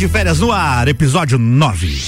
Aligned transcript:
de 0.00 0.08
Férias 0.08 0.40
no 0.40 0.50
ar, 0.50 0.88
episódio 0.88 1.38
9. 1.38 2.00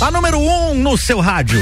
A 0.00 0.10
número 0.12 0.38
1 0.38 0.70
um 0.70 0.74
no 0.76 0.96
seu 0.96 1.18
rádio. 1.18 1.60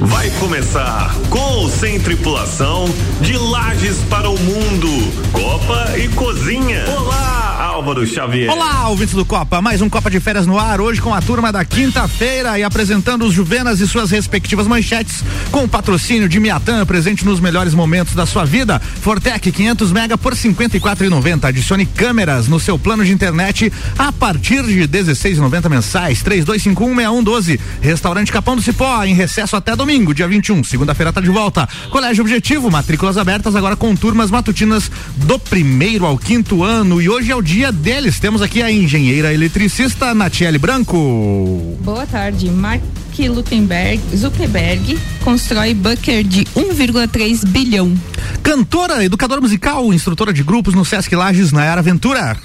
Vai 0.00 0.30
começar 0.38 1.12
com 1.28 1.40
ou 1.40 1.68
sem 1.68 1.98
tripulação 1.98 2.84
de 3.20 3.36
Lages 3.36 3.96
para 4.08 4.30
o 4.30 4.38
mundo. 4.38 4.88
Copa 5.32 5.98
e 5.98 6.06
Cozinha. 6.10 6.84
Olá, 6.86 7.56
Álvaro 7.60 8.06
Xavier. 8.06 8.48
Olá, 8.48 8.88
ouvintes 8.90 9.14
do 9.14 9.24
Copa. 9.24 9.60
Mais 9.60 9.82
um 9.82 9.88
Copa 9.88 10.08
de 10.08 10.20
Férias 10.20 10.46
no 10.46 10.56
ar, 10.56 10.80
hoje 10.80 11.00
com 11.00 11.12
a 11.12 11.20
turma 11.20 11.50
da 11.50 11.64
quinta-feira 11.64 12.56
e 12.60 12.62
apresentando 12.62 13.24
os 13.24 13.34
Juvenas 13.34 13.80
e 13.80 13.88
suas 13.88 14.12
respectivas 14.12 14.68
manchetes, 14.68 15.24
com 15.50 15.64
o 15.64 15.68
patrocínio 15.68 16.28
de 16.28 16.38
Miatan, 16.38 16.86
presente 16.86 17.24
nos 17.24 17.40
melhores 17.40 17.74
momentos 17.74 18.14
da 18.14 18.24
sua 18.24 18.44
vida. 18.44 18.80
Fortec 19.00 19.50
500 19.50 19.90
mega 19.90 20.16
por 20.16 20.32
54,90. 20.32 21.44
Adicione 21.44 21.84
câmeras 21.84 22.46
no 22.46 22.60
seu 22.60 22.78
plano 22.78 23.04
de 23.04 23.12
internet 23.12 23.72
a 23.98 24.12
partir 24.12 24.62
de 24.62 24.86
16,90 24.86 25.68
mensais. 25.68 26.22
32516112. 26.22 27.58
Restaurante 27.80 28.30
Capão 28.30 28.54
do 28.54 28.62
Cipó, 28.62 29.02
em 29.02 29.14
recesso 29.14 29.56
até 29.56 29.74
domingo 29.74 29.87
domingo, 29.88 30.12
dia 30.12 30.28
21. 30.28 30.62
Segunda-feira 30.64 31.10
tá 31.10 31.18
de 31.18 31.30
volta. 31.30 31.66
Colégio 31.90 32.20
Objetivo, 32.20 32.70
matrículas 32.70 33.16
abertas 33.16 33.56
agora 33.56 33.74
com 33.74 33.96
turmas 33.96 34.30
matutinas 34.30 34.90
do 35.16 35.38
primeiro 35.38 36.04
ao 36.04 36.18
quinto 36.18 36.62
ano. 36.62 37.00
E 37.00 37.08
hoje 37.08 37.32
é 37.32 37.34
o 37.34 37.40
dia 37.40 37.72
deles. 37.72 38.20
Temos 38.20 38.42
aqui 38.42 38.62
a 38.62 38.70
engenheira 38.70 39.32
eletricista 39.32 40.12
Natiele 40.12 40.58
Branco. 40.58 41.78
Boa 41.80 42.04
tarde. 42.04 42.50
Mark 42.50 42.82
Zuckerberg, 43.16 44.00
Zuckerberg 44.14 44.98
constrói 45.24 45.72
bunker 45.72 46.22
de 46.22 46.44
1,3 46.54 47.46
bilhão. 47.46 47.98
Cantora, 48.42 49.02
educadora 49.02 49.40
musical, 49.40 49.90
instrutora 49.94 50.34
de 50.34 50.42
grupos 50.42 50.74
no 50.74 50.84
Sesc 50.84 51.16
Lages, 51.16 51.50
Nayara 51.50 51.80
Ventura. 51.80 52.36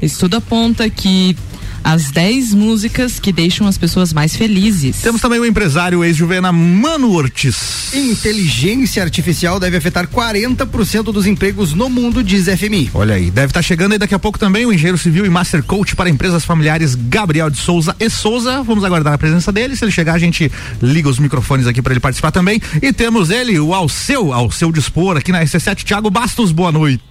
Estudo 0.00 0.36
aponta 0.36 0.88
que 0.88 1.36
as 1.84 2.10
10 2.10 2.54
músicas 2.54 3.20
que 3.20 3.30
deixam 3.30 3.66
as 3.66 3.76
pessoas 3.76 4.12
mais 4.12 4.34
felizes. 4.34 5.02
Temos 5.02 5.20
também 5.20 5.38
o 5.38 5.44
empresário 5.44 6.02
ex-juvena 6.02 6.50
Mano 6.50 7.12
Ortiz. 7.12 7.92
Inteligência 7.94 9.02
artificial 9.02 9.60
deve 9.60 9.76
afetar 9.76 10.08
40% 10.08 11.04
dos 11.12 11.26
empregos 11.26 11.74
no 11.74 11.90
mundo, 11.90 12.24
diz 12.24 12.46
FMI. 12.46 12.90
Olha 12.94 13.16
aí, 13.16 13.30
deve 13.30 13.48
estar 13.48 13.60
tá 13.60 13.62
chegando 13.62 13.92
aí 13.92 13.98
daqui 13.98 14.14
a 14.14 14.18
pouco 14.18 14.38
também 14.38 14.64
o 14.64 14.72
engenheiro 14.72 14.96
civil 14.96 15.26
e 15.26 15.28
master 15.28 15.62
coach 15.62 15.94
para 15.94 16.08
empresas 16.08 16.44
familiares 16.44 16.94
Gabriel 16.94 17.50
de 17.50 17.58
Souza 17.58 17.94
e 18.00 18.08
Souza. 18.08 18.62
Vamos 18.62 18.82
aguardar 18.82 19.12
a 19.12 19.18
presença 19.18 19.52
dele. 19.52 19.76
Se 19.76 19.84
ele 19.84 19.92
chegar, 19.92 20.14
a 20.14 20.18
gente 20.18 20.50
liga 20.82 21.08
os 21.08 21.18
microfones 21.18 21.66
aqui 21.66 21.82
para 21.82 21.92
ele 21.92 22.00
participar 22.00 22.30
também. 22.30 22.60
E 22.80 22.92
temos 22.92 23.30
ele, 23.30 23.58
o 23.60 23.74
ao 23.74 23.88
seu, 23.88 24.32
ao 24.32 24.50
seu 24.50 24.72
dispor 24.72 25.16
aqui 25.16 25.30
na 25.30 25.42
RC7, 25.44 25.84
Thiago 25.84 26.08
Bastos. 26.10 26.50
Boa 26.50 26.72
noite. 26.72 27.02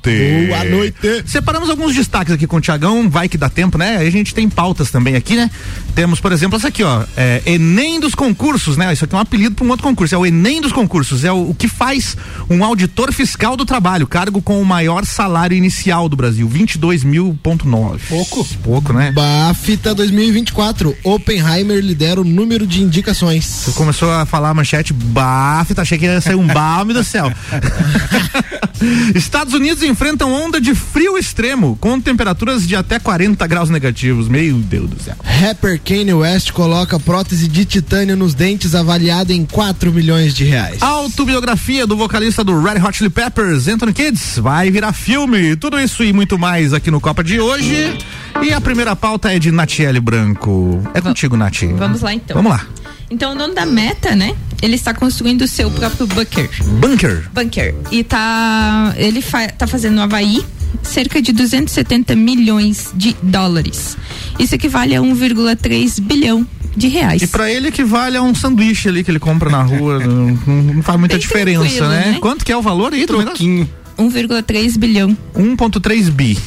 Boa 0.47 0.63
noite. 0.63 1.23
Separamos 1.27 1.69
alguns 1.69 1.95
destaques 1.95 2.33
aqui 2.33 2.47
com 2.47 2.57
o 2.57 2.61
Tiagão, 2.61 3.09
vai 3.09 3.29
que 3.29 3.37
dá 3.37 3.49
tempo, 3.49 3.77
né? 3.77 3.97
Aí 3.97 4.07
a 4.07 4.11
gente 4.11 4.33
tem 4.33 4.49
pautas 4.63 4.89
também 4.89 5.17
aqui, 5.17 5.35
né? 5.35 5.51
Temos, 5.93 6.21
por 6.21 6.31
exemplo, 6.31 6.55
essa 6.57 6.69
aqui, 6.69 6.83
ó. 6.83 7.03
É, 7.17 7.41
Enem 7.45 7.99
dos 7.99 8.15
concursos, 8.15 8.77
né? 8.77 8.93
Isso 8.93 9.03
aqui 9.03 9.13
é 9.13 9.17
um 9.17 9.21
apelido 9.21 9.53
para 9.55 9.65
um 9.65 9.69
outro 9.69 9.85
concurso. 9.85 10.15
É 10.15 10.17
o 10.17 10.25
Enem 10.25 10.61
dos 10.61 10.71
concursos. 10.71 11.25
É 11.25 11.31
o, 11.33 11.49
o, 11.49 11.53
que 11.53 11.67
faz 11.67 12.15
um 12.49 12.63
auditor 12.63 13.11
fiscal 13.11 13.57
do 13.57 13.65
trabalho, 13.65 14.07
cargo 14.07 14.41
com 14.41 14.61
o 14.61 14.65
maior 14.65 15.05
salário 15.05 15.57
inicial 15.57 16.07
do 16.07 16.15
Brasil, 16.15 16.47
22 16.47 17.03
mil 17.03 17.37
ponto 17.43 17.67
nove. 17.67 18.03
Pouco. 18.07 18.47
Pouco, 18.63 18.93
né? 18.93 19.11
Bafita 19.11 19.93
2024. 19.93 20.95
Oppenheimer 21.03 21.83
lidera 21.83 22.21
o 22.21 22.23
número 22.23 22.65
de 22.65 22.81
indicações. 22.81 23.43
Você 23.43 23.71
começou 23.73 24.09
a 24.13 24.25
falar 24.25 24.51
a 24.51 24.53
manchete 24.53 24.93
Bafita, 24.93 25.81
achei 25.81 25.97
que 25.97 26.05
ia 26.05 26.21
sair 26.21 26.35
um 26.35 26.47
balme 26.47 26.93
do 26.93 27.03
céu. 27.03 27.29
Estados 29.13 29.53
Unidos 29.53 29.83
enfrentam 29.83 30.31
onda 30.31 30.59
de 30.59 30.73
frio 30.73 31.17
extremo, 31.17 31.77
com 31.79 31.99
temperaturas 31.99 32.67
de 32.67 32.75
até 32.75 32.97
40 32.97 33.45
graus 33.47 33.69
negativos. 33.69 34.27
Meu 34.53 34.61
Deus 34.61 34.89
do 34.89 35.01
céu. 35.01 35.15
Rapper 35.23 35.79
Kanye 35.81 36.13
West 36.13 36.51
coloca 36.51 36.99
prótese 36.99 37.47
de 37.47 37.65
titânio 37.65 38.15
nos 38.15 38.35
dentes 38.35 38.75
avaliada 38.75 39.33
em 39.33 39.45
4 39.45 39.91
milhões 39.91 40.33
de 40.33 40.43
reais. 40.43 40.81
Autobiografia 40.81 41.87
do 41.87 41.97
vocalista 41.97 42.43
do 42.43 42.61
Red 42.61 42.79
Hot 42.79 42.97
Chili 42.97 43.09
Peppers, 43.09 43.67
Anthony 43.67 43.93
Kids, 43.93 44.37
vai 44.37 44.69
virar 44.69 44.93
filme. 44.93 45.55
Tudo 45.55 45.79
isso 45.79 46.03
e 46.03 46.13
muito 46.13 46.37
mais 46.37 46.73
aqui 46.73 46.91
no 46.91 47.01
Copa 47.01 47.23
de 47.23 47.39
hoje. 47.39 47.97
E 48.41 48.53
a 48.53 48.61
primeira 48.61 48.95
pauta 48.95 49.33
é 49.33 49.39
de 49.39 49.51
Natiele 49.51 49.99
Branco. 49.99 50.81
É 50.93 51.01
contigo, 51.01 51.35
Nati. 51.35 51.67
Vamos 51.67 52.01
lá 52.01 52.13
então. 52.13 52.35
Vamos 52.35 52.51
lá. 52.51 52.65
Então, 53.09 53.33
o 53.33 53.37
dono 53.37 53.53
da 53.53 53.65
Meta, 53.65 54.15
né? 54.15 54.35
Ele 54.61 54.75
está 54.75 54.93
construindo 54.93 55.43
o 55.43 55.47
seu 55.47 55.69
próprio 55.69 56.07
bunker. 56.07 56.49
Bunker. 56.79 57.29
Bunker. 57.31 57.75
E 57.91 58.03
tá. 58.03 58.93
Ele 58.97 59.21
fa, 59.21 59.47
tá 59.49 59.67
fazendo 59.67 59.95
no 59.95 60.01
Havaí 60.01 60.43
cerca 60.81 61.21
de 61.21 61.31
270 61.31 62.15
milhões 62.15 62.91
de 62.95 63.15
dólares. 63.21 63.97
Isso 64.39 64.55
equivale 64.55 64.95
a 64.95 65.01
1,3 65.01 66.01
bilhão 66.01 66.45
de 66.75 66.87
reais. 66.87 67.21
E 67.21 67.27
para 67.27 67.51
ele 67.51 67.67
equivale 67.67 68.17
a 68.17 68.21
um 68.21 68.33
sanduíche 68.33 68.89
ali 68.89 69.03
que 69.03 69.11
ele 69.11 69.19
compra 69.19 69.49
na 69.49 69.61
rua. 69.61 69.99
não, 69.99 70.37
não, 70.47 70.83
faz 70.83 70.99
muita 70.99 71.15
Bem 71.15 71.21
diferença, 71.21 71.87
né? 71.87 72.13
né? 72.13 72.17
Quanto 72.19 72.43
que 72.43 72.51
é 72.51 72.57
o 72.57 72.61
valor 72.61 72.93
aí? 72.93 73.05
Troquinho. 73.05 73.69
1,3 73.97 74.77
bilhão. 74.77 75.15
1,3 75.35 76.09
bi. 76.09 76.37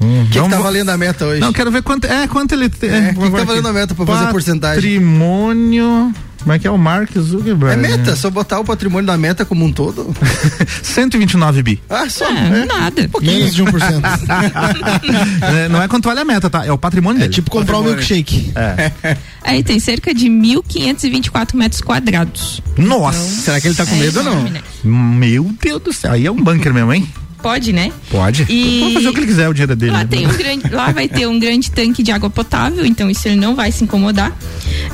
Hum, 0.00 0.26
que, 0.30 0.40
que 0.40 0.48
tá 0.48 0.58
valendo 0.58 0.90
a 0.90 0.96
meta 0.96 1.26
hoje? 1.26 1.40
Não, 1.40 1.52
quero 1.52 1.70
ver 1.70 1.82
quanto. 1.82 2.06
É, 2.06 2.26
quanto 2.28 2.52
ele. 2.52 2.64
É, 2.64 2.66
é 2.66 3.14
que, 3.14 3.20
que 3.20 3.30
tá 3.30 3.44
valendo 3.44 3.68
a 3.68 3.72
meta 3.72 3.94
pra 3.94 4.06
fazer 4.06 4.26
a 4.26 4.30
porcentagem? 4.30 4.94
Patrimônio. 4.94 6.14
Como 6.40 6.52
é 6.52 6.58
que 6.58 6.66
é 6.66 6.70
o 6.70 6.78
Mark 6.78 7.10
Zuckerberg? 7.18 7.74
É 7.74 7.76
meta, 7.76 8.16
só 8.16 8.30
botar 8.30 8.60
o 8.60 8.64
patrimônio 8.64 9.06
da 9.06 9.16
meta 9.18 9.44
como 9.44 9.64
um 9.64 9.72
todo. 9.72 10.14
129 10.82 11.62
bi. 11.62 11.82
Ah, 11.90 12.08
só. 12.08 12.24
É, 12.30 12.60
é. 12.62 12.64
nada. 12.64 13.10
Um 13.14 13.20
Menos 13.20 13.54
de 13.54 13.62
1%. 13.64 13.68
é, 15.42 15.68
não 15.68 15.82
é 15.82 15.88
quanto 15.88 16.04
vale 16.06 16.20
a 16.20 16.24
meta, 16.24 16.48
tá? 16.48 16.64
É 16.64 16.72
o 16.72 16.78
patrimônio 16.78 17.18
É 17.18 17.22
dele. 17.22 17.34
tipo 17.34 17.50
comprar 17.50 17.78
um 17.78 17.82
milkshake. 17.82 18.52
É. 18.54 19.16
Aí 19.42 19.62
tem 19.62 19.78
cerca 19.80 20.14
de 20.14 20.26
1.524 20.28 21.54
metros 21.54 21.80
quadrados. 21.80 22.62
Nossa! 22.76 23.18
Então, 23.18 23.38
Será 23.44 23.60
que 23.60 23.68
ele 23.68 23.74
tá 23.74 23.84
com 23.86 23.96
medo 23.96 24.18
ou 24.20 24.24
não? 24.24 24.42
Né? 24.44 24.62
Meu 24.84 25.50
Deus 25.60 25.82
do 25.82 25.92
céu. 25.92 26.12
Aí 26.12 26.24
é 26.26 26.30
um 26.30 26.36
bunker 26.42 26.72
mesmo, 26.72 26.92
hein? 26.92 27.08
Pode, 27.42 27.72
né? 27.72 27.92
Pode. 28.10 28.46
E 28.48 28.80
Pode 28.80 28.94
fazer 28.94 29.08
o 29.08 29.12
que 29.12 29.20
ele 29.20 29.26
quiser, 29.26 29.48
o 29.48 29.54
dinheiro 29.54 29.76
dele. 29.76 29.92
Lá, 29.92 30.04
tem 30.04 30.26
um 30.26 30.36
grande, 30.36 30.68
lá 30.70 30.90
vai 30.90 31.08
ter 31.08 31.26
um 31.26 31.38
grande 31.38 31.70
tanque 31.70 32.02
de 32.02 32.10
água 32.10 32.28
potável, 32.28 32.84
então 32.84 33.08
isso 33.08 33.26
ele 33.28 33.36
não 33.36 33.54
vai 33.54 33.70
se 33.70 33.84
incomodar. 33.84 34.36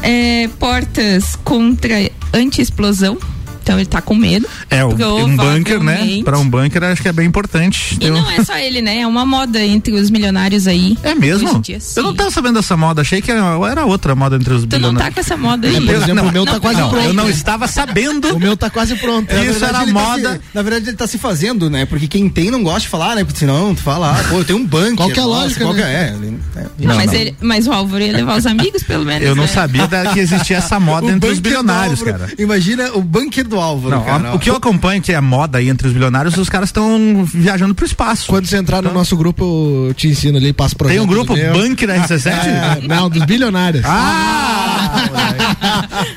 É, 0.03 0.49
portas 0.59 1.37
contra 1.43 2.10
anti-explosão. 2.32 3.19
Então 3.64 3.78
ele 3.78 3.86
tá 3.86 4.02
com 4.02 4.14
medo. 4.14 4.47
É, 4.69 4.84
um 4.84 5.36
bunker, 5.36 5.82
né? 5.82 6.20
Para 6.22 6.38
um 6.38 6.48
bunker 6.48 6.84
acho 6.84 7.00
que 7.00 7.08
é 7.08 7.12
bem 7.12 7.26
importante. 7.26 7.97
E 7.98 8.10
não 8.10 8.30
é 8.30 8.44
só 8.44 8.54
ele, 8.58 8.82
né? 8.82 9.00
É 9.00 9.06
uma 9.06 9.25
moda 9.25 9.58
entre 9.64 9.94
os 9.94 10.10
milionários 10.10 10.66
aí. 10.66 10.98
É 11.02 11.14
mesmo? 11.14 11.60
Dia, 11.60 11.78
eu 11.97 12.02
não 12.02 12.14
tava 12.14 12.30
sabendo 12.30 12.56
dessa 12.56 12.76
moda, 12.76 13.00
achei 13.00 13.22
que 13.22 13.30
era 13.30 13.86
outra 13.86 14.14
moda 14.14 14.36
entre 14.36 14.52
os 14.52 14.62
tu 14.62 14.66
bilionários. 14.66 14.98
Tu 14.98 15.02
não 15.02 15.06
tá 15.06 15.14
com 15.14 15.20
essa 15.20 15.36
moda 15.36 15.66
aí? 15.66 15.76
É, 15.76 15.80
por 15.80 15.94
exemplo, 15.94 16.14
não, 16.14 16.28
o 16.28 16.32
meu 16.32 16.44
tá 16.44 16.52
não, 16.52 16.60
tá 16.60 16.60
quase 16.60 16.80
não, 16.80 16.91
pronto. 16.91 17.06
Eu 17.06 17.14
não 17.14 17.30
estava 17.30 17.66
sabendo. 17.66 18.36
o 18.36 18.38
meu 18.38 18.54
tá 18.54 18.69
quase 18.69 18.97
pronto. 18.97 19.34
Isso 19.34 19.64
era 19.64 19.86
moda. 19.86 20.22
Tá 20.28 20.34
se, 20.34 20.41
na 20.52 20.62
verdade 20.62 20.91
ele 20.91 20.96
tá 20.96 21.06
se 21.06 21.16
fazendo, 21.16 21.70
né? 21.70 21.86
Porque 21.86 22.06
quem 22.06 22.28
tem 22.28 22.50
não 22.50 22.62
gosta 22.62 22.81
de 22.81 22.88
falar, 22.88 23.14
né? 23.14 23.25
Porque 23.25 23.38
senão 23.38 23.75
tu 23.75 23.81
fala, 23.81 24.12
ah, 24.12 24.25
pô, 24.28 24.38
eu 24.41 24.44
tenho 24.44 24.58
um 24.58 24.66
bunker. 24.66 24.96
Qual 24.96 25.08
que 25.08 25.19
é 25.19 25.22
a 25.22 25.26
lógica, 25.26 25.64
qual 25.64 25.72
né? 25.72 25.82
é? 25.82 26.60
é. 26.60 26.66
Não, 26.78 26.96
mas, 26.96 27.12
Ele, 27.12 27.34
mas 27.41 27.66
o 27.66 27.72
Álvaro 27.72 28.04
ia 28.04 28.12
levar 28.12 28.36
os 28.36 28.46
amigos, 28.46 28.82
pelo 28.82 29.06
menos. 29.06 29.26
Eu 29.26 29.34
não 29.34 29.44
né? 29.44 29.48
sabia 29.48 29.88
que 30.12 30.20
existia 30.20 30.58
essa 30.58 30.78
moda 30.78 31.10
entre 31.10 31.31
os 31.31 31.38
bilionários, 31.38 32.02
cara. 32.02 32.31
Imagina 32.38 32.92
o 32.94 33.02
bunker 33.02 33.46
do 33.46 33.53
Álvaro, 33.60 34.03
cara. 34.03 34.34
O 34.34 34.38
que 34.38 34.50
eu 34.50 34.56
acompanho, 34.56 35.00
que 35.00 35.12
é 35.12 35.20
moda 35.20 35.59
aí 35.59 35.69
entre 35.69 35.87
os 35.87 35.92
bilionários, 35.92 36.37
os 36.37 36.48
caras 36.48 36.69
estão 36.69 37.25
viajando 37.25 37.75
pro 37.75 37.84
espaço. 37.84 38.26
Quando 38.28 38.47
você 38.47 38.56
entrar 38.56 38.78
então, 38.78 38.92
no 38.92 38.98
nosso 38.98 39.16
grupo, 39.16 39.87
eu 39.88 39.94
te 39.94 40.09
ensino 40.09 40.38
ali, 40.38 40.53
passo 40.53 40.76
projeto. 40.76 40.97
Tem 40.97 41.04
um 41.04 41.09
grupo 41.09 41.34
Bunker 41.34 41.88
RC7? 41.88 42.34
É, 42.54 42.87
não, 42.87 43.08
dos 43.08 43.25
bilionários. 43.25 43.84
Ah! 43.84 45.05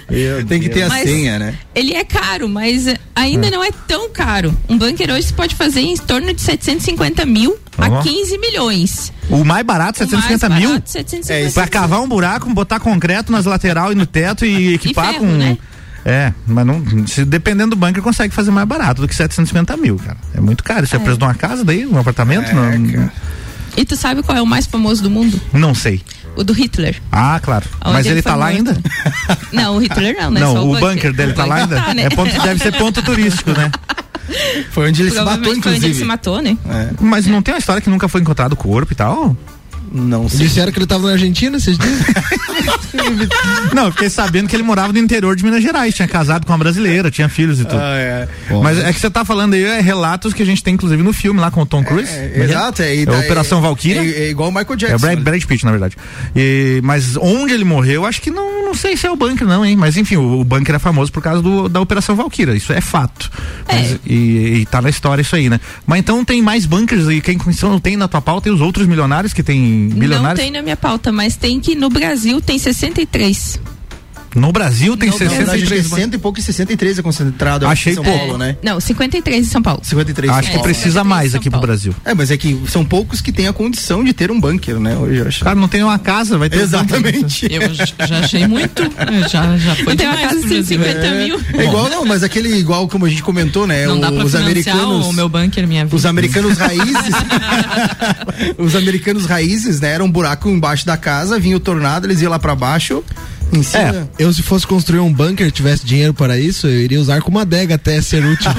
Tem 0.48 0.60
que 0.60 0.70
ter 0.70 0.84
a 0.84 0.90
mas 0.90 1.04
senha, 1.04 1.40
né? 1.40 1.56
Ele 1.74 1.94
é 1.94 2.04
caro, 2.04 2.48
mas 2.48 2.86
ainda 3.16 3.48
ah. 3.48 3.52
não 3.52 3.64
é 3.64 3.72
tão 3.88 4.10
caro. 4.10 4.56
Um 4.70 4.78
bunker 4.78 5.12
hoje 5.12 5.28
você 5.28 5.34
pode 5.34 5.56
fazer 5.56 5.82
em 5.82 5.96
torno 5.98 6.34
de 6.34 6.42
750 6.42 7.26
mil 7.26 7.58
a 7.78 8.02
15 8.02 8.38
milhões. 8.38 9.14
O 9.30 9.44
mais 9.44 9.66
barato, 9.66 10.00
750 10.00 10.50
mais 10.50 10.62
mil? 10.62 10.70
Barato, 10.70 10.90
750 10.90 11.50
é, 11.50 11.52
pra 11.52 11.68
cavar 11.68 12.02
um 12.02 12.08
buraco, 12.08 12.50
botar 12.54 12.80
concreto 12.80 13.32
nas 13.32 13.46
lateral 13.46 13.92
e 13.92 13.96
no 13.96 14.06
teto 14.06 14.46
e 14.46 14.76
equipar 14.76 15.10
e 15.10 15.14
ferro, 15.14 15.26
com. 15.26 15.32
Né? 15.32 15.58
É, 16.10 16.32
mas 16.48 16.66
não, 16.66 16.82
se, 17.06 17.26
dependendo 17.26 17.72
do 17.72 17.76
bunker, 17.76 18.02
consegue 18.02 18.34
fazer 18.34 18.50
mais 18.50 18.66
barato 18.66 19.02
do 19.02 19.10
que 19.10 19.14
750 19.14 19.76
mil, 19.76 19.98
cara. 19.98 20.18
É 20.34 20.40
muito 20.40 20.64
caro. 20.64 20.86
Isso 20.86 20.96
é, 20.96 21.00
é 21.00 21.02
preço 21.02 21.18
de 21.18 21.24
uma 21.26 21.34
casa 21.34 21.66
daí, 21.66 21.86
um 21.86 22.00
apartamento? 22.00 22.50
É, 22.50 22.54
não, 22.54 23.12
e 23.76 23.86
tu 23.86 23.96
sabe 23.98 24.24
qual 24.24 24.36
é 24.38 24.42
o 24.42 24.46
mais 24.46 24.66
famoso 24.66 25.04
do 25.04 25.10
mundo? 25.10 25.40
Não 25.52 25.76
sei. 25.76 26.02
O 26.38 26.44
do 26.46 26.54
Hitler. 26.54 26.96
Ah, 27.12 27.40
claro. 27.44 27.66
Onde 27.84 27.94
Mas 27.94 28.06
ele, 28.06 28.16
ele 28.16 28.22
tá 28.22 28.36
lá 28.36 28.52
morto. 28.52 28.58
ainda? 28.58 28.78
Não, 29.52 29.76
o 29.76 29.80
Hitler 29.80 30.16
não, 30.20 30.32
né? 30.32 30.40
Não, 30.40 30.54
Só 30.54 30.64
o, 30.64 30.68
bunker. 30.68 30.90
bunker 30.90 31.14
dele 31.14 31.34
tá 31.34 31.46
lá 31.46 31.56
ainda? 31.56 31.76
Tá, 31.82 31.94
né? 31.94 32.04
é 32.04 32.10
ponto, 32.10 32.42
deve 32.42 32.62
ser 32.62 32.72
ponto 32.78 33.02
turístico, 33.02 33.52
né? 33.52 33.72
Foi 34.72 34.90
onde 34.90 35.02
ele 35.02 35.12
se 35.12 35.18
matou, 35.18 35.34
Foi 35.36 35.50
onde 35.50 35.60
inclusive. 35.60 35.86
ele 35.86 35.94
se 35.94 36.04
matou, 36.04 36.42
né? 36.42 36.58
É. 36.70 36.90
Mas 37.00 37.26
não 37.26 37.42
tem 37.42 37.54
uma 37.54 37.60
história 37.60 37.82
que 37.82 37.90
nunca 37.90 38.08
foi 38.08 38.22
encontrado 38.22 38.54
o 38.54 38.56
corpo 38.56 38.94
e 38.94 38.96
tal? 38.96 39.36
Não 39.92 40.28
sei. 40.30 40.48
Disseram 40.48 40.72
que 40.72 40.80
ele 40.80 40.86
tava 40.86 41.06
na 41.08 41.14
Argentina 41.14 41.58
esses 41.58 41.78
dias? 41.78 42.00
Não, 43.74 43.86
eu 43.86 43.92
fiquei 43.92 44.10
sabendo 44.10 44.48
que 44.48 44.56
ele 44.56 44.64
morava 44.64 44.92
no 44.92 45.00
interior 45.00 45.36
de 45.36 45.44
Minas 45.44 45.62
Gerais, 45.62 45.94
tinha 45.96 46.08
casado 46.08 46.46
com 46.46 46.52
uma 46.52 46.58
brasileira, 46.58 47.12
tinha 47.12 47.30
filhos 47.30 47.60
e 47.60 47.66
tudo. 47.66 47.80
Ah, 47.80 47.96
é. 47.98 48.28
Mas 48.64 48.78
é 48.80 48.92
que 48.92 49.00
você 49.00 49.10
tá 49.10 49.24
falando 49.24 49.54
aí, 49.54 49.64
é 49.64 49.80
relatos 49.82 50.34
que 50.34 50.42
a 50.42 50.46
gente 50.46 50.64
tem, 50.64 50.74
inclusive, 50.74 51.02
no 51.04 51.14
filme 51.14 51.40
lá 51.40 51.52
com 51.52 51.62
o 51.62 51.66
Tom 51.66 51.84
Cruise. 51.84 52.10
É, 52.12 52.30
Como 52.30 52.44
é 52.44 52.48
que 52.48 52.52
exato, 52.54 52.82
é, 52.82 52.96
É 52.96 53.04
é- 53.04 53.10
Operação 53.20 53.62
Valkyria. 53.62 54.02
É, 54.02 54.26
é 54.26 54.30
igual 54.30 54.50
o 54.50 54.52
Michael 54.52 54.68
É 54.72 54.74
o 54.74 54.78
Jackson. 54.78 54.98
Brad, 55.00 55.18
né? 55.18 55.24
Brad 55.24 55.44
Pitt, 55.44 55.66
na 55.66 55.72
verdade. 55.72 55.96
E, 56.36 56.82
mas 56.84 57.16
onde 57.18 57.54
ele 57.54 57.64
morreu, 57.64 58.06
acho 58.06 58.22
que 58.22 58.30
não, 58.32 58.66
não 58.66 58.74
sei 58.74 58.96
se 58.98 59.06
é 59.08 59.12
o 59.12 59.16
bunker, 59.16 59.48
não, 59.48 59.66
hein? 59.66 59.76
Mas 59.76 59.98
enfim, 59.98 60.16
o, 60.18 60.40
o 60.40 60.44
bunker 60.44 60.76
é 60.76 60.80
famoso 60.80 61.12
por 61.12 61.22
causa 61.22 61.42
do, 61.42 61.70
da 61.70 61.80
Operação 61.82 62.16
Valkyria, 62.16 62.54
isso 62.56 62.74
é 62.74 62.82
fato. 62.82 63.30
Mas- 63.68 63.98
e, 64.06 64.62
e 64.62 64.66
tá 64.66 64.82
na 64.82 64.90
história 64.90 65.22
isso 65.22 65.36
aí, 65.36 65.50
né? 65.50 65.60
Mas 65.86 66.00
então 66.00 66.24
tem 66.26 66.42
mais 66.42 66.66
bunkers 66.66 67.08
e 67.10 67.22
quem 67.22 67.38
não 67.64 67.80
tem 67.80 67.96
na 67.98 68.08
tua 68.08 68.22
pauta 68.22 68.46
tem 68.46 68.54
os 68.54 68.62
outros 68.62 68.88
milionários 68.88 69.34
que 69.34 69.44
tem 69.44 69.77
Não 69.78 70.00
bilionários. 70.00 70.40
tem 70.40 70.52
na 70.52 70.62
minha 70.62 70.78
pauta, 70.78 71.12
mas 71.12 71.36
tem 71.36 71.60
que 71.60 71.76
no 71.76 71.90
Brasil 71.90 72.42
tem 72.42 72.58
63. 72.58 73.60
No 74.40 74.52
Brasil 74.52 74.96
tem 74.96 75.10
No 75.10 75.18
Brasil. 75.18 75.32
Na 75.32 75.38
verdade, 75.46 75.64
acho 75.64 75.68
que 75.74 75.74
é 75.74 75.82
63 75.82 75.90
bunkers. 75.90 76.04
cento 76.04 76.14
e 76.14 76.18
pouco 76.18 76.40
e 76.40 76.44
63 76.44 77.00
é 77.00 77.02
concentrado 77.02 77.68
Achei 77.68 77.92
em 77.94 77.96
São 77.96 78.04
pouco. 78.04 78.20
Paulo, 78.20 78.38
né? 78.38 78.56
Não, 78.64 78.80
53 78.80 79.48
em 79.48 79.50
São 79.50 79.62
Paulo. 79.62 79.82
53 79.84 80.32
Acho 80.32 80.52
que 80.52 80.60
precisa 80.60 81.04
mais 81.04 81.34
aqui 81.36 81.50
pro. 81.50 81.60
Brasil. 81.60 81.94
É, 82.06 82.14
mas 82.14 82.30
é 82.32 82.38
que 82.38 82.60
são 82.68 82.86
poucos 82.86 83.20
que 83.20 83.32
têm 83.32 83.48
a 83.48 83.54
condição 83.54 84.04
de 84.04 84.14
ter 84.14 84.32
um 84.32 84.40
bunker, 84.40 84.80
né? 84.80 84.96
Hoje 84.96 85.18
eu 85.20 85.28
acho. 85.28 85.44
Cara, 85.44 85.56
não 85.56 85.68
tem 85.68 85.84
uma 85.84 85.98
casa, 86.00 86.38
vai 86.38 86.50
ter 86.50 86.58
um 86.58 86.68
bunker. 86.68 86.80
Exatamente. 86.80 87.48
Eu 87.52 87.74
j- 87.74 87.94
já 88.08 88.20
achei 88.20 88.48
muito. 88.48 88.84
é, 88.84 89.28
Já, 89.28 89.58
já 89.58 89.76
foi 89.76 89.86
Não 89.86 89.96
tem 89.96 90.08
uma 90.08 90.18
casa 90.18 90.36
de 90.42 90.48
Brasil. 90.48 90.64
150 90.64 91.12
mil. 91.16 91.42
É 91.54 91.66
igual, 91.66 91.90
não, 91.90 92.06
mas 92.06 92.24
aquele 92.24 92.56
igual 92.58 92.88
como 92.88 93.06
a 93.06 93.10
gente 93.10 93.24
comentou, 93.24 93.66
né? 93.68 93.86
Não 93.88 94.00
dá 94.00 94.12
pra 94.12 94.24
os 94.24 94.36
americanos. 94.36 95.06
o 95.08 95.14
meu 95.14 95.28
bunker, 95.28 95.68
minha 95.68 95.84
vida. 95.86 95.96
Os 95.96 96.06
americanos 96.06 96.58
raízes. 96.58 97.16
os 98.58 98.76
americanos 98.76 99.26
raízes, 99.26 99.80
né? 99.82 99.94
Era 99.94 100.04
um 100.04 100.12
buraco 100.12 100.50
embaixo 100.50 100.86
da 100.86 100.98
casa, 100.98 101.40
vinha 101.40 101.58
o 101.58 101.60
tornado, 101.60 102.06
eles 102.08 102.22
iam 102.22 102.30
lá 102.32 102.40
pra 102.40 102.56
baixo, 102.56 103.04
em 103.54 103.64
cima. 103.64 104.10
É. 104.20 104.24
Eu, 104.24 104.34
se 104.34 104.42
fosse 104.44 104.66
construir 104.68 105.00
um 105.00 105.12
bunker, 105.12 105.52
tivesse 105.52 105.86
dinheiro 105.86 106.14
para 106.14 106.38
isso, 106.40 106.68
eu 106.68 106.80
iria 106.82 107.00
usar 107.00 107.22
como 107.22 107.40
adega 107.40 107.76
até 107.76 108.02
ser 108.02 108.24
útil. 108.26 108.52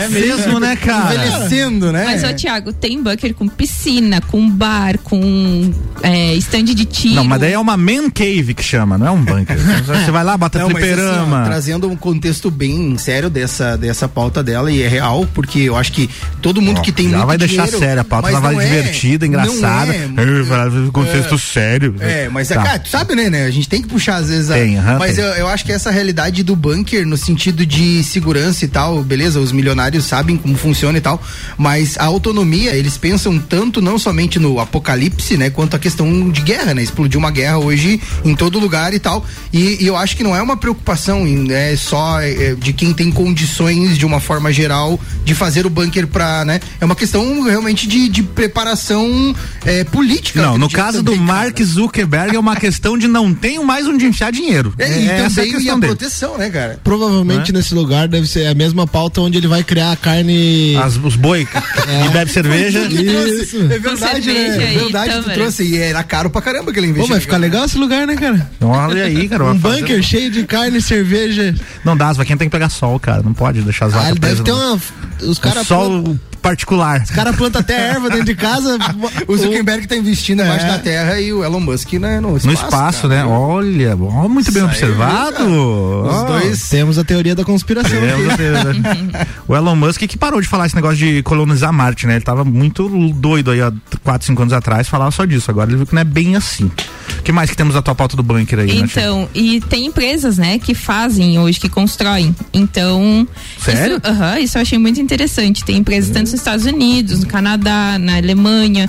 É 0.00 0.08
mesmo, 0.08 0.58
né, 0.58 0.76
cara? 0.76 1.14
Envelhecendo, 1.14 1.92
né? 1.92 2.04
Mas, 2.04 2.24
ô, 2.24 2.32
Thiago, 2.34 2.72
tem 2.72 3.02
bunker 3.02 3.34
com 3.34 3.48
piscina, 3.48 4.20
com 4.20 4.48
bar, 4.48 4.98
com 4.98 5.72
é, 6.02 6.34
stand 6.34 6.64
de 6.64 6.84
tiro. 6.84 7.14
Não, 7.16 7.24
mas 7.24 7.40
daí 7.40 7.52
é 7.52 7.58
uma 7.58 7.76
man 7.76 8.10
cave 8.10 8.54
que 8.54 8.62
chama, 8.62 8.96
não 8.98 9.06
é 9.06 9.10
um 9.10 9.22
bunker. 9.24 9.56
Você 9.86 10.10
vai 10.10 10.24
lá, 10.24 10.36
bota 10.36 10.58
Não, 10.58 10.70
mas 10.70 10.82
assim, 10.82 10.92
ó, 10.92 10.96
fliperama. 10.96 11.44
trazendo 11.44 11.88
um 11.88 11.96
contexto 11.96 12.50
bem 12.50 12.96
sério 12.98 13.28
dessa, 13.30 13.76
dessa 13.76 14.08
pauta 14.08 14.42
dela, 14.42 14.70
e 14.70 14.82
é 14.82 14.88
real, 14.88 15.26
porque 15.34 15.60
eu 15.60 15.76
acho 15.76 15.92
que 15.92 16.08
todo 16.40 16.60
mundo 16.60 16.78
Ó, 16.78 16.82
que 16.82 16.92
tem 16.92 17.08
já 17.10 17.16
muito 17.18 17.26
vai 17.26 17.38
deixar 17.38 17.64
dinheiro, 17.64 17.78
séria 17.78 18.00
a 18.00 18.04
pauta, 18.04 18.28
mas 18.30 18.32
ela 18.34 18.40
vai 18.40 18.54
não 18.54 18.60
é- 18.60 18.66
divertida, 18.66 19.26
não 19.26 19.32
engraçada. 19.32 19.94
é- 19.94 20.04
É, 20.16 20.42
vai 20.42 20.70
fazer 20.70 20.90
contexto 20.90 21.38
sério. 21.38 21.94
É, 22.00 22.28
mas 22.30 22.50
é, 22.50 22.54
Tá. 22.54 22.62
cara, 22.62 22.78
tu 22.78 22.88
sabe, 22.88 23.14
né, 23.14 23.28
né? 23.30 23.44
A 23.44 23.50
gente 23.50 23.67
tem 23.68 23.82
que 23.82 23.88
puxar 23.88 24.16
às 24.16 24.28
vezes 24.28 24.50
a. 24.50 24.54
Tem, 24.54 24.78
aham, 24.78 24.98
mas 24.98 25.16
tem. 25.16 25.24
Eu, 25.24 25.30
eu 25.32 25.48
acho 25.48 25.64
que 25.64 25.72
essa 25.72 25.90
realidade 25.90 26.42
do 26.42 26.56
bunker, 26.56 27.06
no 27.06 27.16
sentido 27.16 27.64
de 27.64 28.02
segurança 28.02 28.64
e 28.64 28.68
tal, 28.68 29.02
beleza, 29.02 29.40
os 29.40 29.52
milionários 29.52 30.04
sabem 30.04 30.36
como 30.36 30.56
funciona 30.56 30.98
e 30.98 31.00
tal, 31.00 31.20
mas 31.56 31.96
a 31.98 32.04
autonomia, 32.04 32.74
eles 32.74 32.96
pensam 32.96 33.38
tanto 33.38 33.80
não 33.80 33.98
somente 33.98 34.38
no 34.38 34.60
apocalipse, 34.60 35.36
né, 35.36 35.50
quanto 35.50 35.76
a 35.76 35.78
questão 35.78 36.30
de 36.30 36.40
guerra, 36.40 36.74
né? 36.74 36.82
Explodiu 36.82 37.18
uma 37.18 37.30
guerra 37.30 37.58
hoje 37.58 38.00
em 38.24 38.34
todo 38.34 38.58
lugar 38.58 38.94
e 38.94 38.98
tal. 38.98 39.24
E, 39.52 39.82
e 39.82 39.86
eu 39.86 39.96
acho 39.96 40.16
que 40.16 40.22
não 40.22 40.34
é 40.34 40.42
uma 40.42 40.56
preocupação 40.56 41.26
em, 41.26 41.50
é, 41.52 41.76
só 41.76 42.20
é, 42.20 42.54
de 42.54 42.72
quem 42.72 42.92
tem 42.92 43.10
condições, 43.10 43.96
de 43.98 44.06
uma 44.06 44.20
forma 44.20 44.52
geral, 44.52 44.98
de 45.24 45.34
fazer 45.34 45.66
o 45.66 45.70
bunker 45.70 46.06
pra, 46.06 46.44
né? 46.44 46.60
É 46.80 46.84
uma 46.84 46.96
questão 46.96 47.42
realmente 47.42 47.86
de, 47.86 48.08
de 48.08 48.22
preparação 48.22 49.34
é, 49.64 49.84
política. 49.84 50.42
Não, 50.42 50.58
no 50.58 50.68
caso 50.70 51.02
do 51.02 51.12
também, 51.12 51.26
cara. 51.26 51.40
Mark 51.40 51.62
Zuckerberg 51.62 52.36
é 52.36 52.38
uma 52.38 52.56
questão 52.56 52.96
de 52.96 53.08
não 53.08 53.32
tenho 53.58 53.66
mais 53.66 53.86
onde 53.86 54.06
enfiar 54.06 54.30
dinheiro. 54.32 54.72
É, 54.78 54.88
e 55.00 55.08
essa 55.08 55.40
é 55.40 55.44
a 55.44 55.46
também 55.46 55.46
e 55.46 55.54
a 55.54 55.56
questão 55.58 55.80
dele. 55.80 55.94
proteção, 55.94 56.38
né, 56.38 56.50
cara? 56.50 56.78
Provavelmente 56.82 57.52
nesse 57.52 57.74
lugar 57.74 58.08
deve 58.08 58.26
ser 58.26 58.46
a 58.46 58.54
mesma 58.54 58.86
pauta 58.86 59.20
onde 59.20 59.36
ele 59.38 59.48
vai 59.48 59.62
criar 59.62 59.92
a 59.92 59.96
carne. 59.96 60.76
As- 60.76 60.96
os 60.96 61.16
boi 61.16 61.44
que 61.46 62.08
bebe 62.12 62.30
cerveja. 62.30 62.80
Isso. 62.88 63.56
É 63.70 63.78
verdade, 63.78 64.32
né? 64.32 64.64
É 64.64 64.74
e 64.74 64.78
verdade, 64.78 65.22
tu 65.24 65.30
trouxe. 65.30 65.64
E 65.64 65.76
era 65.78 66.02
caro 66.02 66.30
pra 66.30 66.40
caramba 66.40 66.70
aquele 66.70 66.86
Pô, 66.86 66.92
investimento. 66.92 67.12
vai 67.12 67.20
ficar 67.20 67.36
legal 67.36 67.64
esse 67.64 67.78
lugar, 67.78 68.06
né, 68.06 68.14
cara? 68.16 68.50
Olha 68.60 69.04
aí, 69.04 69.28
cara. 69.28 69.44
Um 69.44 69.58
vai 69.58 69.58
fazer- 69.72 69.80
bunker 69.82 70.02
cheio 70.02 70.30
de 70.30 70.44
carne, 70.44 70.80
cerveja. 70.80 71.54
Não 71.84 71.96
dá, 71.96 72.08
as 72.08 72.16
vaquinhas 72.16 72.38
tem 72.38 72.48
que 72.48 72.52
pegar 72.52 72.68
sol, 72.68 72.98
cara. 73.00 73.22
Não 73.22 73.32
pode 73.34 73.60
deixar 73.62 73.86
as 73.86 73.94
Ah, 73.94 73.96
vacas 73.96 74.10
ele 74.12 74.18
deve 74.20 74.42
ter 74.42 74.52
uma. 74.52 74.80
Os 75.22 75.38
caras 75.38 75.66
sol 75.66 76.16
particular. 76.48 77.02
Os 77.02 77.10
caras 77.10 77.36
plantam 77.36 77.60
até 77.60 77.88
erva 77.90 78.08
dentro 78.08 78.24
de 78.24 78.34
casa. 78.34 78.78
O 79.26 79.36
Zuckerberg 79.36 79.86
tá 79.86 79.96
investindo 79.96 80.42
embaixo 80.42 80.64
É. 80.64 80.68
da 80.68 80.78
terra 80.78 81.20
e 81.20 81.32
o 81.32 81.44
Elon 81.44 81.60
Musk 81.60 81.92
né, 81.94 82.20
no 82.20 82.36
espaço. 82.36 82.46
No 82.46 82.52
espaço, 82.52 83.02
cara. 83.08 83.14
né? 83.16 83.24
Olha, 83.24 83.96
ó, 83.96 84.28
muito 84.28 84.50
bem 84.52 84.64
Isso 84.66 84.84
aí, 84.84 84.90
observado. 84.90 85.44
Os 85.44 86.14
Ó. 86.14 86.24
dois. 86.24 86.68
Temos 86.68 86.98
a 86.98 87.04
teoria 87.04 87.34
da 87.34 87.44
conspiração. 87.44 87.90
Temos 88.00 88.32
a 88.32 88.36
teoria. 88.36 89.26
o 89.46 89.54
Elon 89.54 89.76
Musk 89.76 90.00
que 90.06 90.16
parou 90.16 90.40
de 90.40 90.48
falar 90.48 90.66
esse 90.66 90.74
negócio 90.74 90.96
de 90.96 91.22
colonizar 91.22 91.72
Marte, 91.72 92.06
né? 92.06 92.14
Ele 92.14 92.24
tava 92.24 92.44
muito 92.44 92.88
doido 93.12 93.50
aí 93.50 93.60
há 93.60 93.72
4, 94.02 94.26
5 94.26 94.42
anos 94.42 94.54
atrás, 94.54 94.88
falava 94.88 95.10
só 95.10 95.24
disso. 95.24 95.50
Agora 95.50 95.68
ele 95.70 95.76
viu 95.76 95.86
que 95.86 95.94
não 95.94 96.00
é 96.02 96.04
bem 96.04 96.34
assim. 96.36 96.70
O 97.18 97.22
que 97.22 97.32
mais 97.32 97.50
que 97.50 97.56
temos 97.56 97.74
da 97.74 97.82
tua 97.82 97.94
pauta 97.94 98.16
do 98.16 98.22
bunker 98.22 98.60
aí, 98.60 98.66
né? 98.66 98.74
Então, 98.90 99.28
e 99.34 99.60
tem 99.62 99.86
empresas, 99.86 100.38
né, 100.38 100.58
que 100.58 100.74
fazem 100.74 101.38
hoje, 101.38 101.58
que 101.60 101.68
constroem. 101.68 102.34
Então. 102.54 103.26
Sério? 103.60 103.96
Isso, 103.98 104.06
aham, 104.12 104.38
isso 104.38 104.56
eu 104.58 104.62
achei 104.62 104.78
muito 104.78 105.00
interessante. 105.00 105.64
Tem 105.64 105.76
empresas 105.76 106.10
tanto 106.10 106.30
Estados 106.40 106.66
Unidos, 106.66 107.20
no 107.20 107.26
Canadá, 107.26 107.98
na 107.98 108.16
Alemanha. 108.16 108.88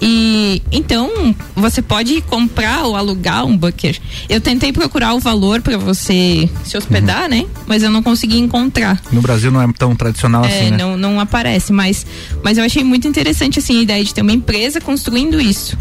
E 0.00 0.60
então 0.72 1.34
você 1.54 1.80
pode 1.80 2.20
comprar 2.22 2.82
ou 2.84 2.96
alugar 2.96 3.44
um 3.44 3.56
bunker. 3.56 3.98
Eu 4.28 4.40
tentei 4.40 4.72
procurar 4.72 5.14
o 5.14 5.20
valor 5.20 5.60
para 5.62 5.76
você 5.78 6.48
se 6.64 6.76
hospedar, 6.76 7.28
né? 7.28 7.46
Mas 7.66 7.82
eu 7.84 7.90
não 7.90 8.02
consegui 8.02 8.38
encontrar. 8.38 9.00
No 9.12 9.20
Brasil 9.20 9.50
não 9.52 9.62
é 9.62 9.72
tão 9.72 9.94
tradicional 9.94 10.44
assim, 10.44 10.66
É, 10.66 10.70
né? 10.72 10.76
não, 10.76 10.96
não 10.96 11.20
aparece, 11.20 11.72
mas, 11.72 12.04
mas 12.42 12.58
eu 12.58 12.64
achei 12.64 12.82
muito 12.82 13.06
interessante 13.06 13.60
assim 13.60 13.78
a 13.78 13.82
ideia 13.82 14.04
de 14.04 14.12
ter 14.12 14.22
uma 14.22 14.32
empresa 14.32 14.80
construindo 14.80 15.40
isso. 15.40 15.76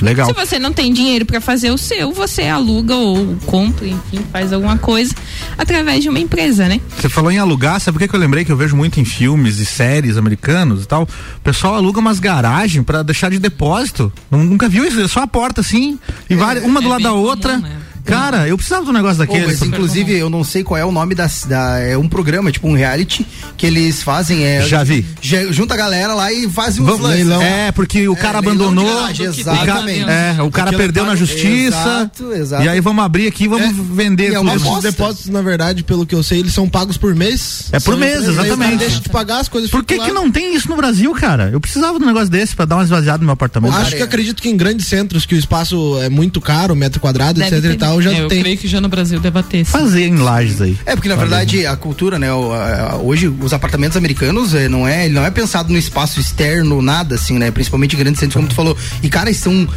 Legal. 0.00 0.26
Se 0.28 0.32
você 0.32 0.58
não 0.58 0.72
tem 0.72 0.92
dinheiro 0.92 1.26
para 1.26 1.40
fazer 1.40 1.70
o 1.70 1.78
seu, 1.78 2.12
você 2.12 2.42
aluga 2.44 2.94
ou 2.94 3.36
compra, 3.46 3.86
enfim, 3.86 4.20
faz 4.32 4.52
alguma 4.52 4.78
coisa 4.78 5.12
através 5.56 6.02
de 6.02 6.08
uma 6.08 6.20
empresa, 6.20 6.68
né? 6.68 6.80
Você 6.98 7.08
falou 7.08 7.30
em 7.30 7.38
alugar, 7.38 7.80
sabe 7.80 7.96
o 7.96 7.98
que, 8.00 8.06
que 8.08 8.14
eu 8.14 8.20
lembrei 8.20 8.44
que 8.44 8.52
eu 8.52 8.56
vejo 8.56 8.76
muito 8.76 9.00
em 9.00 9.04
filmes 9.04 9.58
e 9.58 9.66
séries 9.66 10.16
americanos 10.16 10.84
e 10.84 10.86
tal? 10.86 11.02
O 11.02 11.40
pessoal 11.42 11.74
aluga 11.74 11.98
umas 11.98 12.20
garagens 12.20 12.84
pra 12.84 13.02
deixar 13.02 13.30
de 13.30 13.38
depósito. 13.38 14.12
Nu- 14.30 14.44
Nunca 14.44 14.68
viu 14.68 14.84
isso? 14.84 15.00
É 15.00 15.08
só 15.08 15.20
a 15.22 15.26
porta 15.26 15.60
assim, 15.60 15.98
e 16.30 16.34
várias, 16.34 16.64
uma 16.64 16.80
do 16.80 16.86
é 16.86 16.90
lado 16.90 16.98
bem 16.98 17.04
da 17.04 17.10
comum, 17.10 17.22
outra. 17.24 17.56
né? 17.58 17.76
Cara, 18.08 18.48
eu 18.48 18.56
precisava 18.56 18.84
de 18.84 18.90
um 18.90 18.94
negócio 18.94 19.18
daquele. 19.18 19.46
mas 19.46 19.62
inclusive, 19.62 20.12
eu 20.16 20.30
não 20.30 20.42
sei 20.44 20.62
qual 20.64 20.78
é 20.78 20.84
o 20.84 20.92
nome 20.92 21.14
da, 21.14 21.28
da. 21.46 21.78
É 21.80 21.96
um 21.96 22.08
programa, 22.08 22.50
tipo 22.50 22.68
um 22.68 22.74
reality, 22.74 23.26
que 23.56 23.66
eles 23.66 24.02
fazem. 24.02 24.44
É, 24.44 24.62
Já 24.62 24.82
vi. 24.84 25.04
já- 25.20 25.50
junta 25.52 25.74
a 25.74 25.76
galera 25.76 26.14
lá 26.14 26.32
e 26.32 26.48
fazem 26.50 26.82
uns 26.82 26.86
Vamos, 26.86 27.02
lances. 27.02 27.18
leilão. 27.26 27.42
É, 27.42 27.72
porque 27.72 28.08
o 28.08 28.16
cara 28.16 28.40
leilão 28.40 28.56
de 28.56 28.62
abandonou. 28.62 29.00
garagem, 29.02 29.28
o 29.28 29.34
cara, 29.44 29.60
exatamente. 29.62 30.10
é, 30.10 30.42
o 30.42 30.50
cara 30.50 30.72
perdeu 30.72 31.04
na 31.06 31.14
justiça. 31.14 31.76
Exato, 31.78 32.32
exato. 32.32 32.62
E 32.64 32.68
aí 32.68 32.80
vamos 32.80 33.04
abrir 33.04 33.26
aqui 33.28 33.44
e 33.44 33.48
vamos 33.48 33.68
É, 33.68 33.72
vender 33.94 34.32
e 34.32 34.34
é 34.34 34.38
tudo. 34.38 34.58
Bosta. 34.60 34.90
depósitos, 34.90 35.28
na 35.30 35.42
verdade, 35.42 35.82
pelo 35.84 36.04
que 36.06 36.14
eu 36.14 36.22
sei, 36.22 36.40
eles 36.40 36.52
são 36.52 36.68
pagos 36.68 36.96
por 36.96 37.14
mês. 37.14 37.68
É 37.72 37.78
por 37.80 37.96
mês, 37.96 38.20
cara 38.20 38.32
exatamente. 38.32 38.76
Deixa 38.78 39.00
de 39.00 39.08
pagar 39.08 39.40
as 39.40 39.48
coisas 39.48 39.70
Por 39.70 39.84
que, 39.84 39.98
que 39.98 40.12
não 40.12 40.30
tem 40.30 40.54
isso 40.54 40.68
no 40.68 40.76
Brasil, 40.76 41.12
cara? 41.14 41.50
Eu 41.52 41.60
precisava 41.60 41.98
de 41.98 42.04
um 42.04 42.06
negócio 42.06 42.28
desse 42.28 42.54
pra 42.56 42.64
dar 42.64 42.76
uma 42.76 42.84
esvaziada 42.84 43.18
no 43.18 43.24
meu 43.24 43.32
apartamento. 43.32 43.74
Acho 43.76 43.96
que 43.96 44.02
acredito 44.02 44.40
que 44.42 44.48
em 44.48 44.56
grandes 44.56 44.86
centros 44.86 45.24
que 45.26 45.34
o 45.34 45.38
espaço 45.38 45.98
é 46.02 46.08
muito 46.08 46.40
caro, 46.40 46.74
metro 46.74 47.00
quadrado, 47.00 47.38
Deve 47.40 47.56
etc 47.56 47.64
e 47.64 47.68
ter. 47.76 47.84
Tal, 48.02 48.12
já 48.12 48.18
É, 48.18 48.22
eu 48.22 48.28
tem. 48.28 48.40
creio 48.40 48.58
que 48.58 48.68
já 48.68 48.80
no 48.80 48.88
Brasil 48.88 49.20
deva 49.20 49.42
ter. 49.42 49.64
sim. 49.64 49.70
Fazer 49.72 50.06
em 50.06 50.16
lajes 50.16 50.60
aí. 50.60 50.76
É, 50.86 50.94
porque 50.94 51.08
na 51.08 51.16
verdade 51.16 51.66
a 51.66 51.76
cultura, 51.76 52.18
né? 52.18 52.28
hoje 53.02 53.28
os 53.28 53.52
apartamentos 53.52 53.96
americanos 53.96 54.54
é, 54.54 54.68
não 54.68 54.86
é, 54.86 55.04
ele 55.06 55.14
não 55.14 55.24
é 55.24 55.30
pensado 55.30 55.72
no 55.72 55.78
espaço 55.78 56.20
externo, 56.20 56.80
nada 56.82 57.14
assim, 57.14 57.38
né? 57.38 57.50
Principalmente 57.50 57.94
em 57.94 57.98
grandes 57.98 58.20
centros, 58.20 58.34
como 58.36 58.48
tu 58.48 58.54
falou. 58.54 58.76
E, 59.02 59.08
cara, 59.08 59.32
são 59.34 59.68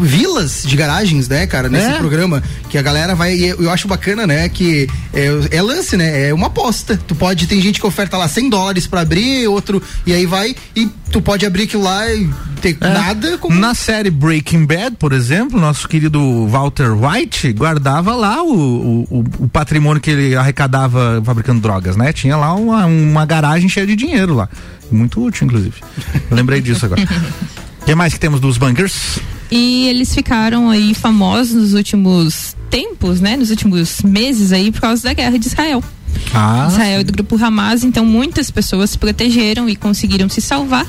vilas 0.00 0.62
de 0.66 0.76
garagens, 0.76 1.28
né, 1.28 1.46
cara, 1.46 1.68
nesse 1.68 1.90
É. 1.90 1.98
programa, 1.98 2.42
que 2.68 2.76
a 2.78 2.82
galera 2.82 3.14
vai, 3.14 3.34
e 3.34 3.48
eu 3.48 3.70
acho 3.70 3.88
bacana, 3.88 4.26
né, 4.26 4.48
que 4.48 4.88
é, 5.12 5.28
é 5.50 5.62
lance, 5.62 5.96
né, 5.96 6.28
é 6.28 6.34
uma 6.34 6.48
aposta, 6.48 6.98
tu 7.06 7.14
pode, 7.14 7.46
tem 7.46 7.60
gente 7.60 7.80
que 7.80 7.86
oferta 7.86 8.16
lá 8.16 8.28
100 8.28 8.50
dólares 8.50 8.86
pra 8.86 9.00
abrir, 9.00 9.46
outro, 9.48 9.82
e 10.06 10.12
aí 10.12 10.26
vai, 10.26 10.54
e 10.76 10.88
tu 11.10 11.20
pode 11.20 11.44
abrir 11.46 11.64
aquilo 11.64 11.82
lá 11.82 12.08
e 12.12 12.28
ter 12.60 12.76
É. 12.80 12.88
nada 12.92 13.38
como... 13.38 13.58
Na 13.58 13.74
série 13.74 14.10
Breaking 14.10 14.64
Bad, 14.66 14.96
por 14.96 15.12
exemplo, 15.12 15.58
nosso 15.60 15.88
querido 15.88 16.46
Walter 16.46 16.92
White 16.92 17.52
guardava 17.52 18.14
lá 18.14 18.42
o, 18.42 19.06
o, 19.10 19.24
o- 19.38 19.48
patrimônio 19.48 20.00
que 20.00 20.10
ele 20.10 20.36
arrecadava 20.36 21.20
fabricando 21.24 21.60
drogas, 21.60 21.96
né? 21.96 22.12
Tinha 22.12 22.36
lá 22.36 22.54
uma, 22.54 22.86
uma 22.86 23.24
garagem 23.26 23.68
cheia 23.68 23.86
de 23.86 23.96
dinheiro 23.96 24.34
lá. 24.34 24.48
Muito 24.90 25.24
útil, 25.24 25.46
inclusive. 25.46 25.74
Lembrei 26.30 26.60
disso 26.60 26.84
agora. 26.86 27.02
O 27.02 27.84
que 27.86 27.94
mais 27.94 28.12
que 28.12 28.20
temos 28.20 28.40
dos 28.40 28.58
bunkers? 28.58 29.18
E 29.50 29.88
eles 29.88 30.14
ficaram 30.14 30.70
aí 30.70 30.94
famosos 30.94 31.54
nos 31.54 31.74
últimos 31.74 32.56
tempos, 32.70 33.20
né? 33.20 33.36
Nos 33.36 33.50
últimos 33.50 34.00
meses 34.02 34.52
aí 34.52 34.70
por 34.70 34.80
causa 34.80 35.02
da 35.02 35.12
guerra 35.12 35.38
de 35.38 35.46
Israel. 35.46 35.82
Ah, 36.32 36.68
Israel 36.70 37.00
e 37.00 37.04
do 37.04 37.12
grupo 37.12 37.42
Hamas, 37.42 37.82
então 37.82 38.04
muitas 38.04 38.50
pessoas 38.50 38.90
se 38.90 38.98
protegeram 38.98 39.68
e 39.68 39.74
conseguiram 39.74 40.28
se 40.28 40.40
salvar 40.40 40.86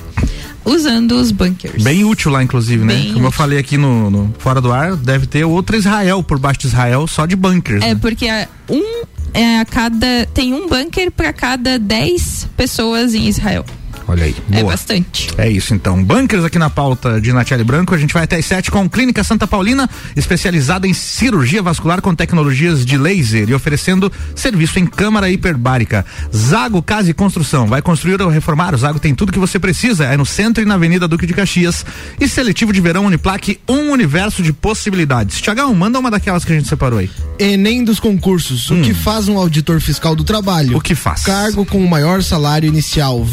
usando 0.64 1.14
os 1.14 1.32
bunkers. 1.32 1.84
Bem 1.84 2.04
útil 2.04 2.32
lá, 2.32 2.44
inclusive, 2.44 2.84
né? 2.86 2.94
Bem 2.94 3.14
Como 3.14 3.26
eu 3.26 3.30
útil. 3.30 3.32
falei 3.32 3.58
aqui 3.58 3.78
no, 3.78 4.10
no 4.10 4.36
Fora 4.38 4.62
do 4.62 4.72
Ar, 4.72 4.96
deve 4.96 5.26
ter 5.26 5.44
outra 5.44 5.78
Israel 5.78 6.22
por 6.24 6.38
baixo 6.38 6.60
de 6.60 6.68
Israel, 6.68 7.08
só 7.08 7.26
de 7.26 7.36
bunkers. 7.36 7.84
É 7.84 7.94
né? 7.94 8.00
porque 8.00 8.28
um 8.70 9.04
é 9.34 9.60
a 9.60 9.66
cada 9.66 10.28
tem 10.34 10.54
um 10.54 10.68
bunker 10.68 11.12
para 11.12 11.34
cada 11.34 11.80
10 11.80 12.50
pessoas 12.56 13.16
em 13.16 13.28
Israel. 13.28 13.66
Olha 14.12 14.26
aí. 14.26 14.36
É 14.52 14.60
Boa. 14.60 14.74
bastante. 14.74 15.30
É 15.38 15.50
isso 15.50 15.74
então. 15.74 16.04
Bunkers 16.04 16.44
aqui 16.44 16.60
na 16.60 16.70
pauta 16.70 17.22
de 17.22 17.32
Natiele 17.32 17.64
Branco. 17.64 17.96
A 17.96 17.98
gente 17.98 18.14
vai 18.14 18.24
até 18.24 18.36
às 18.36 18.46
7 18.46 18.70
com 18.70 18.90
Clínica 18.90 19.24
Santa 19.24 19.48
Paulina, 19.48 19.90
especializada 20.18 20.86
em 20.86 20.94
cirurgia 20.94 21.62
vascular 21.62 22.02
com 22.02 22.14
tecnologias 22.14 22.86
de 22.86 22.98
laser 22.98 23.50
e 23.50 23.54
oferecendo 23.54 24.12
serviço 24.36 24.80
em 24.80 24.86
câmara 24.86 25.30
hiperbárica. 25.30 26.06
Zago 26.36 26.82
Casa 26.84 27.10
e 27.10 27.14
Construção. 27.14 27.68
Vai 27.68 27.82
construir 27.82 28.22
ou 28.22 28.28
reformar? 28.28 28.76
O 28.76 28.78
Zago 28.78 29.00
tem 29.00 29.16
tudo 29.16 29.32
que 29.32 29.40
você 29.40 29.58
precisa. 29.58 30.04
É 30.04 30.18
no 30.18 30.26
centro 30.26 30.62
e 30.62 30.66
na 30.66 30.76
Avenida 30.76 31.08
Duque 31.08 31.26
de 31.26 31.34
Caxias. 31.34 31.86
E 32.20 32.28
seletivo 32.28 32.74
de 32.74 32.82
verão 32.82 33.06
Uniplaque, 33.06 33.62
um 33.66 33.92
universo 33.92 34.44
de 34.44 34.52
possibilidades. 34.52 35.40
Tiagão, 35.40 35.74
manda 35.74 35.98
uma 35.98 36.12
daquelas 36.12 36.44
que 36.44 36.52
a 36.52 36.56
gente 36.56 36.68
separou 36.68 37.00
aí. 37.00 37.10
Enem 37.40 37.86
dos 37.86 37.98
concursos. 37.98 38.70
O 38.70 38.82
que 38.82 38.94
faz 38.94 39.30
um 39.30 39.38
auditor 39.38 39.80
fiscal 39.80 40.18
do 40.18 40.26
trabalho? 40.26 40.76
Hum. 40.76 40.80
O 40.80 40.82
que 40.82 40.96
faz? 40.96 41.24
Cargo 41.24 41.66
com 41.66 41.78
o 41.78 41.90
maior 41.90 42.22
salário 42.22 42.68
inicial, 42.68 43.24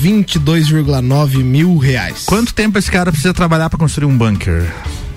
22,9 0.68 1.42
mil 1.42 1.76
reais. 1.76 2.24
Quanto 2.26 2.52
tempo 2.52 2.78
esse 2.78 2.90
cara 2.90 3.10
precisa 3.10 3.34
trabalhar 3.34 3.70
para 3.70 3.78
construir 3.78 4.06
um 4.06 4.16
bunker? 4.16 4.66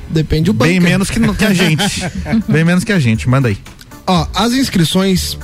Depende 0.10 0.46
do 0.46 0.54
banco. 0.54 0.70
Bem 0.70 0.80
menos 0.80 1.10
que, 1.10 1.20
que 1.20 1.46
a 1.46 1.54
gente. 1.54 2.04
Bem 2.48 2.64
menos 2.64 2.84
que 2.84 2.92
a 2.92 3.00
gente. 3.00 3.30
Manda 3.30 3.48
aí. 3.48 3.58
Ó, 4.06 4.28
as 4.34 4.54
inscrições 4.54 5.38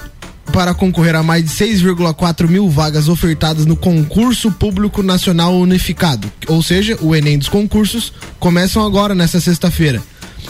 para 0.51 0.73
concorrer 0.73 1.15
a 1.15 1.23
mais 1.23 1.43
de 1.43 1.49
6,4 1.49 2.47
mil 2.47 2.69
vagas 2.69 3.07
ofertadas 3.07 3.65
no 3.65 3.75
concurso 3.75 4.51
público 4.51 5.03
nacional 5.03 5.53
unificado, 5.55 6.31
ou 6.47 6.63
seja, 6.63 6.97
o 7.01 7.15
Enem 7.15 7.37
dos 7.37 7.49
concursos, 7.49 8.13
começam 8.39 8.83
agora 8.85 9.13
nesta 9.13 9.39
sexta-feira. 9.39 10.01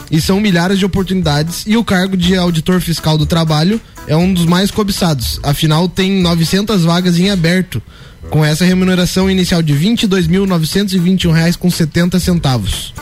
E 0.09 0.21
são 0.21 0.39
milhares 0.39 0.79
de 0.79 0.85
oportunidades 0.85 1.63
e 1.67 1.75
o 1.75 1.83
cargo 1.83 2.15
de 2.15 2.35
auditor 2.35 2.79
fiscal 2.79 3.17
do 3.17 3.25
trabalho 3.25 3.81
é 4.07 4.15
um 4.15 4.31
dos 4.33 4.45
mais 4.45 4.71
cobiçados. 4.71 5.39
Afinal, 5.43 5.89
tem 5.89 6.21
900 6.21 6.83
vagas 6.83 7.17
em 7.19 7.29
aberto, 7.29 7.81
com 8.29 8.43
essa 8.43 8.65
remuneração 8.65 9.29
inicial 9.29 9.61
de 9.61 9.73
22.921 9.73 11.31
reais 11.33 11.55
com 11.55 11.69
70 11.69 12.19
centavos. 12.19 12.93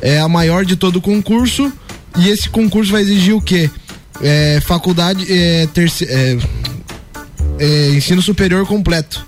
É 0.00 0.18
a 0.20 0.28
maior 0.28 0.64
de 0.64 0.76
todo 0.76 0.96
o 0.96 1.00
concurso. 1.00 1.72
E 2.18 2.28
esse 2.28 2.48
concurso 2.48 2.92
vai 2.92 3.02
exigir 3.02 3.34
o 3.34 3.40
quê? 3.40 3.68
É, 4.22 4.60
faculdade, 4.64 5.26
é, 5.32 5.66
terci- 5.74 6.06
é, 6.08 6.38
é, 7.58 7.88
ensino 7.90 8.22
superior 8.22 8.64
completo. 8.66 9.26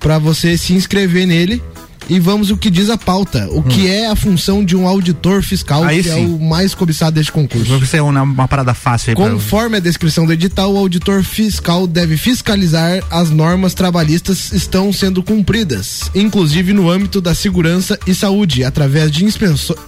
Para 0.00 0.18
você 0.18 0.56
se 0.58 0.72
inscrever 0.72 1.26
nele 1.26 1.62
e 2.08 2.18
vamos 2.20 2.50
o 2.50 2.56
que 2.56 2.70
diz 2.70 2.88
a 2.90 2.96
pauta, 2.96 3.48
o 3.50 3.62
que 3.62 3.88
é 3.88 4.06
a 4.08 4.16
função 4.16 4.64
de 4.64 4.76
um 4.76 4.86
auditor 4.86 5.42
fiscal 5.42 5.82
Aí 5.84 6.02
que 6.02 6.08
é 6.08 6.14
sim. 6.14 6.26
o 6.26 6.38
mais 6.38 6.74
cobiçado 6.74 7.14
deste 7.16 7.32
concurso. 7.32 7.84
Se 7.86 7.96
é 7.96 8.02
uma, 8.02 8.22
uma 8.22 8.48
parada 8.48 8.74
fácil 8.74 9.10
aí 9.10 9.16
pra- 9.16 9.30
Conforme 9.30 9.76
a 9.76 9.80
descrição 9.80 10.24
do 10.26 10.32
edital, 10.32 10.72
o 10.72 10.78
auditor 10.78 11.22
fiscal 11.22 11.86
deve 11.86 12.16
fiscalizar 12.16 13.02
as 13.10 13.30
normas 13.30 13.74
trabalhistas 13.74 14.52
estão 14.52 14.92
sendo 14.92 15.22
cumpridas, 15.22 16.10
inclusive 16.14 16.72
no 16.72 16.88
âmbito 16.90 17.20
da 17.20 17.34
segurança 17.34 17.98
e 18.06 18.14
saúde, 18.14 18.64
através 18.64 19.10
de 19.10 19.24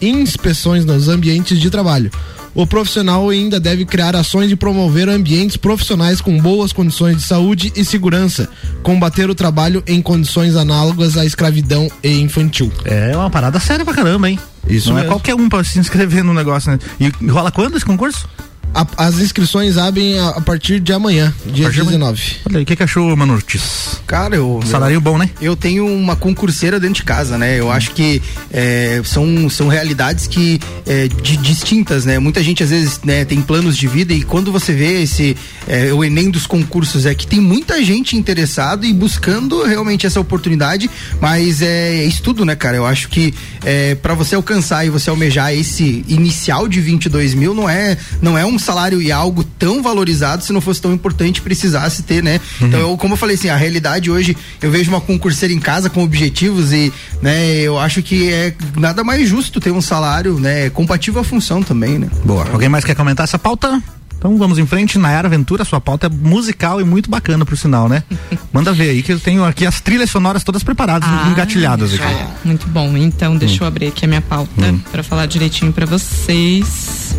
inspeções 0.03 0.85
nos 0.85 1.09
ambientes 1.09 1.59
de 1.61 1.71
trabalho. 1.71 2.11
O 2.55 2.67
profissional 2.67 3.29
ainda 3.29 3.61
deve 3.61 3.85
criar 3.85 4.17
ações 4.17 4.49
de 4.49 4.57
promover 4.57 5.09
ambientes 5.09 5.57
profissionais 5.57 6.21
com 6.21 6.39
boas 6.39 6.73
condições 6.73 7.19
de 7.19 7.23
saúde 7.23 7.73
e 7.77 7.85
segurança, 7.85 8.49
combater 8.83 9.31
o 9.31 9.35
trabalho 9.35 9.83
em 9.87 10.03
condições 10.03 10.57
análogas 10.57 11.17
à 11.17 11.25
escravidão 11.25 11.89
e 12.03 12.21
infantil. 12.21 12.73
É 12.85 13.17
uma 13.17 13.31
parada 13.31 13.61
séria 13.61 13.85
pra 13.85 13.95
caramba, 13.95 14.29
hein? 14.29 14.39
Isso 14.69 14.91
Não 14.91 14.99
é 14.99 15.03
mesmo. 15.03 15.15
qualquer 15.15 15.35
um 15.35 15.49
pra 15.49 15.63
se 15.65 15.79
inscrever 15.79 16.23
no 16.25 16.35
negócio, 16.35 16.71
né? 16.73 16.79
E 17.01 17.27
rola 17.29 17.51
quando 17.51 17.77
esse 17.77 17.87
concurso? 17.87 18.29
A- 18.75 18.87
as 19.07 19.19
inscrições 19.19 19.77
abrem 19.77 20.19
a, 20.21 20.29
a 20.31 20.41
partir 20.41 20.79
de 20.81 20.93
amanhã, 20.93 21.35
dia 21.47 21.65
partir 21.65 21.77
de 21.77 21.81
amanhã. 21.81 21.99
19. 21.99 22.23
Olha 22.49 22.57
aí, 22.59 22.63
o 22.63 22.67
que, 22.67 22.77
que 22.77 22.83
achou, 22.83 23.17
Manurtis? 23.17 24.01
Cara, 24.07 24.37
eu. 24.37 24.61
Salário 24.65 25.01
bom, 25.01 25.19
né? 25.19 25.31
Eu 25.41 25.57
tenho 25.57 25.87
uma 25.87 26.15
concurseira 26.17 26.79
dentro 26.79 26.97
de 26.97 27.03
casa, 27.03 27.37
né? 27.39 27.59
Eu 27.59 27.71
acho 27.73 27.91
que 27.93 28.23
é, 28.53 29.01
são, 29.05 29.49
são 29.51 29.69
realidades 29.69 30.27
que 30.27 30.61
é, 30.87 31.09
di- 31.09 31.37
distintas, 31.39 32.05
né? 32.05 32.19
Muita 32.19 32.43
gente 32.43 32.63
às 32.63 32.71
vezes 32.71 33.01
né, 33.05 33.25
tem 33.25 33.41
planos 33.41 33.77
de 33.77 33.87
vida 33.89 34.13
e 34.13 34.23
quando 34.23 34.53
você 34.53 34.73
vê 34.73 35.03
esse 35.03 35.37
é, 35.67 35.93
o 35.93 36.05
Enem 36.05 36.31
dos 36.31 36.47
concursos 36.47 37.05
é 37.07 37.15
que 37.15 37.27
tem 37.27 37.41
muita 37.41 37.83
gente 37.83 38.17
interessada 38.17 38.87
e 38.87 38.93
buscando 38.93 39.63
realmente 39.65 40.07
essa 40.07 40.21
oportunidade, 40.21 40.89
mas 41.21 41.63
é 41.63 42.05
estudo, 42.05 42.45
né, 42.45 42.55
cara? 42.55 42.77
Eu 42.77 42.87
acho 42.87 43.09
que 43.09 43.35
é, 43.65 43.95
para 43.97 44.15
você 44.15 44.35
alcançar 44.35 44.87
e 44.87 44.91
você 44.91 45.11
almejar 45.11 45.53
esse 45.53 46.05
inicial 46.09 46.69
de 46.69 46.81
22 46.81 47.35
mil 47.35 47.55
não 47.55 47.69
é 47.69 47.97
não 48.23 48.37
é 48.39 48.45
um 48.47 48.58
salário 48.59 49.01
e 49.03 49.11
algo 49.13 49.45
tão 49.45 49.83
valorizado 49.83 50.43
se 50.43 50.53
não 50.53 50.61
fosse 50.61 50.81
tão 50.81 50.93
importante 50.93 51.41
precisasse 51.43 52.03
ter, 52.03 52.23
né? 52.23 52.41
Então, 52.61 52.79
eu, 52.81 52.97
como 52.97 53.15
eu 53.15 53.19
falei 53.19 53.37
assim, 53.37 53.49
a 53.49 53.57
realidade 53.57 54.11
hoje 54.11 54.37
eu 54.63 54.71
vejo 54.71 54.91
uma 54.91 55.01
concurseira 55.01 55.53
em 55.55 55.61
casa 55.61 55.89
com 55.91 56.03
objetivos 56.03 56.73
e, 56.73 56.93
né, 57.23 57.55
eu 57.57 57.79
acho 57.79 58.03
que 58.03 58.31
é 58.33 58.55
nada 58.77 59.03
mais 59.05 59.29
justo 59.29 59.61
ter 59.61 59.71
um 59.71 59.81
salário, 59.81 60.39
né, 60.39 60.71
compatível 60.71 61.21
à 61.21 61.25
função 61.25 61.63
também, 61.63 61.99
né? 61.99 62.09
Boa. 62.25 62.47
Alguém 62.53 62.69
mais 62.69 62.85
quer 62.85 62.95
comentar 62.95 63.25
essa 63.25 63.39
pauta? 63.39 63.83
Então 64.19 64.37
vamos 64.37 64.59
em 64.59 64.67
frente. 64.67 64.99
Nayara 64.99 65.29
Ventura, 65.29 65.65
sua 65.65 65.81
pauta 65.81 66.07
é 66.09 66.11
musical 66.11 66.81
e 66.81 66.85
muito 66.85 67.09
bacana, 67.09 67.45
por 67.47 67.57
sinal, 67.57 67.89
né? 67.89 68.03
Manda 68.53 68.73
ver 68.73 68.91
aí 68.91 69.01
que 69.01 69.13
eu 69.13 69.21
tenho 69.21 69.45
aqui 69.45 69.65
as 69.65 69.81
trilhas 69.81 70.11
sonoras 70.11 70.43
todas 70.43 70.65
preparadas, 70.65 71.09
Ah, 71.09 71.29
engatilhadas 71.31 71.95
aqui. 71.95 72.03
é. 72.03 72.27
Muito 72.45 72.67
bom. 72.67 72.97
Então, 72.97 73.37
deixa 73.37 73.63
eu 73.63 73.69
abrir 73.69 73.87
aqui 73.87 74.05
a 74.05 74.09
minha 74.09 74.21
pauta 74.21 74.75
para 74.91 75.05
falar 75.05 75.27
direitinho 75.27 75.73
para 75.73 75.87
vocês. 75.87 77.15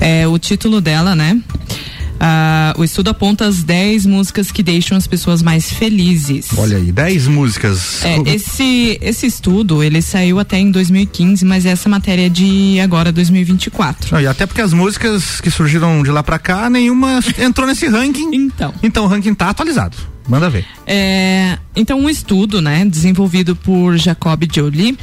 É, 0.00 0.26
o 0.26 0.38
título 0.38 0.80
dela, 0.80 1.14
né? 1.14 1.40
Ah, 2.18 2.74
o 2.78 2.84
estudo 2.84 3.10
aponta 3.10 3.46
as 3.46 3.62
10 3.62 4.06
músicas 4.06 4.50
que 4.50 4.62
deixam 4.62 4.96
as 4.96 5.06
pessoas 5.06 5.42
mais 5.42 5.70
felizes. 5.70 6.48
Olha 6.56 6.78
aí, 6.78 6.90
10 6.90 7.26
músicas. 7.28 8.04
É, 8.04 8.16
esse, 8.34 8.98
esse 9.00 9.26
estudo, 9.26 9.82
ele 9.82 10.00
saiu 10.00 10.38
até 10.38 10.58
em 10.58 10.70
2015, 10.70 11.44
mas 11.44 11.66
essa 11.66 11.88
matéria 11.88 12.26
é 12.26 12.28
de 12.28 12.80
agora, 12.80 13.12
2024. 13.12 14.14
Não, 14.14 14.20
e 14.20 14.26
até 14.26 14.46
porque 14.46 14.60
as 14.60 14.72
músicas 14.72 15.40
que 15.40 15.50
surgiram 15.50 16.02
de 16.02 16.10
lá 16.10 16.22
pra 16.22 16.38
cá, 16.38 16.70
nenhuma 16.70 17.20
entrou 17.38 17.66
nesse 17.66 17.86
ranking. 17.86 18.34
Então. 18.34 18.72
Então 18.82 19.04
o 19.04 19.08
ranking 19.08 19.34
tá 19.34 19.50
atualizado. 19.50 19.96
Manda 20.28 20.50
ver. 20.50 20.64
É, 20.86 21.58
então, 21.74 22.00
um 22.00 22.08
estudo, 22.08 22.60
né, 22.60 22.84
desenvolvido 22.84 23.54
por 23.54 23.96
Jacob 23.96 24.42
Joly, 24.52 24.98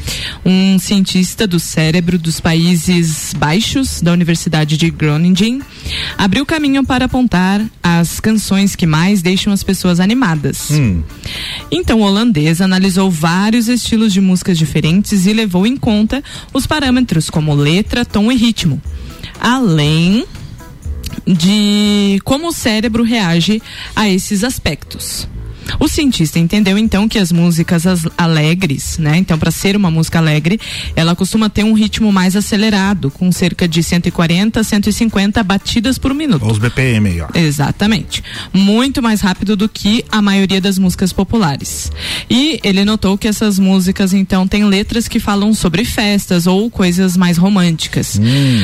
um 0.46 0.77
cientista 0.77 1.48
do 1.48 1.60
cérebro 1.60 2.18
dos 2.18 2.39
Países 2.39 3.34
Baixos 3.38 4.01
da 4.01 4.12
Universidade 4.12 4.75
de 4.75 4.89
Groningen, 4.89 5.62
abriu 6.18 6.46
caminho 6.46 6.84
para 6.84 7.06
apontar 7.06 7.62
as 7.82 8.20
canções 8.20 8.75
que 8.75 8.86
mais 8.86 9.22
deixam 9.22 9.53
as 9.53 9.63
pessoas 9.63 10.00
animadas. 10.00 10.72
Hum. 10.72 11.03
Então, 11.72 12.01
o 12.01 12.03
holandês 12.03 12.60
analisou 12.60 13.10
vários 13.10 13.68
estilos 13.68 14.12
de 14.12 14.20
músicas 14.20 14.58
diferentes 14.58 15.25
e 15.25 15.34
levou 15.34 15.65
em 15.65 15.77
conta 15.77 16.22
os 16.53 16.68
parâmetros 16.68 17.30
como 17.30 17.53
letra, 17.53 18.03
tom 18.03 18.32
e 18.32 18.36
ritmo. 18.36 18.82
Além 19.39 20.25
de 21.25 22.20
como 22.24 22.50
o 22.50 22.53
cérebro 22.53 23.03
reage 23.03 23.62
a 23.96 24.10
esses 24.10 24.43
aspectos. 24.43 25.27
O 25.79 25.88
cientista 25.88 26.39
entendeu 26.39 26.77
então 26.77 27.08
que 27.08 27.17
as 27.17 27.32
músicas 27.32 27.86
as- 27.88 28.08
alegres, 28.17 28.98
né? 28.98 29.17
Então, 29.17 29.38
para 29.38 29.51
ser 29.51 29.75
uma 29.75 29.89
música 29.91 30.20
alegre, 30.20 30.60
ela 30.96 31.15
costuma 31.15 31.50
ter 31.50 31.63
um 31.63 31.74
ritmo 31.74 32.12
mais 32.12 32.36
acelerado, 32.36 33.10
com 33.12 33.32
cerca 33.32 33.67
de 33.67 33.82
140 33.84 34.60
a 34.60 34.63
150 34.63 35.43
batidas 35.43 35.98
por 35.98 36.13
minuto. 36.13 36.46
Os 36.46 36.58
BPM 36.58 37.10
aí, 37.10 37.22
ó. 37.22 37.27
Exatamente. 37.34 38.24
Muito 38.53 39.01
mais 39.01 39.22
rápido 39.22 39.55
do 39.55 39.67
que 39.70 40.03
a 40.12 40.22
maioria 40.22 40.60
das 40.62 40.77
músicas 40.77 41.12
populares. 41.13 41.91
E 42.29 42.60
ele 42.63 42.84
notou 42.86 43.17
que 43.17 43.27
essas 43.27 43.58
músicas, 43.60 44.13
então, 44.13 44.48
têm 44.48 44.65
letras 44.65 45.08
que 45.08 45.20
falam 45.20 45.53
sobre 45.53 45.86
festas 45.86 46.48
ou 46.48 46.70
coisas 46.70 47.15
mais 47.17 47.38
românticas. 47.38 48.20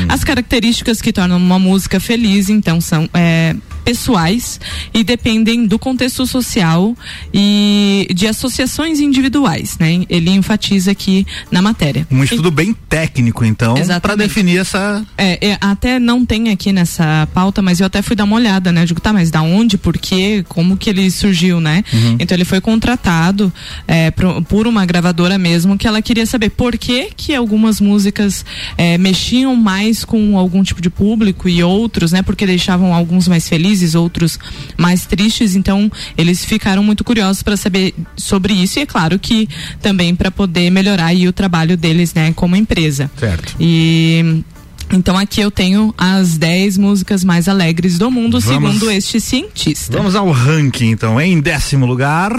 As 0.08 0.24
características 0.24 1.02
que 1.02 1.12
tornam 1.14 1.38
uma 1.38 1.60
música 1.60 2.00
feliz, 2.00 2.50
então, 2.50 2.80
são 2.82 3.10
é, 3.14 3.56
pessoais 3.90 4.60
e 4.94 5.04
dependem 5.04 5.66
do 5.66 5.80
contexto 5.80 6.28
social 6.28 6.96
e 7.34 8.08
de 8.14 8.28
associações 8.28 9.00
individuais, 9.00 9.80
né? 9.80 10.04
Ele 10.08 10.30
enfatiza 10.30 10.92
aqui 10.92 11.26
na 11.52 11.60
matéria. 11.60 12.06
Um 12.12 12.24
estudo 12.24 12.52
bem 12.52 12.72
técnico, 12.88 13.44
então, 13.44 13.76
Exatamente. 13.76 14.28
definir 14.28 14.60
essa. 14.60 15.04
É, 15.18 15.50
é, 15.50 15.58
até 15.60 15.98
não 15.98 16.24
tem 16.24 16.50
aqui 16.50 16.72
nessa 16.72 17.28
pauta, 17.34 17.64
mas 17.64 17.80
eu 17.80 17.88
até 17.88 18.04
fui 18.04 18.16
dar 18.16 18.26
uma 18.26 18.36
olhada, 18.36 18.72
né? 18.72 18.84
Eu 18.84 18.86
digo, 18.86 19.02
tá, 19.02 19.12
mas 19.12 19.32
da 19.32 19.42
onde, 19.42 19.76
por 19.76 19.98
quê, 19.98 20.46
como 20.48 20.78
que 20.78 20.88
ele 20.88 21.10
surgiu, 21.10 21.60
né? 21.60 21.84
Então 22.20 22.36
ele 22.36 22.46
foi 22.46 22.62
contratado 22.62 23.52
é, 23.88 24.12
por 24.12 24.68
uma 24.68 24.86
gravadora 24.86 25.40
mesmo, 25.40 25.80
que 25.80 25.88
ela 25.88 26.00
queria 26.00 26.28
saber 26.28 26.52
por 26.52 26.78
que 26.78 27.10
que 27.16 27.34
algumas 27.34 27.82
músicas 27.82 28.46
é, 28.78 29.00
mexiam 29.00 29.56
mais 29.56 30.06
com 30.06 30.38
algum 30.38 30.62
tipo 30.62 30.80
de 30.80 30.92
público 30.92 31.50
e 31.50 31.64
outros, 31.64 32.12
né? 32.12 32.22
Porque 32.22 32.46
deixavam 32.46 32.94
alguns 32.94 33.28
mais 33.28 33.50
felizes 33.50 33.79
felizes, 33.80 33.96
outros 33.96 34.40
mais 34.78 35.06
tristes. 35.06 35.56
Então, 35.56 35.92
eles 36.18 36.44
ficaram 36.44 36.84
muito 36.84 37.04
curiosos 37.04 37.42
para 37.42 37.56
saber 37.56 37.94
sobre 38.16 38.54
isso 38.54 38.80
e 38.80 38.82
é 38.84 38.86
claro 38.86 39.18
que 39.18 39.48
também 39.82 40.16
para 40.16 40.30
poder 40.30 40.70
melhorar 40.70 41.16
o 41.16 41.34
trabalho 41.34 41.76
deles, 41.78 42.14
né, 42.14 42.32
como 42.34 42.56
empresa. 42.56 43.10
Certo. 43.18 43.56
E 43.60 44.44
então 44.92 45.18
aqui 45.18 45.42
eu 45.42 45.52
tenho 45.52 45.94
as 45.98 46.38
10 46.38 46.78
músicas 46.78 47.24
mais 47.24 47.48
alegres 47.48 47.98
do 47.98 48.10
mundo, 48.10 48.40
Vamos- 48.40 48.72
segundo 48.74 48.92
este 48.92 49.20
cientista. 49.20 49.98
Vamos 49.98 50.16
ao 50.16 50.30
ranking, 50.32 50.92
então. 50.92 51.20
Em 51.20 51.40
décimo 51.40 51.86
lugar, 51.86 52.32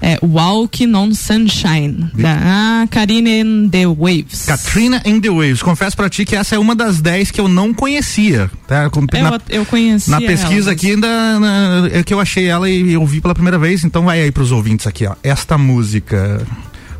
É 0.00 0.18
Walking 0.22 0.94
on 0.94 1.12
Sunshine, 1.14 2.10
da 2.14 2.86
Karine 2.90 3.40
and 3.42 3.68
the 3.70 3.86
Waves. 3.86 4.46
Katrina 4.46 5.02
and 5.06 5.20
the 5.20 5.30
Waves. 5.30 5.62
Confesso 5.62 5.96
pra 5.96 6.08
ti 6.08 6.24
que 6.24 6.36
essa 6.36 6.54
é 6.54 6.58
uma 6.58 6.74
das 6.74 7.00
10 7.00 7.30
que 7.30 7.40
eu 7.40 7.48
não 7.48 7.74
conhecia. 7.74 8.50
Tá? 8.66 8.88
Com- 8.90 9.06
Eu, 9.12 9.22
na, 9.22 9.40
eu 9.48 9.64
conheci 9.66 10.10
na 10.10 10.20
pesquisa 10.20 10.70
ela, 10.70 10.72
aqui 10.72 10.90
ainda 10.92 11.40
na- 11.40 11.88
é 11.92 12.02
que 12.02 12.14
eu 12.14 12.20
achei 12.20 12.46
ela 12.46 12.68
e 12.70 12.92
eu 12.92 13.04
vi 13.06 13.20
pela 13.20 13.34
primeira 13.34 13.58
vez, 13.58 13.84
então 13.84 14.04
vai 14.04 14.20
aí 14.20 14.30
pros 14.30 14.52
ouvintes 14.52 14.86
aqui, 14.86 15.06
ó. 15.06 15.14
Esta 15.22 15.58
música. 15.58 16.46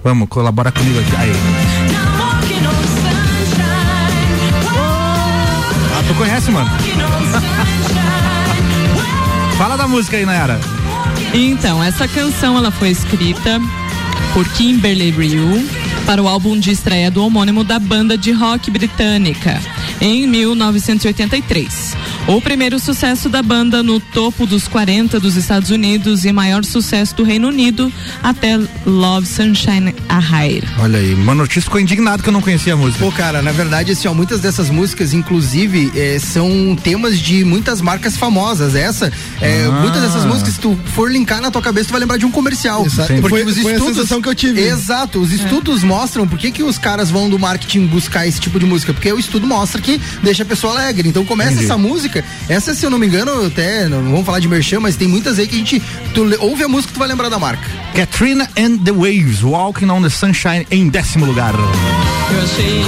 Vamos, 0.02 0.28
colabora 0.28 0.70
comigo 0.72 0.98
aqui. 1.00 1.16
Aí. 1.16 2.17
Tu 6.08 6.14
conhece, 6.14 6.50
mano? 6.50 6.70
Fala 9.56 9.76
da 9.76 9.86
música 9.86 10.16
aí, 10.16 10.24
Nayara. 10.24 10.58
Então, 11.34 11.82
essa 11.82 12.08
canção 12.08 12.56
ela 12.56 12.70
foi 12.70 12.90
escrita 12.90 13.60
por 14.32 14.48
Kimberly 14.48 15.10
Ryu 15.10 15.68
para 16.08 16.22
o 16.22 16.26
álbum 16.26 16.58
de 16.58 16.70
estreia 16.70 17.10
do 17.10 17.22
homônimo 17.22 17.62
da 17.62 17.78
banda 17.78 18.16
de 18.16 18.32
rock 18.32 18.70
britânica 18.70 19.60
em 20.00 20.26
1983. 20.26 21.94
O 22.26 22.40
primeiro 22.40 22.78
sucesso 22.78 23.28
da 23.28 23.42
banda 23.42 23.82
no 23.82 24.00
topo 24.00 24.46
dos 24.46 24.66
40 24.66 25.20
dos 25.20 25.36
Estados 25.36 25.68
Unidos 25.68 26.24
e 26.24 26.32
maior 26.32 26.64
sucesso 26.64 27.14
do 27.14 27.24
Reino 27.24 27.48
Unido 27.48 27.92
até 28.22 28.58
Love 28.86 29.26
Sunshine 29.26 29.94
a 30.08 30.18
High. 30.18 30.62
Olha 30.78 30.98
aí, 30.98 31.12
uma 31.12 31.34
notícia 31.34 31.60
ficou 31.60 31.78
indignado 31.78 32.22
que 32.22 32.28
eu 32.30 32.32
não 32.32 32.40
conhecia 32.40 32.72
a 32.72 32.76
música. 32.76 33.04
Pô, 33.04 33.12
cara, 33.12 33.42
na 33.42 33.52
verdade, 33.52 33.92
assim, 33.92 34.08
ó, 34.08 34.14
muitas 34.14 34.40
dessas 34.40 34.70
músicas, 34.70 35.12
inclusive, 35.12 35.92
eh, 35.94 36.18
são 36.18 36.74
temas 36.82 37.18
de 37.18 37.44
muitas 37.44 37.82
marcas 37.82 38.16
famosas. 38.16 38.74
Essa, 38.74 39.12
eh, 39.42 39.66
Ah. 39.70 39.80
muitas 39.82 40.00
dessas 40.00 40.24
músicas, 40.24 40.54
se 40.54 40.60
tu 40.60 40.78
for 40.94 41.12
linkar 41.12 41.42
na 41.42 41.50
tua 41.50 41.60
cabeça, 41.60 41.88
tu 41.88 41.92
vai 41.92 42.00
lembrar 42.00 42.16
de 42.16 42.24
um 42.24 42.30
comercial. 42.30 42.86
Exato. 42.86 43.12
Porque 43.20 43.28
Foi- 43.28 43.44
os 43.44 43.58
foi 43.58 43.72
a 43.72 43.74
estudos. 43.76 43.96
sensação 43.96 44.22
que 44.22 44.28
eu 44.30 44.34
tive. 44.34 44.62
Exato, 44.62 45.18
os 45.18 45.32
estudos 45.32 45.82
mostram 45.82 45.97
por 46.28 46.38
que, 46.38 46.50
que 46.50 46.62
os 46.62 46.78
caras 46.78 47.10
vão 47.10 47.28
do 47.28 47.38
marketing 47.38 47.86
buscar 47.86 48.26
esse 48.26 48.38
tipo 48.40 48.58
de 48.60 48.66
música. 48.66 48.92
Porque 48.92 49.12
o 49.12 49.18
estudo 49.18 49.46
mostra 49.46 49.80
que 49.80 50.00
deixa 50.22 50.42
a 50.42 50.46
pessoa 50.46 50.72
alegre. 50.74 51.08
Então 51.08 51.24
começa 51.24 51.52
Entendi. 51.52 51.64
essa 51.64 51.78
música. 51.78 52.24
Essa, 52.48 52.74
se 52.74 52.84
eu 52.84 52.90
não 52.90 52.98
me 52.98 53.06
engano, 53.06 53.46
até, 53.46 53.88
não 53.88 54.02
vamos 54.02 54.26
falar 54.26 54.38
de 54.40 54.48
merchan, 54.48 54.80
mas 54.80 54.96
tem 54.96 55.08
muitas 55.08 55.38
aí 55.38 55.46
que 55.46 55.54
a 55.56 55.58
gente. 55.58 55.82
Tu 56.14 56.36
ouve 56.40 56.62
a 56.62 56.68
música, 56.68 56.92
tu 56.92 56.98
vai 56.98 57.08
lembrar 57.08 57.28
da 57.28 57.38
marca. 57.38 57.68
Katrina 57.94 58.48
and 58.56 58.78
the 58.78 58.92
Waves, 58.92 59.42
Walking 59.42 59.88
on 59.90 60.02
the 60.02 60.08
Sunshine, 60.10 60.66
em 60.70 60.88
décimo 60.88 61.24
lugar. 61.26 61.54
Eu 61.54 62.42
achei 62.42 62.84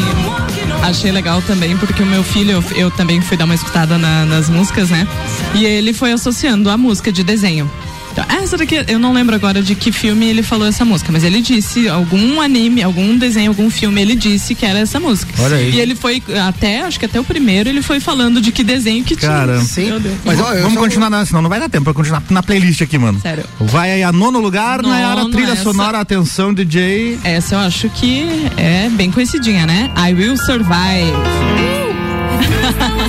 achei 0.83 1.13
legal 1.13 1.41
também 1.43 1.77
porque 1.77 2.03
o 2.03 2.07
meu 2.07 2.23
filho 2.23 2.53
eu, 2.53 2.65
eu 2.77 2.91
também 2.91 3.21
fui 3.21 3.37
dar 3.37 3.45
uma 3.45 3.55
escutada 3.55 3.97
na- 3.99 4.25
nas 4.25 4.49
músicas, 4.49 4.89
né? 4.91 5.07
E 5.55 5.65
ele 5.65 5.93
foi 5.93 6.13
associando 6.13 6.71
a 6.71 6.77
música 6.77 7.13
de 7.13 7.23
desenho. 7.23 7.71
Então, 8.13 8.25
ah, 8.29 8.37
essa 8.43 8.57
daqui, 8.57 8.85
eu 8.89 8.99
não 8.99 9.13
lembro 9.13 9.35
agora 9.37 9.63
de 9.63 9.75
que 9.75 9.93
filme 9.93 10.27
ele 10.27 10.43
falou 10.43 10.67
essa 10.67 10.85
música, 10.85 11.13
mas 11.13 11.23
ele 11.23 11.41
disse 11.41 11.89
algum 11.89 12.41
anime, 12.41 12.83
algum 12.83 13.17
desenho, 13.17 13.51
algum 13.51 13.71
filme, 13.71 14.01
ele 14.03 14.17
disse 14.17 14.55
que 14.55 14.67
era 14.67 14.81
essa 14.81 14.99
música. 14.99 15.33
Olha 15.43 15.57
aí. 15.57 15.71
E 15.75 15.81
ele 15.81 15.95
foi 15.95 16.21
até, 16.47 16.83
acho 16.83 16.99
que 16.99 17.07
até 17.07 17.21
o 17.21 17.25
primeiro, 17.25 17.69
ele 17.69 17.83
foi 17.83 18.01
falando 18.01 18.41
de 18.41 18.51
que 18.51 18.65
desenho 18.65 19.05
que 19.05 19.15
Caramba. 19.15 19.59
tinha. 19.59 19.65
Sim. 19.65 19.87
Meu 19.87 20.01
Deus. 20.01 20.15
Mas 20.25 20.41
ó, 20.41 20.45
Vamos 20.55 20.75
só- 20.75 20.81
continuar, 20.81 21.09
na, 21.11 21.25
senão 21.25 21.41
não 21.43 21.49
vai 21.49 21.61
dar 21.61 21.69
tempo 21.69 21.85
pra 21.85 21.95
continuar 21.95 22.23
na 22.31 22.43
playlist 22.43 22.83
aqui, 22.83 22.99
mano. 22.99 23.21
Sério. 23.21 23.45
Vai 23.61 23.93
aí 23.93 24.03
a 24.03 24.11
nono 24.13 24.41
lugar, 24.41 24.83
Nono, 24.83 24.93
Nayara, 24.95 25.29
trilha 25.31 25.53
essa. 25.53 25.63
sonora, 25.63 26.01
atenção, 26.01 26.53
DJ. 26.53 27.19
Essa 27.23 27.55
eu 27.55 27.59
acho 27.61 27.89
que 27.91 28.27
é 28.57 28.89
bem 28.91 29.11
conhecidinha, 29.11 29.67
né? 29.67 29.91
I 29.97 30.13
Will 30.15 30.37
Survive. 30.37 30.71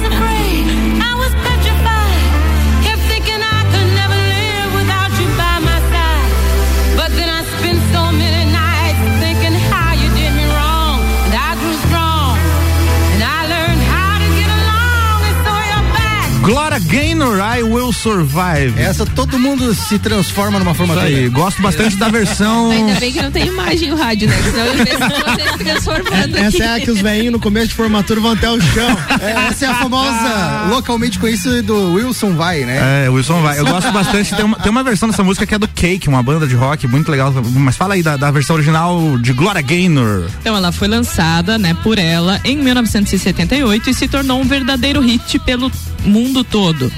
back. 16.54 16.62
Gloria 16.72 16.80
Gaynor, 16.80 17.40
I 17.40 17.64
Will 17.64 17.92
Survive. 17.92 18.74
Essa 18.78 19.06
todo 19.06 19.40
mundo 19.40 19.74
se 19.74 19.98
transforma 20.00 20.60
numa 20.60 20.72
Isso 20.72 20.78
formatura. 20.78 21.08
aí, 21.08 21.30
gosto 21.30 21.62
bastante 21.62 21.96
da 21.96 22.08
versão. 22.08 22.72
Ainda 22.72 23.00
bem 23.00 23.12
que 23.12 23.22
não 23.22 23.32
tem 23.32 23.48
imagem 23.48 23.92
o 23.92 23.96
rádio, 23.96 24.28
né? 24.28 24.36
Senão 24.44 24.66
eu 24.66 24.74
vejo 24.74 24.98
você 24.98 25.58
se 25.58 25.64
transformando 25.64 26.36
aqui. 26.36 26.46
Essa 26.46 26.64
é 26.64 26.76
a 26.76 26.80
que 26.80 26.92
os 26.92 27.02
velhinhos 27.02 27.34
no 27.34 27.40
começo 27.40 27.70
de 27.70 27.74
formatura 27.74 28.20
vão 28.20 28.32
até 28.32 28.50
o 28.50 28.60
chão. 28.60 28.98
É, 29.22 29.50
essa 29.50 29.66
é 29.66 29.68
a 29.68 29.76
famosa, 29.76 30.66
localmente 30.70 31.20
conhecida 31.20 31.62
do 31.62 31.94
Wilson 31.94 32.34
Vai, 32.34 32.62
né? 32.62 33.06
É, 33.06 33.10
o 33.10 33.14
Wilson 33.14 33.42
vai. 33.42 33.60
Eu 33.60 33.66
gosto 33.66 33.92
bastante. 33.92 34.34
Tem 34.34 34.44
uma, 34.44 34.58
tem 34.58 34.72
uma 34.72 34.84
versão 34.84 35.08
dessa 35.08 35.24
música 35.24 35.46
que 35.46 35.54
é 35.54 35.60
do 35.60 35.68
Cake, 35.68 36.08
uma 36.08 36.24
banda 36.24 36.48
de 36.48 36.56
rock 36.56 36.88
muito 36.88 37.12
legal. 37.12 37.32
Mas 37.32 37.76
fala 37.76 37.94
aí 37.94 38.02
da, 38.02 38.18
da 38.18 38.32
versão 38.32 38.56
original 38.56 39.18
de 39.20 39.32
Gloria 39.34 39.62
Gaynor. 39.62 40.28
Então 40.40 40.56
ela 40.56 40.72
foi 40.72 40.88
lançada, 40.88 41.58
né, 41.58 41.76
por 41.84 42.00
ela 42.00 42.40
em 42.44 42.58
1978 42.58 43.90
e 43.90 43.94
se 43.94 44.08
tornou 44.08 44.40
um 44.42 44.44
verdadeiro 44.44 45.02
hit 45.02 45.38
pelo 45.40 45.72
mundo 46.04 46.41
todo. 46.44 46.92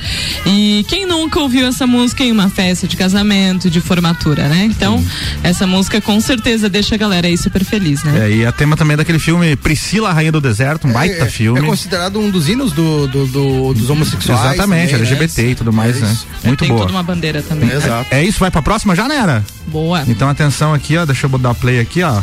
E 0.46 0.86
quem 0.88 1.06
nunca 1.06 1.40
ouviu 1.40 1.66
essa 1.68 1.86
música 1.88 2.24
em 2.24 2.32
uma 2.32 2.50
festa 2.50 2.88
de 2.88 2.96
casamento, 2.98 3.70
de 3.70 3.80
formatura, 3.82 4.48
né? 4.48 4.66
Então, 4.66 5.04
essa 5.44 5.66
música 5.68 6.00
com 6.02 6.20
certeza 6.20 6.70
deixa 6.70 6.96
a 6.96 6.98
galera 6.98 7.28
aí 7.28 7.38
super 7.38 7.64
feliz, 7.64 8.04
né? 8.04 8.28
É, 8.28 8.32
e 8.32 8.46
a 8.46 8.52
tema 8.52 8.76
também 8.76 8.94
é 8.94 8.98
daquele 8.98 9.20
filme 9.20 9.56
Priscila, 9.56 10.10
a 10.10 10.14
Rainha 10.14 10.32
do 10.32 10.42
Deserto, 10.42 10.88
um 10.88 10.92
baita 10.92 11.24
é, 11.24 11.30
filme. 11.30 11.60
É 11.60 11.64
considerado 11.64 12.20
um 12.20 12.30
dos 12.30 12.48
hinos 12.50 12.72
do, 12.72 13.08
do- 13.08 13.28
do- 13.28 13.74
dos 13.74 13.90
homossexuais. 13.90 14.40
Exatamente, 14.54 14.92
também, 14.92 14.94
né? 14.94 14.94
LGBT 15.00 15.52
e 15.52 15.56
tudo 15.56 15.74
mais, 15.74 15.98
É 15.98 16.00
né? 16.02 16.12
isso. 16.12 16.28
Muito 16.44 16.60
Tem 16.60 16.68
boa. 16.70 16.82
toda 16.82 16.92
uma 16.92 17.04
bandeira 17.04 17.42
também. 17.42 17.70
Exato. 17.72 18.08
É 18.12 18.24
isso, 18.24 18.40
vai 18.40 18.52
pra 18.52 18.62
próxima 18.62 18.96
já, 18.96 19.08
Nera? 19.08 19.44
Boa. 19.68 20.04
Então 20.08 20.28
atenção 20.30 20.74
aqui, 20.74 20.98
ó. 20.98 21.06
Deixa 21.06 21.28
eu 21.28 21.38
dar 21.38 21.54
play 21.54 21.80
aqui, 21.80 22.04
ó. 22.04 22.22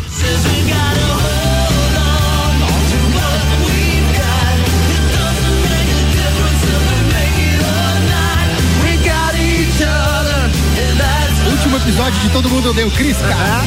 Episódio 12.01 12.21
de 12.21 12.31
Todo 12.31 12.49
Mundo 12.49 12.71
Odeia 12.71 12.87
o 12.87 12.91
Chris, 12.93 13.17
cara. 13.19 13.63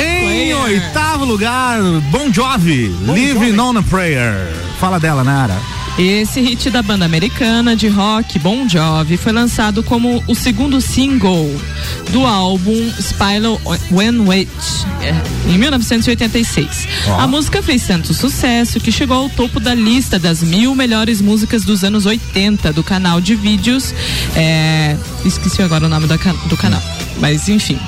Em 0.00 0.54
oitavo 0.54 1.26
lugar, 1.26 1.80
Bon 2.10 2.32
Jovi, 2.32 2.88
Living 3.12 3.58
on 3.58 3.76
a 3.76 3.82
Prayer. 3.82 4.50
Fala 4.80 4.98
dela, 4.98 5.22
Nara. 5.22 5.60
Esse 5.98 6.40
hit 6.40 6.70
da 6.70 6.80
banda 6.80 7.04
americana 7.04 7.74
de 7.74 7.88
rock 7.88 8.38
Bon 8.38 8.68
Jovi 8.68 9.16
foi 9.16 9.32
lançado 9.32 9.82
como 9.82 10.22
o 10.28 10.34
segundo 10.34 10.80
single 10.80 11.50
do 12.12 12.24
álbum 12.24 12.92
Spiral 13.00 13.60
When 13.90 14.20
Witch, 14.20 14.77
em 15.46 15.58
1986. 15.58 16.88
Ó. 17.06 17.20
A 17.20 17.26
música 17.26 17.62
fez 17.62 17.86
tanto 17.86 18.12
sucesso 18.14 18.80
que 18.80 18.90
chegou 18.92 19.16
ao 19.16 19.28
topo 19.28 19.60
da 19.60 19.74
lista 19.74 20.18
das 20.18 20.42
mil 20.42 20.74
melhores 20.74 21.20
músicas 21.20 21.64
dos 21.64 21.84
anos 21.84 22.06
80 22.06 22.72
do 22.72 22.82
canal 22.82 23.20
de 23.20 23.34
vídeos. 23.34 23.94
é, 24.34 24.96
esqueci 25.24 25.62
agora 25.62 25.86
o 25.86 25.88
nome 25.88 26.06
da 26.06 26.16
do 26.16 26.56
canal, 26.56 26.82
mas 27.18 27.48
enfim, 27.48 27.78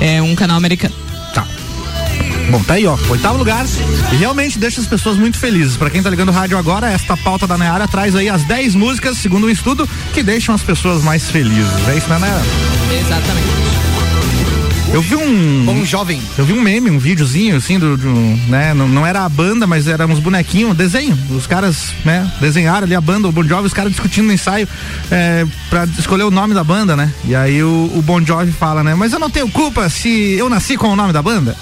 é 0.00 0.22
um 0.22 0.34
canal 0.34 0.56
americano. 0.56 0.94
Tá. 1.34 1.46
Bom, 2.50 2.62
tá 2.62 2.74
aí, 2.74 2.86
ó. 2.86 2.96
Oitavo 3.08 3.38
lugar. 3.38 3.66
E 4.12 4.16
realmente 4.16 4.58
deixa 4.58 4.80
as 4.80 4.86
pessoas 4.86 5.16
muito 5.16 5.38
felizes. 5.38 5.76
Pra 5.76 5.90
quem 5.90 6.02
tá 6.02 6.10
ligando 6.10 6.28
o 6.28 6.32
rádio 6.32 6.58
agora, 6.58 6.90
esta 6.90 7.16
pauta 7.16 7.46
da 7.46 7.56
Nayara 7.56 7.86
traz 7.88 8.14
aí 8.14 8.28
as 8.28 8.44
10 8.44 8.74
músicas, 8.74 9.18
segundo 9.18 9.46
um 9.46 9.50
estudo, 9.50 9.88
que 10.12 10.22
deixam 10.22 10.54
as 10.54 10.62
pessoas 10.62 11.02
mais 11.02 11.30
felizes. 11.30 11.88
É 11.88 11.96
isso, 11.96 12.08
né, 12.08 12.18
Nayara? 12.18 12.42
Exatamente. 13.00 13.61
Eu 14.92 15.00
vi 15.00 15.16
um. 15.16 15.64
Bom 15.64 15.84
jovem. 15.86 16.20
Eu 16.36 16.44
vi 16.44 16.52
um 16.52 16.60
meme, 16.60 16.90
um 16.90 16.98
videozinho, 16.98 17.56
assim, 17.56 17.78
do, 17.78 17.94
um, 18.06 18.38
né? 18.48 18.74
Não, 18.74 18.86
não 18.86 19.06
era 19.06 19.24
a 19.24 19.28
banda, 19.28 19.66
mas 19.66 19.88
eram 19.88 20.06
uns 20.06 20.18
bonequinhos, 20.18 20.76
desenho. 20.76 21.18
Os 21.30 21.46
caras, 21.46 21.94
né, 22.04 22.30
desenharam 22.40 22.84
ali 22.84 22.94
a 22.94 23.00
banda, 23.00 23.26
o 23.26 23.32
Bon 23.32 23.42
Jovi, 23.42 23.66
os 23.66 23.72
caras 23.72 23.90
discutindo 23.90 24.26
no 24.26 24.32
ensaio 24.34 24.68
é, 25.10 25.46
pra 25.70 25.84
escolher 25.98 26.24
o 26.24 26.30
nome 26.30 26.52
da 26.52 26.62
banda, 26.62 26.94
né? 26.94 27.10
E 27.24 27.34
aí 27.34 27.62
o, 27.62 27.90
o 27.94 28.02
Bon 28.02 28.20
Jovi 28.20 28.52
fala, 28.52 28.84
né? 28.84 28.94
Mas 28.94 29.14
eu 29.14 29.18
não 29.18 29.30
tenho 29.30 29.48
culpa 29.48 29.88
se 29.88 30.34
eu 30.34 30.50
nasci 30.50 30.76
com 30.76 30.88
o 30.88 30.96
nome 30.96 31.12
da 31.12 31.22
banda. 31.22 31.56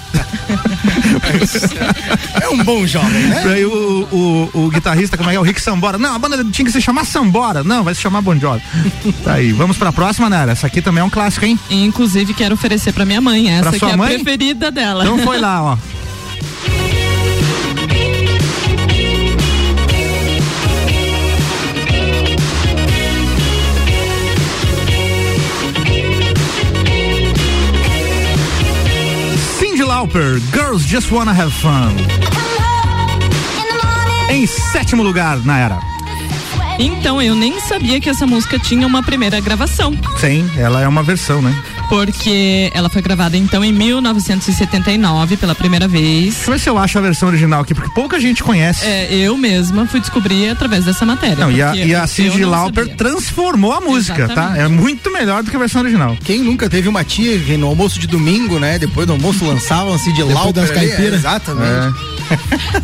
É 2.41 2.49
um 2.49 2.63
bom 2.63 2.85
jovem, 2.85 3.27
né? 3.27 3.43
Aí 3.45 3.65
o, 3.65 4.07
o, 4.11 4.65
o 4.65 4.69
guitarrista, 4.69 5.17
como 5.17 5.29
é 5.29 5.33
que 5.33 5.37
é? 5.37 5.39
O 5.39 5.43
Rick 5.43 5.61
Sambora. 5.61 5.97
Não, 5.97 6.15
a 6.15 6.19
banda 6.19 6.43
tinha 6.51 6.65
que 6.65 6.71
se 6.71 6.81
chamar 6.81 7.05
Sambora. 7.05 7.63
Não, 7.63 7.83
vai 7.83 7.95
se 7.95 8.01
chamar 8.01 8.21
Bon 8.21 8.37
Jovi. 8.37 8.61
Tá 9.23 9.33
aí. 9.33 9.51
Vamos 9.53 9.77
pra 9.77 9.93
próxima, 9.93 10.29
Nara. 10.29 10.51
Essa 10.51 10.67
aqui 10.67 10.81
também 10.81 11.01
é 11.01 11.03
um 11.03 11.09
clássico, 11.09 11.45
hein? 11.45 11.57
E, 11.69 11.83
inclusive, 11.85 12.33
quero 12.33 12.55
oferecer 12.55 12.91
pra 12.91 13.05
minha 13.05 13.20
minha 13.21 13.31
mãe, 13.31 13.49
essa 13.49 13.77
que 13.77 13.85
é 13.85 13.91
a 13.91 13.97
mãe? 13.97 14.15
preferida 14.15 14.71
dela. 14.71 15.03
Então 15.03 15.17
foi 15.19 15.39
lá, 15.39 15.63
ó. 15.63 15.77
Cindy 29.59 29.83
Lauper, 29.83 30.41
Girls 30.51 30.87
Just 30.87 31.11
Wanna 31.11 31.31
Have 31.31 31.51
Fun. 31.51 31.95
Em 34.29 34.47
sétimo 34.47 35.03
lugar, 35.03 35.37
na 35.45 35.59
era. 35.59 35.79
Então, 36.79 37.21
eu 37.21 37.35
nem 37.35 37.59
sabia 37.59 37.99
que 37.99 38.09
essa 38.09 38.25
música 38.25 38.57
tinha 38.57 38.87
uma 38.87 39.03
primeira 39.03 39.39
gravação, 39.39 39.93
Sim, 40.19 40.49
ela 40.57 40.81
é 40.81 40.87
uma 40.87 41.03
versão, 41.03 41.41
né? 41.41 41.53
Porque 41.91 42.71
ela 42.73 42.89
foi 42.89 43.01
gravada 43.01 43.35
então 43.35 43.61
em 43.65 43.73
1979 43.73 45.35
pela 45.35 45.53
primeira 45.53 45.89
vez. 45.89 46.35
Deixa 46.35 46.49
eu 46.49 46.53
ver 46.53 46.59
se 46.59 46.69
eu 46.69 46.77
acho 46.77 46.97
a 46.97 47.01
versão 47.01 47.27
original 47.27 47.59
aqui, 47.59 47.75
porque 47.75 47.93
pouca 47.93 48.17
gente 48.17 48.41
conhece. 48.41 48.85
É, 48.85 49.13
eu 49.13 49.37
mesma 49.37 49.85
fui 49.85 49.99
descobrir 49.99 50.47
através 50.47 50.85
dessa 50.85 51.05
matéria. 51.05 51.35
Não, 51.35 51.51
e 51.51 51.61
a, 51.61 51.75
e 51.75 51.93
a 51.93 52.07
Cindy 52.07 52.45
Lauper 52.45 52.85
sabia. 52.85 52.95
transformou 52.95 53.73
a 53.73 53.81
música, 53.81 54.25
tá? 54.29 54.31
Exatamente. 54.31 54.59
É 54.61 54.67
muito 54.69 55.11
melhor 55.11 55.43
do 55.43 55.51
que 55.51 55.55
a 55.57 55.59
versão 55.59 55.81
original. 55.81 56.15
Quem 56.23 56.39
nunca 56.39 56.69
teve 56.69 56.87
uma 56.87 57.03
tia 57.03 57.37
que 57.37 57.57
no 57.57 57.67
almoço 57.67 57.99
de 57.99 58.07
domingo, 58.07 58.57
né? 58.57 58.79
Depois 58.79 59.05
do 59.05 59.11
almoço 59.11 59.43
lançavam 59.43 59.93
assim 59.93 60.13
de 60.13 60.23
Lauper 60.23 60.53
das 60.53 60.71
caipiras. 60.71 61.15
é, 61.15 61.17
Exatamente. 61.17 61.97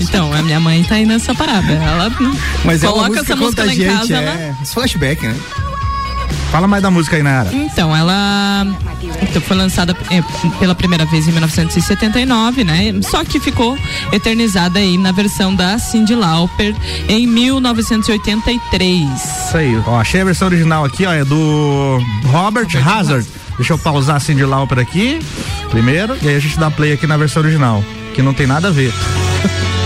Então, 0.01 0.33
a 0.33 0.41
minha 0.41 0.59
mãe 0.59 0.83
tá 0.83 0.95
aí 0.95 1.05
nessa 1.05 1.33
parada. 1.33 1.71
Ela 1.71 2.11
Mas 2.65 2.83
é 2.83 2.89
uma 2.89 2.93
coloca 2.93 3.09
música 3.11 3.33
essa 3.33 3.35
música 3.37 3.63
lá 3.63 3.73
em 3.73 3.77
contagiante, 3.77 4.09
casa, 4.09 4.15
é. 4.15 4.47
ela 4.47 4.57
Esse 4.61 4.73
flashback, 4.73 5.25
né? 5.25 5.35
Fala 6.51 6.67
mais 6.67 6.81
da 6.81 6.89
música 6.89 7.15
aí, 7.15 7.23
Nayara. 7.23 7.49
Então, 7.53 7.95
ela 7.95 8.65
então, 9.21 9.41
foi 9.41 9.57
lançada 9.57 9.95
eh, 10.09 10.23
pela 10.59 10.73
primeira 10.73 11.05
vez 11.05 11.27
em 11.27 11.31
1979, 11.31 12.63
né? 12.63 12.93
Só 13.01 13.23
que 13.23 13.39
ficou 13.39 13.77
eternizada 14.11 14.79
aí 14.79 14.97
na 14.97 15.11
versão 15.11 15.53
da 15.53 15.77
Cyndi 15.77 16.15
Lauper 16.15 16.73
em 17.07 17.27
1983. 17.27 19.09
Isso 19.13 19.57
aí. 19.57 19.81
Ó, 19.85 19.99
achei 19.99 20.21
a 20.21 20.25
versão 20.25 20.47
original 20.47 20.85
aqui, 20.85 21.05
ó, 21.05 21.13
é 21.13 21.23
do 21.25 21.99
Robert, 22.25 22.69
Hazard. 22.75 23.27
Deixa 23.57 23.73
eu 23.73 23.77
pausar 23.77 24.17
a 24.17 24.19
Cindy 24.19 24.45
Lauper 24.45 24.77
aqui, 24.77 25.19
primeiro, 25.71 26.15
e 26.21 26.29
aí 26.29 26.35
a 26.35 26.39
gente 26.39 26.59
dá 26.59 26.69
play 26.69 26.93
aqui 26.93 27.07
na 27.07 27.17
versão 27.17 27.41
original, 27.41 27.83
que 28.13 28.21
não 28.21 28.33
tem 28.33 28.45
nada 28.45 28.67
a 28.67 28.71
ver. 28.71 28.93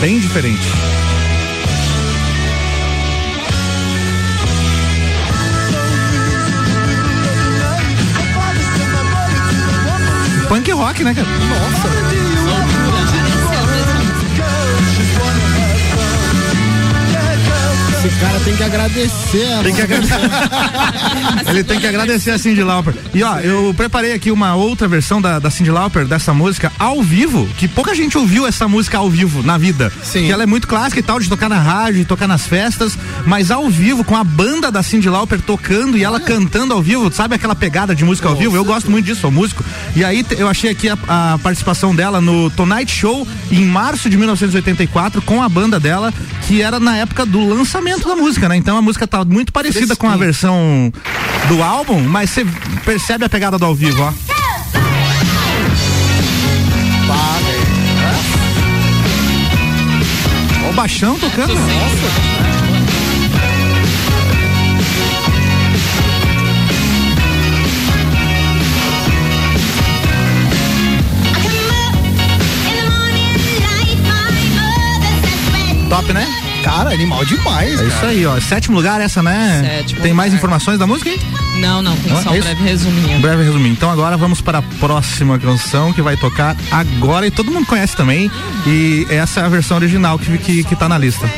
Bem 0.00 0.18
diferente. 0.18 0.66
Punk 10.48 10.72
rock, 10.72 11.04
né, 11.04 11.14
cara? 11.14 12.29
Esse 18.02 18.18
cara 18.18 18.40
tem 18.40 18.56
que 18.56 18.62
agradecer. 18.62 19.52
a 19.52 19.62
Tem 19.62 19.74
que 19.74 19.82
agradecer. 19.82 20.14
Ele 21.50 21.62
tem 21.62 21.78
que 21.78 21.86
agradecer 21.86 22.30
a 22.30 22.38
Cindy 22.38 22.62
Lauper. 22.62 22.94
E 23.12 23.22
ó, 23.22 23.38
eu 23.40 23.74
preparei 23.76 24.14
aqui 24.14 24.30
uma 24.30 24.54
outra 24.54 24.88
versão 24.88 25.20
da, 25.20 25.38
da 25.38 25.50
Cindy 25.50 25.70
Lauper, 25.70 26.06
dessa 26.06 26.32
música, 26.32 26.72
ao 26.78 27.02
vivo, 27.02 27.46
que 27.58 27.68
pouca 27.68 27.94
gente 27.94 28.16
ouviu 28.16 28.46
essa 28.46 28.66
música 28.66 28.96
ao 28.96 29.10
vivo 29.10 29.42
na 29.42 29.58
vida. 29.58 29.92
Sim. 30.02 30.24
Que 30.24 30.32
ela 30.32 30.42
é 30.42 30.46
muito 30.46 30.66
clássica 30.66 30.98
e 30.98 31.02
tal, 31.02 31.20
de 31.20 31.28
tocar 31.28 31.50
na 31.50 31.58
rádio, 31.58 32.00
de 32.00 32.06
tocar 32.06 32.26
nas 32.26 32.46
festas, 32.46 32.96
mas 33.26 33.50
ao 33.50 33.68
vivo, 33.68 34.02
com 34.02 34.16
a 34.16 34.24
banda 34.24 34.70
da 34.70 34.82
Cindy 34.82 35.10
Lauper 35.10 35.38
tocando 35.42 35.98
e 35.98 36.02
ela 36.02 36.18
cantando 36.18 36.72
ao 36.72 36.80
vivo, 36.80 37.12
sabe 37.12 37.34
aquela 37.34 37.54
pegada 37.54 37.94
de 37.94 38.02
música 38.02 38.30
ao 38.30 38.34
vivo? 38.34 38.56
Eu 38.56 38.64
gosto 38.64 38.90
muito 38.90 39.04
disso, 39.04 39.20
sou 39.20 39.30
músico. 39.30 39.62
E 39.94 40.02
aí 40.02 40.24
eu 40.38 40.48
achei 40.48 40.70
aqui 40.70 40.88
a, 40.88 40.96
a 41.06 41.38
participação 41.38 41.94
dela 41.94 42.18
no 42.18 42.48
Tonight 42.48 42.90
Show 42.90 43.28
em 43.50 43.66
março 43.66 44.08
de 44.08 44.16
1984 44.16 45.20
com 45.20 45.42
a 45.42 45.48
banda 45.50 45.78
dela, 45.78 46.14
que 46.46 46.62
era 46.62 46.80
na 46.80 46.96
época 46.96 47.26
do 47.26 47.46
lançamento 47.46 47.89
da 47.98 48.16
música, 48.16 48.48
né? 48.48 48.56
Então 48.56 48.76
a 48.76 48.82
música 48.82 49.06
tá 49.06 49.24
muito 49.24 49.52
parecida 49.52 49.96
com 49.96 50.08
a 50.08 50.16
versão 50.16 50.92
do 51.48 51.62
álbum, 51.62 52.00
mas 52.00 52.30
você 52.30 52.46
percebe 52.84 53.24
a 53.24 53.28
pegada 53.28 53.58
do 53.58 53.64
ao 53.64 53.74
vivo, 53.74 54.02
ó. 54.02 54.12
Ó 60.66 60.70
o 60.70 60.72
baixão 60.72 61.18
tocando. 61.18 61.54
Top, 75.88 76.12
né? 76.12 76.49
Cara, 76.62 76.90
animal 76.92 77.24
demais. 77.24 77.80
É 77.80 77.84
isso 77.86 78.04
aí, 78.04 78.26
ó. 78.26 78.38
Sétimo 78.40 78.76
lugar 78.76 79.00
essa, 79.00 79.22
né? 79.22 79.62
Sétimo 79.78 80.00
Tem 80.02 80.12
mais 80.12 80.30
lugar. 80.32 80.38
informações 80.38 80.78
da 80.78 80.86
música? 80.86 81.08
aí? 81.10 81.18
Não, 81.58 81.80
não, 81.82 81.96
tem 81.96 82.12
Ah, 82.12 82.22
só 82.22 82.30
é 82.30 82.32
um 82.32 82.36
isso? 82.36 82.44
breve 82.44 82.62
resuminho. 82.62 83.18
Um 83.18 83.20
breve 83.20 83.42
resuminho. 83.44 83.72
Então 83.72 83.90
agora 83.90 84.16
vamos 84.16 84.40
para 84.40 84.58
a 84.58 84.62
próxima 84.62 85.38
canção 85.38 85.92
que 85.92 86.02
vai 86.02 86.16
tocar 86.16 86.56
agora 86.70 87.26
e 87.26 87.30
todo 87.30 87.50
mundo 87.50 87.66
conhece 87.66 87.96
também. 87.96 88.30
E 88.66 89.06
essa 89.10 89.40
é 89.40 89.44
a 89.44 89.48
versão 89.48 89.76
original 89.78 90.18
que, 90.18 90.36
que, 90.38 90.64
que 90.64 90.76
tá 90.76 90.88
na 90.88 90.98
lista. 90.98 91.28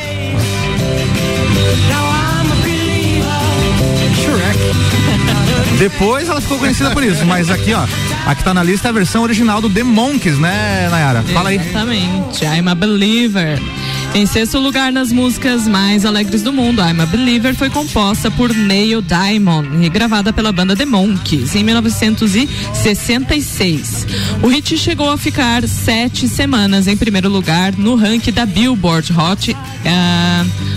Depois 5.78 6.28
ela 6.28 6.40
ficou 6.40 6.58
conhecida 6.58 6.90
por 6.90 7.02
isso, 7.02 7.24
mas 7.26 7.50
aqui, 7.50 7.72
ó, 7.74 7.84
a 8.26 8.34
que 8.34 8.44
tá 8.44 8.54
na 8.54 8.62
lista 8.62 8.88
é 8.88 8.90
a 8.90 8.92
versão 8.92 9.22
original 9.22 9.60
do 9.60 9.68
The 9.68 9.82
Monkeys, 9.82 10.38
né, 10.38 10.88
Nayara? 10.90 11.22
Fala 11.22 11.48
aí. 11.48 11.56
Exatamente. 11.56 12.44
I'm 12.44 12.68
a 12.68 12.74
Believer. 12.74 13.58
Em 14.14 14.26
sexto 14.26 14.58
lugar 14.58 14.92
nas 14.92 15.10
músicas 15.10 15.66
mais 15.66 16.04
alegres 16.04 16.42
do 16.42 16.52
mundo, 16.52 16.82
I'm 16.82 17.00
a 17.00 17.06
Believer 17.06 17.54
foi 17.54 17.70
composta 17.70 18.30
por 18.30 18.54
Neil 18.54 19.00
Diamond 19.00 19.82
e 19.82 19.88
gravada 19.88 20.34
pela 20.34 20.52
banda 20.52 20.76
The 20.76 20.84
Monkees 20.84 21.54
em 21.54 21.64
1966. 21.64 24.06
O 24.42 24.48
hit 24.48 24.76
chegou 24.76 25.08
a 25.08 25.16
ficar 25.16 25.66
sete 25.66 26.28
semanas 26.28 26.86
em 26.86 26.94
primeiro 26.96 27.30
lugar 27.30 27.72
no 27.78 27.94
ranking 27.94 28.32
da 28.32 28.44
Billboard 28.44 29.10
Hot, 29.12 29.56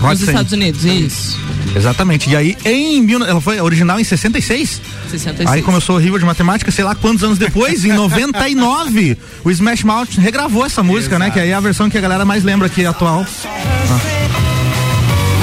nos 0.00 0.18
100. 0.18 0.28
Estados 0.28 0.52
Unidos. 0.52 0.82
Isso. 0.84 1.45
Exatamente. 1.76 2.30
E 2.30 2.34
aí, 2.36 2.56
em. 2.64 3.02
mil- 3.02 3.22
Ela 3.24 3.40
foi 3.40 3.60
original 3.60 4.00
em 4.00 4.04
66? 4.04 4.80
66. 5.10 5.50
Aí, 5.50 5.62
como 5.62 5.76
eu 5.76 5.80
sou 5.80 5.96
horrível 5.96 6.18
de 6.18 6.24
matemática, 6.24 6.70
sei 6.70 6.84
lá 6.84 6.94
quantos 6.94 7.22
anos 7.22 7.36
depois, 7.38 7.84
em 7.84 7.92
99, 7.92 9.16
o 9.44 9.50
Smash 9.50 9.82
Mouth 9.84 10.16
regravou 10.18 10.64
essa 10.64 10.82
música, 10.82 11.18
né? 11.18 11.30
Que 11.30 11.38
aí 11.38 11.50
é 11.50 11.54
a 11.54 11.60
versão 11.60 11.88
que 11.90 11.98
a 11.98 12.00
galera 12.00 12.24
mais 12.24 12.42
lembra 12.42 12.66
aqui 12.66 12.84
atual. 12.86 13.26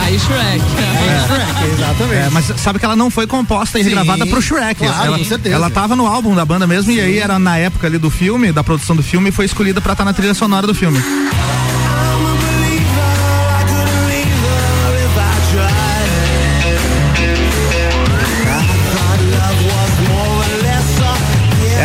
Aí 0.05 0.19
Shrek. 0.19 0.61
Exatamente. 1.73 2.13
É, 2.19 2.29
mas 2.31 2.45
sabe 2.57 2.77
que 2.79 2.85
ela 2.85 2.95
não 2.95 3.09
foi 3.09 3.25
composta 3.25 3.79
e 3.79 3.83
Sim, 3.83 3.89
regravada 3.89 4.25
pro 4.27 4.41
Shrek. 4.41 4.75
claro, 4.85 5.05
ela, 5.07 5.17
com 5.17 5.23
certeza. 5.23 5.55
ela 5.55 5.69
tava 5.69 5.95
no 5.95 6.05
álbum 6.05 6.35
da 6.35 6.43
banda 6.45 6.67
mesmo 6.67 6.91
e 6.91 6.99
aí 6.99 7.19
era 7.19 7.39
na 7.39 7.57
época 7.57 7.87
ali 7.87 7.97
do 7.97 8.09
filme, 8.09 8.51
da 8.51 8.63
produção 8.63 8.95
do 8.95 9.03
filme, 9.03 9.29
e 9.29 9.31
foi 9.31 9.45
escolhida 9.45 9.79
pra 9.79 9.93
estar 9.93 10.03
na 10.03 10.13
trilha 10.13 10.33
sonora 10.33 10.67
do 10.67 10.73
filme. 10.75 11.01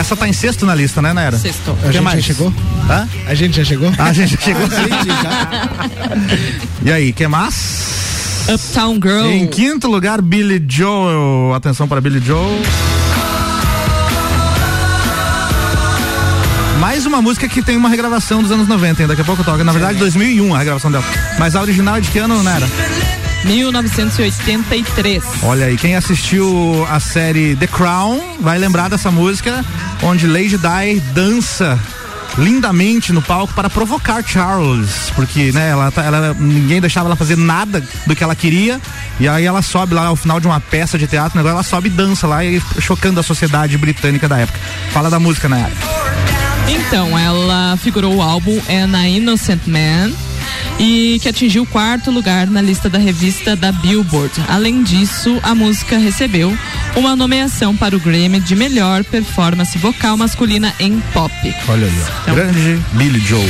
Essa 0.09 0.17
tá 0.17 0.27
em 0.27 0.33
sexto 0.33 0.65
na 0.65 0.75
lista, 0.75 1.03
né, 1.03 1.13
Naira? 1.13 1.37
Sexto. 1.37 1.73
A 1.83 1.87
Que 1.89 1.93
gente 1.93 2.03
mais? 2.03 2.25
já 2.25 2.33
chegou? 2.33 2.51
Hã? 2.89 3.07
A 3.27 3.35
gente 3.35 3.57
já 3.59 3.65
chegou? 3.65 3.93
Ah, 3.99 4.05
a 4.05 4.13
gente 4.15 4.31
já 4.31 4.41
chegou. 4.41 4.67
e 6.83 6.91
aí, 6.91 7.13
que 7.13 7.29
mais? 7.29 8.47
Uptown 8.49 8.95
Girl. 8.95 9.27
Em 9.27 9.47
quinto 9.47 9.87
lugar, 9.87 10.23
Billy 10.23 10.65
Joel. 10.67 11.53
Atenção 11.55 11.87
para 11.87 12.01
Billy 12.01 12.23
Joel. 12.25 12.59
Mais 16.81 17.05
uma 17.05 17.21
música 17.21 17.47
que 17.47 17.61
tem 17.61 17.77
uma 17.77 17.91
regravação 17.91 18.43
dos 18.43 18.51
anos 18.51 18.67
90, 18.67 19.03
hein? 19.03 19.09
daqui 19.09 19.21
a 19.21 19.25
pouco 19.27 19.45
toca. 19.45 19.63
Na 19.63 19.73
verdade, 19.73 19.99
2001 19.99 20.55
a 20.55 20.59
regravação 20.59 20.91
dela. 20.91 21.05
Mas 21.39 21.55
a 21.55 21.61
original 21.61 21.97
é 21.97 22.01
de 22.01 22.11
que 22.11 22.19
ano, 22.19 22.43
não 22.43 22.51
era? 22.51 22.67
1983. 23.45 25.23
Olha 25.43 25.67
aí, 25.67 25.77
quem 25.77 25.95
assistiu 25.97 26.87
a 26.91 27.01
série 27.01 27.57
The 27.57 27.67
Crown 27.67 28.37
vai 28.41 28.59
lembrar 28.59 28.89
dessa 28.89 29.11
música, 29.11 29.65
onde 30.03 30.27
Lady 30.27 30.59
Di 30.59 31.01
dança 31.13 31.79
lindamente 32.37 33.13
no 33.13 33.21
palco 33.21 33.53
para 33.53 33.69
provocar 33.69 34.23
Charles, 34.25 35.11
porque 35.17 35.51
né, 35.53 35.71
ela, 35.71 35.91
tá- 35.91 36.05
ela 36.05 36.35
ninguém 36.39 36.81
deixava 36.81 37.09
ela 37.09 37.17
fazer 37.17 37.37
nada 37.37 37.83
do 38.07 38.15
que 38.15 38.23
ela 38.23 38.35
queria, 38.37 38.81
e 39.19 39.27
aí 39.29 39.45
ela 39.45 39.61
sobe 39.63 39.95
lá 39.95 40.07
ao 40.07 40.17
final 40.17 40.39
de 40.39 40.47
uma 40.47 40.61
peça 40.61 40.97
de 40.97 41.07
teatro, 41.07 41.39
agora 41.39 41.55
ela 41.55 41.63
sobe 41.65 41.89
e 41.89 41.91
dança 41.91 42.27
lá, 42.27 42.45
e 42.45 42.63
chocando 42.81 43.19
a 43.19 43.23
sociedade 43.23 43.77
britânica 43.77 44.29
da 44.29 44.39
época. 44.39 44.59
Fala 44.93 45.11
da 45.11 45.19
música, 45.19 45.49
né? 45.49 45.71
Então, 46.69 47.19
ela 47.19 47.77
figurou 47.83 48.17
o 48.17 48.23
álbum 48.23 48.61
And 48.69 48.97
a 48.97 49.09
Innocent 49.09 49.63
Man. 49.67 50.13
E 50.79 51.19
que 51.21 51.29
atingiu 51.29 51.63
o 51.63 51.67
quarto 51.67 52.11
lugar 52.11 52.47
na 52.47 52.61
lista 52.63 52.89
da 52.89 52.99
revista 52.99 53.57
da 53.57 53.73
Billboard. 53.73 54.33
Além 54.49 54.83
disso, 54.83 55.39
a 55.43 55.55
música 55.55 55.99
recebeu 55.99 56.57
uma 56.95 57.17
nomeação 57.17 57.77
para 57.77 57.97
o 57.97 58.01
Grammy 58.01 58.41
de 58.41 58.55
melhor 58.55 59.03
performance 59.05 59.77
vocal 59.79 60.17
masculina 60.17 60.73
em 60.79 61.01
pop. 61.13 61.33
Olha 61.69 61.87
aí, 61.87 61.93
ó. 62.03 62.21
Então- 62.23 62.35
Grande 62.35 62.81
Billy 62.93 63.21
Joe. 63.21 63.49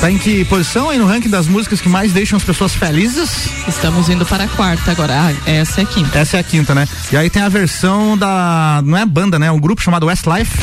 Tá 0.00 0.10
em 0.10 0.18
que 0.18 0.44
posição 0.44 0.90
aí 0.90 0.98
no 0.98 1.06
ranking 1.06 1.30
das 1.30 1.46
músicas 1.46 1.80
que 1.80 1.88
mais 1.88 2.12
deixam 2.12 2.36
as 2.36 2.44
pessoas 2.44 2.74
felizes? 2.74 3.48
Estamos 3.66 4.10
indo 4.10 4.26
para 4.26 4.44
a 4.44 4.48
quarta 4.48 4.90
agora. 4.90 5.14
Ah, 5.14 5.50
essa 5.50 5.80
é 5.80 5.84
a 5.84 5.86
quinta. 5.86 6.18
Essa 6.18 6.36
é 6.36 6.40
a 6.40 6.42
quinta, 6.42 6.74
né? 6.74 6.86
E 7.10 7.16
aí 7.16 7.30
tem 7.30 7.40
a 7.40 7.48
versão 7.48 8.18
da. 8.18 8.82
Não 8.84 8.98
é 8.98 9.06
banda, 9.06 9.38
né? 9.38 9.50
Um 9.50 9.58
grupo 9.58 9.80
chamado 9.80 10.04
Westlife. 10.04 10.58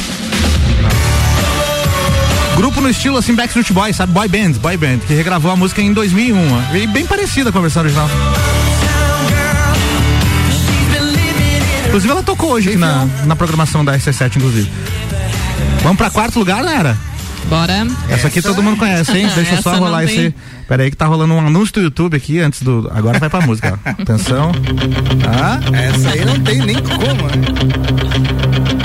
Grupo 2.62 2.80
no 2.80 2.90
estilo 2.92 3.18
assim 3.18 3.34
Backstreet 3.34 3.74
Boys, 3.74 3.96
sabe? 3.96 4.14
Boy 4.14 4.28
Band, 4.28 4.52
Boy 4.62 4.78
Band, 4.78 5.00
que 5.00 5.16
regravou 5.16 5.50
a 5.52 5.56
música 5.56 5.82
em 5.82 5.92
2001. 5.92 6.38
ó. 6.38 6.76
E 6.76 6.86
bem 6.86 7.08
parecida 7.08 7.52
com 7.52 7.58
a 7.58 7.62
versão 7.62 7.82
original. 7.82 8.08
Inclusive 11.88 12.12
ela 12.12 12.22
tocou 12.22 12.52
hoje 12.52 12.70
aqui 12.70 12.78
na, 12.78 13.08
na 13.26 13.36
programação 13.36 13.84
da 13.84 13.98
RC7, 13.98 14.36
inclusive. 14.38 14.70
Vamos 15.82 15.98
pra 15.98 16.12
quarto 16.12 16.38
lugar, 16.38 16.64
né, 16.64 16.76
era? 16.78 16.96
Bora. 17.50 17.88
Essa 18.08 18.28
aqui 18.28 18.44
todo 18.44 18.62
mundo 18.62 18.78
conhece, 18.78 19.18
hein? 19.18 19.28
Deixa 19.34 19.56
eu 19.56 19.62
só 19.64 19.72
Essa 19.72 19.80
rolar 19.80 20.06
tem. 20.06 20.26
esse. 20.28 20.36
Pera 20.68 20.84
aí 20.84 20.92
que 20.92 20.96
tá 20.96 21.08
rolando 21.08 21.34
um 21.34 21.40
anúncio 21.40 21.74
do 21.74 21.82
YouTube 21.82 22.16
aqui 22.16 22.40
antes 22.40 22.62
do. 22.62 22.88
Agora 22.94 23.18
vai 23.18 23.28
pra 23.28 23.42
música, 23.42 23.80
ó. 23.84 23.90
Atenção. 23.90 24.52
Ah, 25.28 25.60
Essa 25.76 26.12
aí 26.12 26.24
não 26.24 26.40
tem 26.42 26.60
nem 26.60 26.76
como, 26.76 27.24
né? 27.28 28.81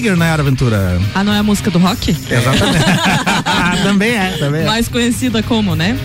Tiger, 0.00 0.16
né, 0.16 0.30
Ara 0.30 0.42
Aventura? 0.42 0.98
Ah, 1.14 1.22
não 1.22 1.32
é 1.32 1.38
a 1.38 1.42
música 1.42 1.70
do 1.70 1.78
rock? 1.78 2.10
Exatamente. 2.10 2.84
também 3.84 4.14
é, 4.14 4.36
também 4.38 4.62
é. 4.62 4.64
Mais 4.64 4.88
conhecida 4.88 5.42
como, 5.42 5.76
né? 5.76 5.98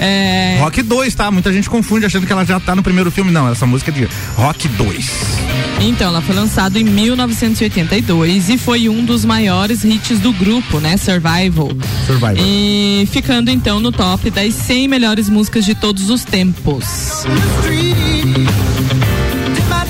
É. 0.00 0.56
É, 0.56 0.60
Rock 0.60 0.82
2, 0.82 1.14
tá? 1.14 1.30
Muita 1.30 1.52
gente 1.52 1.68
confunde 1.68 2.06
achando 2.06 2.26
que 2.26 2.32
ela 2.32 2.46
já 2.46 2.58
tá 2.58 2.74
no 2.74 2.82
primeiro 2.82 3.10
filme. 3.10 3.30
Não, 3.30 3.50
essa 3.50 3.66
música 3.66 3.90
é 3.90 3.94
de 3.94 4.08
Rock 4.36 4.66
2. 4.68 5.43
Então, 5.86 6.08
ela 6.08 6.22
foi 6.22 6.34
lançada 6.34 6.78
em 6.78 6.84
1982 6.84 8.48
e 8.48 8.56
foi 8.56 8.88
um 8.88 9.04
dos 9.04 9.22
maiores 9.22 9.84
hits 9.84 10.18
do 10.18 10.32
grupo, 10.32 10.80
né? 10.80 10.96
Survival. 10.96 11.70
Survival. 12.06 12.36
E 12.38 13.06
ficando 13.12 13.50
então 13.50 13.78
no 13.80 13.92
top 13.92 14.30
das 14.30 14.54
100 14.54 14.88
melhores 14.88 15.28
músicas 15.28 15.62
de 15.62 15.74
todos 15.74 16.08
os 16.08 16.24
tempos. 16.24 17.26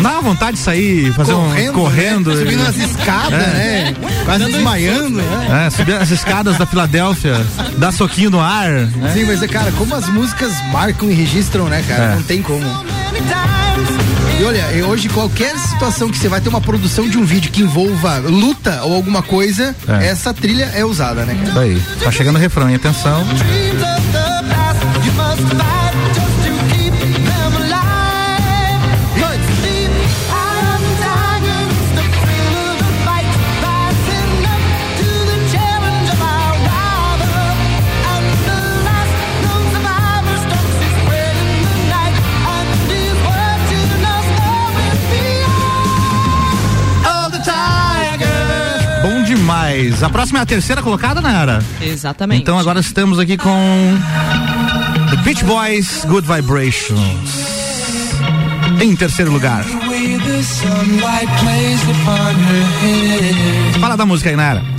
Dá 0.01 0.11
uma 0.11 0.21
vontade 0.21 0.57
de 0.57 0.63
sair, 0.65 1.13
fazer 1.13 1.33
um. 1.33 1.73
Correndo. 1.73 2.35
Né? 2.35 2.37
Subindo 2.39 2.67
as 2.67 2.77
escadas, 2.77 3.31
né? 3.31 3.95
Quase 4.25 4.45
desmaiando, 4.47 5.23
né? 5.23 5.67
É, 5.67 5.71
subir 5.71 5.95
as 5.95 6.11
escadas 6.11 6.59
da 6.59 6.67
Filadélfia, 6.67 7.35
dar 7.79 7.93
soquinho 7.93 8.31
no 8.31 8.41
ar. 8.41 8.69
Né? 8.69 9.13
Sim, 9.15 9.25
mas, 9.25 9.41
cara, 9.49 9.71
como 9.73 9.95
as 9.95 10.09
músicas 10.09 10.53
marcam 10.73 11.09
e 11.09 11.15
registram, 11.15 11.69
né, 11.69 11.85
cara? 11.87 12.05
É. 12.05 12.15
Não 12.17 12.23
tem 12.25 12.43
como. 12.43 12.65
E 14.41 14.45
olha, 14.45 14.65
hoje 14.89 15.09
qualquer 15.09 15.57
situação 15.59 16.11
que 16.11 16.19
você 16.19 16.29
vai 16.29 16.41
ter 16.41 16.49
uma 16.49 16.61
produção 16.61 17.09
de 17.09 17.17
um 17.17 17.25
vídeo 17.25 17.51
que 17.53 17.63
envolva 17.63 18.19
luta 18.19 18.83
ou 18.83 18.95
alguma 18.95 19.23
coisa, 19.23 19.75
É. 19.89 20.07
essa 20.09 20.35
trilha 20.35 20.71
é 20.75 20.85
usada, 20.85 21.25
né? 21.25 21.39
Isso 21.47 21.59
aí. 21.59 21.81
Tá 22.03 22.11
chegando 22.11 22.37
o 22.37 22.39
refrão, 22.39 22.69
hein? 22.69 22.75
Atenção. 22.77 23.25
A 50.05 50.11
próxima 50.11 50.39
é 50.39 50.43
a 50.43 50.47
terceira 50.47 50.83
colocada, 50.83 51.23
Nara? 51.23 51.65
Exatamente. 51.81 52.43
Então 52.43 52.59
agora 52.59 52.79
estamos 52.79 53.19
aqui 53.19 53.39
com 53.39 53.99
The 55.11 55.17
Beach 55.23 55.43
Boys 55.45 56.05
Good 56.05 56.27
Vibrations. 56.27 57.45
Em 58.83 58.95
terceiro 58.95 59.33
lugar. 59.33 59.65
Fala 63.81 63.97
da 63.97 64.05
música 64.05 64.29
aí, 64.29 64.37
Nara. 64.37 64.74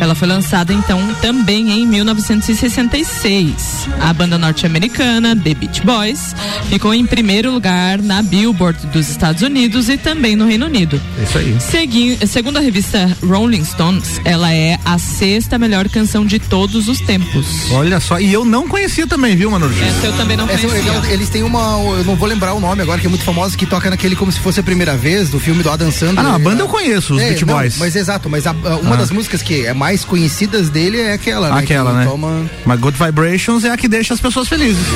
Ela 0.00 0.14
foi 0.14 0.28
lançada 0.28 0.72
então 0.72 1.00
também 1.22 1.70
em 1.70 1.86
1966. 1.86 3.88
A 4.00 4.12
banda 4.12 4.38
norte-americana 4.38 5.34
The 5.34 5.54
Beach 5.54 5.82
Boys 5.82 6.34
ficou 6.68 6.92
em 6.94 7.06
primeiro 7.06 7.50
lugar 7.52 8.00
na 8.02 8.22
Billboard 8.22 8.86
dos 8.88 9.08
Estados 9.08 9.42
Unidos 9.42 9.88
e 9.88 9.96
também 9.96 10.36
no 10.36 10.46
Reino 10.46 10.66
Unido. 10.66 11.00
É 11.18 11.22
Isso 11.24 11.38
aí. 11.38 11.56
Segui- 11.60 12.18
segundo 12.26 12.58
a 12.58 12.60
revista 12.60 13.16
Rolling 13.22 13.64
Stones, 13.64 14.20
ela 14.24 14.52
é 14.52 14.78
a 14.84 14.98
sexta 14.98 15.58
melhor 15.58 15.88
canção 15.88 16.24
de 16.26 16.38
todos 16.38 16.88
os 16.88 17.00
tempos. 17.00 17.46
Olha 17.70 17.98
só, 18.00 18.20
e 18.20 18.32
eu 18.32 18.44
não 18.44 18.68
conhecia 18.68 19.06
também, 19.06 19.34
viu, 19.36 19.50
Manu? 19.50 19.66
Essa 19.66 20.06
eu 20.06 20.12
também 20.14 20.36
não 20.36 20.48
Essa 20.48 20.66
conhecia. 20.68 20.92
legal, 20.92 21.04
eles 21.06 21.28
têm 21.30 21.42
uma, 21.42 21.78
eu 21.98 22.04
não 22.04 22.16
vou 22.16 22.28
lembrar 22.28 22.52
o 22.54 22.60
nome 22.60 22.82
agora, 22.82 23.00
que 23.00 23.06
é 23.06 23.10
muito 23.10 23.24
famosa, 23.24 23.56
que 23.56 23.66
toca 23.66 23.88
naquele 23.90 24.14
como 24.16 24.30
se 24.30 24.38
fosse 24.40 24.60
a 24.60 24.62
primeira 24.62 24.96
vez 24.96 25.30
do 25.30 25.40
filme 25.40 25.62
do 25.62 25.70
Adam 25.70 25.90
Sandler. 25.90 26.20
Ah, 26.20 26.22
não, 26.22 26.34
a 26.34 26.38
banda 26.38 26.62
eu 26.62 26.68
conheço, 26.68 27.14
os 27.14 27.22
É, 27.22 27.28
Beach 27.30 27.44
não, 27.44 27.54
Boys. 27.54 27.76
Mas 27.78 27.96
exato, 27.96 28.28
mas 28.28 28.46
a- 28.46 28.52
uma 28.82 28.94
Ah. 28.94 28.98
das 28.98 29.10
músicas 29.10 29.42
que 29.42 29.64
é 29.66 29.72
mais 29.72 29.95
conhecidas 30.04 30.68
dele 30.68 31.00
é 31.00 31.12
aquela, 31.12 31.50
né? 31.50 31.60
Aquela, 31.60 31.90
que 31.90 31.96
né? 31.98 32.04
Toma... 32.06 32.50
Mas 32.64 32.80
Good 32.80 32.98
Vibrations 33.02 33.64
é 33.64 33.70
a 33.70 33.76
que 33.76 33.88
deixa 33.88 34.14
as 34.14 34.20
pessoas 34.20 34.48
felizes. 34.48 34.86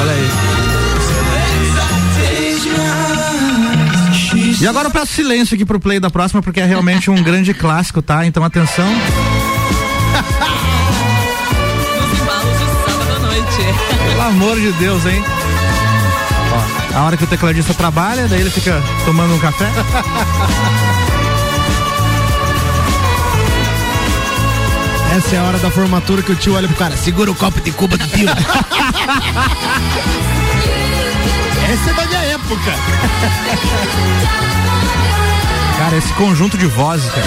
Olha 0.00 0.12
aí. 0.12 0.60
E 4.60 4.66
agora 4.66 4.88
eu 4.88 4.90
peço 4.90 5.14
silêncio 5.14 5.54
aqui 5.54 5.64
pro 5.64 5.80
play 5.80 5.98
da 5.98 6.10
próxima, 6.10 6.42
porque 6.42 6.60
é 6.60 6.66
realmente 6.66 7.10
um 7.10 7.22
grande 7.22 7.54
clássico, 7.54 8.02
tá? 8.02 8.26
Então 8.26 8.44
atenção. 8.44 8.86
Nos 11.96 12.20
embalos 12.20 12.58
de 12.58 12.64
sábado 12.84 13.12
à 13.16 13.18
noite. 13.20 13.62
Pelo 14.06 14.22
amor 14.22 14.60
de 14.60 14.72
Deus, 14.72 15.06
hein? 15.06 15.24
Ó, 16.52 16.98
a 16.98 17.04
hora 17.04 17.16
que 17.16 17.24
o 17.24 17.26
tecladista 17.26 17.72
trabalha, 17.72 18.28
daí 18.28 18.42
ele 18.42 18.50
fica 18.50 18.82
tomando 19.06 19.34
um 19.34 19.38
café. 19.38 19.66
Essa 25.16 25.34
é 25.34 25.38
a 25.38 25.44
hora 25.44 25.58
da 25.58 25.70
formatura 25.70 26.22
que 26.22 26.30
o 26.30 26.36
tio 26.36 26.54
olha 26.54 26.68
pro 26.68 26.76
cara, 26.76 26.96
segura 26.96 27.30
o 27.30 27.34
copo 27.34 27.60
de 27.60 27.72
cuba 27.72 27.96
do 27.96 28.06
tio. 28.08 28.28
Essa 31.72 31.90
é 31.90 31.94
da 31.94 32.06
minha 32.06 32.20
época. 32.20 32.74
Cara, 35.78 35.96
esse 35.96 36.12
conjunto 36.14 36.56
de 36.56 36.66
vozes, 36.66 37.10
cara. 37.10 37.26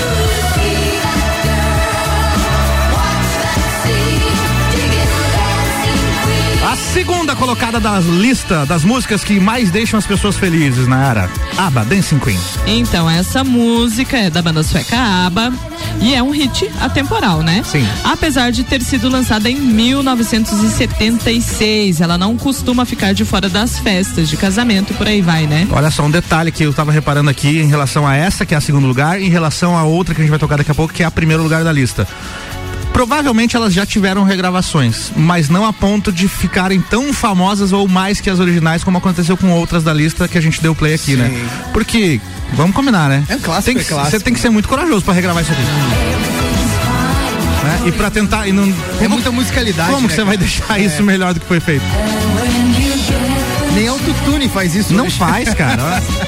A 6.72 6.76
segunda 6.76 7.36
colocada 7.36 7.80
da 7.80 8.00
lista 8.00 8.66
das 8.66 8.84
músicas 8.84 9.24
que 9.24 9.40
mais 9.40 9.70
deixam 9.70 10.00
as 10.00 10.08
pessoas 10.08 10.38
felizes 10.38 10.88
na 10.88 11.06
era. 11.10 11.30
ABBA, 11.58 11.86
Dancing 11.86 12.20
Queen. 12.20 12.40
Então, 12.66 13.10
essa 13.10 13.44
música 13.44 14.18
é 14.18 14.30
da 14.30 14.42
banda 14.42 14.64
sueca 14.64 14.98
ABBA 14.98 15.54
e 16.02 16.14
é 16.14 16.22
um 16.22 16.32
hit 16.32 16.70
atemporal, 16.82 17.42
né? 17.42 17.62
Sim. 17.64 17.88
Apesar 18.04 18.52
de 18.52 18.64
ter 18.64 18.82
sido 18.82 19.08
lançada 19.10 19.50
em 19.50 19.56
1976, 19.56 22.02
ela 22.02 22.18
não 22.18 22.36
costuma 22.38 22.84
ficar 22.86 23.14
de 23.14 23.24
fora 23.26 23.50
das 23.50 23.80
festas 23.80 24.30
de 24.30 24.38
casamento 24.38 24.92
e 24.92 24.94
por 24.96 25.08
aí 25.08 25.22
vai, 25.22 25.48
né? 25.48 25.68
Olha 25.72 25.90
só, 25.92 26.04
um 26.04 26.12
detalhe 26.12 26.52
que 26.52 26.64
eu 26.64 26.74
tava 26.74 26.92
reparando 26.92 27.30
aqui 27.30 27.60
em 27.60 27.68
relação 27.68 28.08
a 28.08 28.16
essa, 28.16 28.46
que 28.46 28.54
é 28.54 28.58
a 28.58 28.62
segundo 28.62 28.88
lugar, 28.88 29.22
em 29.22 29.30
relação 29.30 29.78
a 29.78 29.84
outra 29.84 30.14
que 30.14 30.22
a 30.22 30.24
gente 30.24 30.32
vai 30.32 30.40
tocar 30.40 30.58
daqui 30.58 30.72
a 30.72 30.76
pouco, 30.76 30.94
que 30.94 31.04
é 31.04 31.06
a 31.06 31.12
primeiro 31.12 31.44
lugar 31.44 31.64
da 31.64 31.72
lista. 31.72 32.06
Provavelmente 32.94 33.56
elas 33.56 33.74
já 33.74 33.86
tiveram 33.86 34.24
regravações, 34.24 35.12
mas 35.16 35.50
não 35.50 35.66
a 35.66 35.74
ponto 35.74 36.12
de 36.12 36.28
ficarem 36.28 36.80
tão 36.80 37.12
famosas 37.12 37.74
ou 37.74 37.88
mais 37.88 38.22
que 38.22 38.30
as 38.30 38.40
originais, 38.40 38.84
como 38.84 39.00
aconteceu 39.00 39.36
com 39.36 39.50
outras 39.52 39.84
da 39.84 39.92
lista 39.92 40.28
que 40.28 40.38
a 40.38 40.42
gente 40.42 40.62
deu 40.62 40.76
play 40.76 40.94
aqui, 40.94 41.16
né? 41.16 41.32
Porque, 41.74 42.22
vamos 42.54 42.76
combinar, 42.76 43.10
né? 43.10 43.24
É 43.28 43.36
um 43.36 43.40
clássico, 43.40 43.80
Tem 43.80 43.98
é. 43.98 44.04
Você 44.06 44.20
tem 44.20 44.34
que 44.34 44.40
ser 44.40 44.50
muito 44.52 44.70
corajoso 44.70 45.04
pra 45.04 45.14
regravar 45.14 45.42
isso 45.42 45.52
aqui. 45.52 45.62
Né? 47.64 47.82
E 47.88 47.92
pra 47.92 48.12
tentar. 48.12 48.48
E 48.48 48.52
não, 48.52 48.72
É 49.02 49.08
muita 49.08 49.32
musicalidade. 49.32 49.92
como 49.92 50.08
né, 50.08 50.14
você 50.14 50.24
vai 50.24 50.36
cara? 50.38 50.48
deixar 50.48 50.80
isso 50.80 51.02
melhor 51.02 51.34
do 51.34 51.40
que 51.40 51.46
foi 51.48 51.60
feito? 51.60 51.84
Nem 53.74 53.88
autotune 53.88 54.48
faz 54.50 54.76
isso. 54.76 54.94
Não 54.94 55.06
né? 55.06 55.10
faz, 55.10 55.54
cara. 55.54 55.82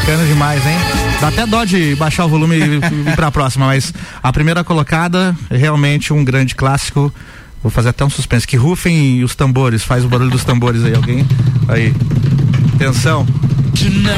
Bacana 0.00 0.24
demais, 0.24 0.66
hein? 0.66 0.76
Dá 1.20 1.28
até 1.28 1.46
dó 1.46 1.64
de 1.64 1.94
baixar 1.94 2.24
o 2.24 2.28
volume 2.28 2.56
e 2.56 2.62
ir 2.62 2.80
pra 3.14 3.30
próxima, 3.30 3.66
mas 3.66 3.92
a 4.22 4.32
primeira 4.32 4.64
colocada 4.64 5.36
é 5.50 5.56
realmente 5.56 6.12
um 6.12 6.24
grande 6.24 6.54
clássico. 6.54 7.12
Vou 7.62 7.70
fazer 7.70 7.90
até 7.90 8.02
um 8.04 8.10
suspense. 8.10 8.46
Que 8.46 8.56
rufem 8.56 9.22
os 9.22 9.34
tambores, 9.36 9.84
faz 9.84 10.02
o 10.04 10.08
barulho 10.08 10.30
dos 10.30 10.42
tambores 10.42 10.82
aí, 10.84 10.94
alguém? 10.94 11.26
Aí. 11.68 11.94
Atenção. 12.76 13.26
Tonight 13.76 14.10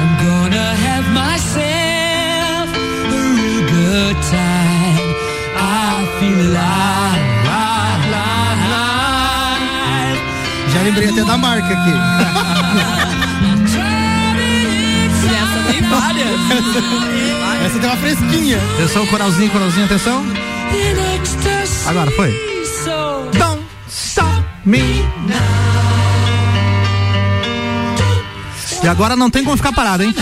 I'm 0.00 0.16
gonna 0.26 0.74
have 0.74 1.08
myself 1.12 2.74
a 2.74 3.16
real 3.36 3.62
good 3.70 4.16
time. 4.28 5.14
I 5.56 6.04
feel 6.18 6.40
alive, 6.40 7.22
alive, 7.46 8.64
alive. 8.74 10.20
Já 10.72 10.82
lembrei 10.82 11.08
até 11.10 11.24
da 11.24 11.38
marca 11.38 11.72
aqui. 11.72 13.13
Essa 17.64 17.78
tem 17.78 17.88
uma 17.88 17.96
fresquinha. 17.96 18.58
Atenção, 18.74 19.06
coralzinho, 19.06 19.50
coralzinho, 19.50 19.84
atenção. 19.86 20.24
Agora 21.86 22.10
foi. 22.12 22.30
Don't 23.38 23.62
stop 23.88 24.44
me. 24.64 25.04
E 28.82 28.88
agora 28.88 29.16
não 29.16 29.30
tem 29.30 29.42
como 29.44 29.56
ficar 29.56 29.72
parado, 29.72 30.02
hein? 30.02 30.14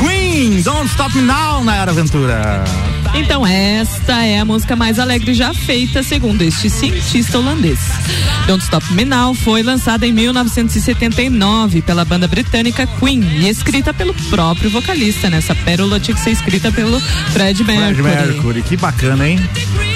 Queen, 0.00 0.60
Don't 0.62 0.88
Stop 0.90 1.16
Me 1.16 1.22
Now 1.22 1.62
na 1.62 1.76
Era 1.76 1.92
Aventura. 1.92 2.64
Então, 3.16 3.46
esta 3.46 4.24
é 4.24 4.38
a 4.38 4.44
música 4.44 4.76
mais 4.76 4.98
alegre 4.98 5.32
já 5.32 5.54
feita, 5.54 6.02
segundo 6.02 6.42
este 6.42 6.68
cientista 6.68 7.38
holandês. 7.38 7.78
Don't 8.46 8.62
Stop 8.62 8.92
Me 8.92 9.06
Now 9.06 9.34
foi 9.34 9.62
lançada 9.62 10.06
em 10.06 10.12
1979 10.12 11.80
pela 11.80 12.04
banda 12.04 12.28
britânica 12.28 12.86
Queen 12.86 13.22
e 13.40 13.48
escrita 13.48 13.94
pelo 13.94 14.12
próprio 14.28 14.68
vocalista. 14.68 15.30
Nessa 15.30 15.54
pérola 15.54 15.98
tinha 15.98 16.14
que 16.14 16.20
ser 16.20 16.30
escrita 16.30 16.70
pelo 16.70 17.00
Fred 17.32 17.64
Mercury. 17.64 18.02
Fred 18.02 18.32
Mercury, 18.32 18.62
que 18.62 18.76
bacana, 18.76 19.26
hein? 19.26 19.40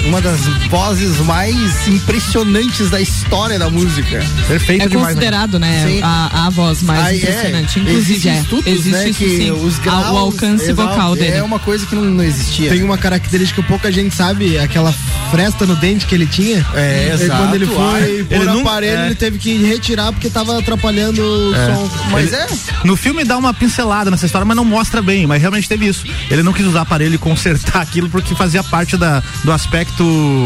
Uma 0.05 0.19
das 0.19 0.41
vozes 0.69 1.17
mais 1.19 1.87
impressionantes 1.87 2.89
da 2.89 2.99
história 2.99 3.57
da 3.59 3.69
música. 3.69 4.25
Perfeito 4.47 4.83
É 4.83 4.87
demais. 4.87 5.09
né? 5.09 5.13
considerado, 5.13 5.59
né, 5.59 5.85
Sim. 5.87 5.99
a, 6.03 6.47
a 6.47 6.49
voz 6.49 6.81
mais 6.81 7.05
Aí, 7.05 7.17
impressionante. 7.19 7.79
é, 7.79 7.81
Inclusive, 7.83 8.29
é. 8.29 8.39
estudos, 8.39 8.67
existe 8.67 8.89
né, 8.91 9.09
isso 9.09 9.19
que 9.19 9.37
sim. 9.37 9.51
os 9.51 9.77
A- 9.79 9.81
graus, 9.81 10.07
o 10.09 10.17
alcance 10.17 10.69
exato, 10.71 10.89
vocal 10.89 11.15
dele. 11.15 11.37
É 11.37 11.43
uma 11.43 11.59
coisa 11.59 11.85
que 11.85 11.95
não, 11.95 12.03
não 12.03 12.23
existia. 12.23 12.69
Tem 12.69 12.83
uma 12.83 12.97
característica 12.97 13.61
que 13.61 13.67
pouca 13.67 13.91
gente 13.91 14.13
sabe, 14.15 14.57
aquela 14.57 14.91
fresta 15.29 15.65
no 15.65 15.75
dente 15.75 16.05
que 16.05 16.15
ele 16.15 16.25
tinha. 16.25 16.65
É, 16.73 17.07
E 17.09 17.13
exato. 17.23 17.43
Quando 17.43 17.55
ele 17.55 17.65
foi 17.67 18.23
pôr 18.25 18.47
o 18.47 18.59
aparelho, 18.61 18.97
é. 19.01 19.05
ele 19.05 19.15
teve 19.15 19.37
que 19.37 19.55
retirar 19.63 20.11
porque 20.11 20.29
tava 20.29 20.57
atrapalhando 20.59 21.21
o 21.21 21.53
som. 21.53 21.91
Mas 22.11 22.33
Ele- 22.33 22.35
é. 22.41 22.47
No 22.83 22.95
filme 22.97 23.23
dá 23.23 23.37
uma 23.37 23.53
pincelada 23.53 24.09
nessa 24.11 24.25
história, 24.25 24.43
mas 24.45 24.57
não 24.57 24.65
mostra 24.65 25.01
bem. 25.01 25.25
Mas 25.27 25.39
realmente 25.39 25.69
teve 25.69 25.87
isso. 25.87 26.05
Ele 26.29 26.41
não 26.43 26.51
quis 26.51 26.65
usar 26.65 26.81
aparelho 26.81 27.15
e 27.15 27.17
consertar 27.19 27.79
aquilo 27.83 28.09
porque 28.09 28.33
fazia 28.35 28.63
parte 28.63 28.97
da, 28.97 29.21
do 29.43 29.51
aspecto. 29.51 29.90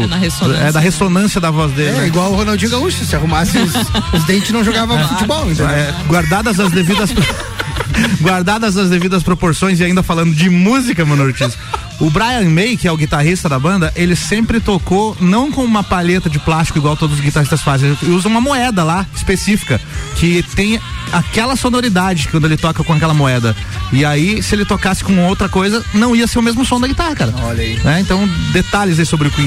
É 0.02 0.06
na 0.06 0.16
ressonância. 0.16 0.62
É, 0.62 0.72
da 0.72 0.80
ressonância 0.80 1.40
da 1.40 1.50
voz 1.50 1.72
dele. 1.72 1.90
É 1.90 2.00
né? 2.00 2.06
igual 2.08 2.32
o 2.32 2.36
Ronaldinho 2.36 2.70
Gaúcho, 2.70 3.04
se 3.04 3.14
arrumasse 3.16 3.58
os, 3.58 3.72
os 4.12 4.24
dentes 4.24 4.50
não 4.50 4.64
jogava 4.64 4.98
futebol, 5.08 5.44
entendeu? 5.44 5.68
É, 5.68 5.94
guardadas 6.06 6.58
as 6.60 6.70
devidas. 6.72 7.10
guardadas 8.20 8.76
as 8.76 8.90
devidas 8.90 9.22
proporções 9.22 9.80
e 9.80 9.84
ainda 9.84 10.02
falando 10.02 10.34
de 10.34 10.50
música, 10.50 11.04
mano 11.04 11.24
Ortiz. 11.24 11.56
O 11.98 12.10
Brian 12.10 12.48
May, 12.50 12.76
que 12.76 12.86
é 12.86 12.92
o 12.92 12.96
guitarrista 12.96 13.48
da 13.48 13.58
banda, 13.58 13.92
ele 13.96 14.14
sempre 14.14 14.60
tocou 14.60 15.16
não 15.18 15.50
com 15.50 15.64
uma 15.64 15.82
palheta 15.82 16.28
de 16.28 16.38
plástico 16.38 16.78
igual 16.78 16.96
todos 16.96 17.16
os 17.16 17.24
guitarristas 17.24 17.62
fazem, 17.62 17.96
ele 18.02 18.12
usa 18.12 18.28
uma 18.28 18.40
moeda 18.40 18.84
lá 18.84 19.06
específica 19.14 19.80
que 20.16 20.42
tem 20.54 20.78
aquela 21.12 21.56
sonoridade 21.56 22.28
quando 22.28 22.44
ele 22.44 22.56
toca 22.56 22.84
com 22.84 22.92
aquela 22.92 23.14
moeda. 23.14 23.56
E 23.92 24.04
aí, 24.04 24.42
se 24.42 24.54
ele 24.54 24.64
tocasse 24.64 25.02
com 25.02 25.26
outra 25.26 25.48
coisa, 25.48 25.82
não 25.94 26.14
ia 26.14 26.26
ser 26.26 26.38
o 26.38 26.42
mesmo 26.42 26.64
som 26.64 26.78
da 26.78 26.86
guitarra, 26.86 27.14
cara. 27.14 27.34
Olha 27.42 27.62
aí. 27.62 27.78
Né? 27.78 28.00
Então, 28.00 28.28
detalhes 28.52 28.98
aí 28.98 29.06
sobre 29.06 29.28
o 29.28 29.30
Queen. 29.30 29.46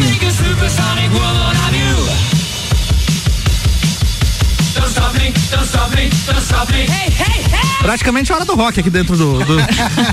Don't 4.73 4.87
stop 4.89 5.13
me, 5.19 5.33
don't 5.51 5.65
stop 5.65 5.95
me, 5.95 6.09
don't 6.25 6.41
stop 6.41 6.71
me. 6.73 6.81
Hey! 6.81 7.18
Praticamente 7.81 8.31
a 8.31 8.35
hora 8.35 8.45
do 8.45 8.55
rock 8.55 8.79
aqui 8.79 8.89
dentro 8.89 9.15
do, 9.17 9.39
do, 9.39 9.55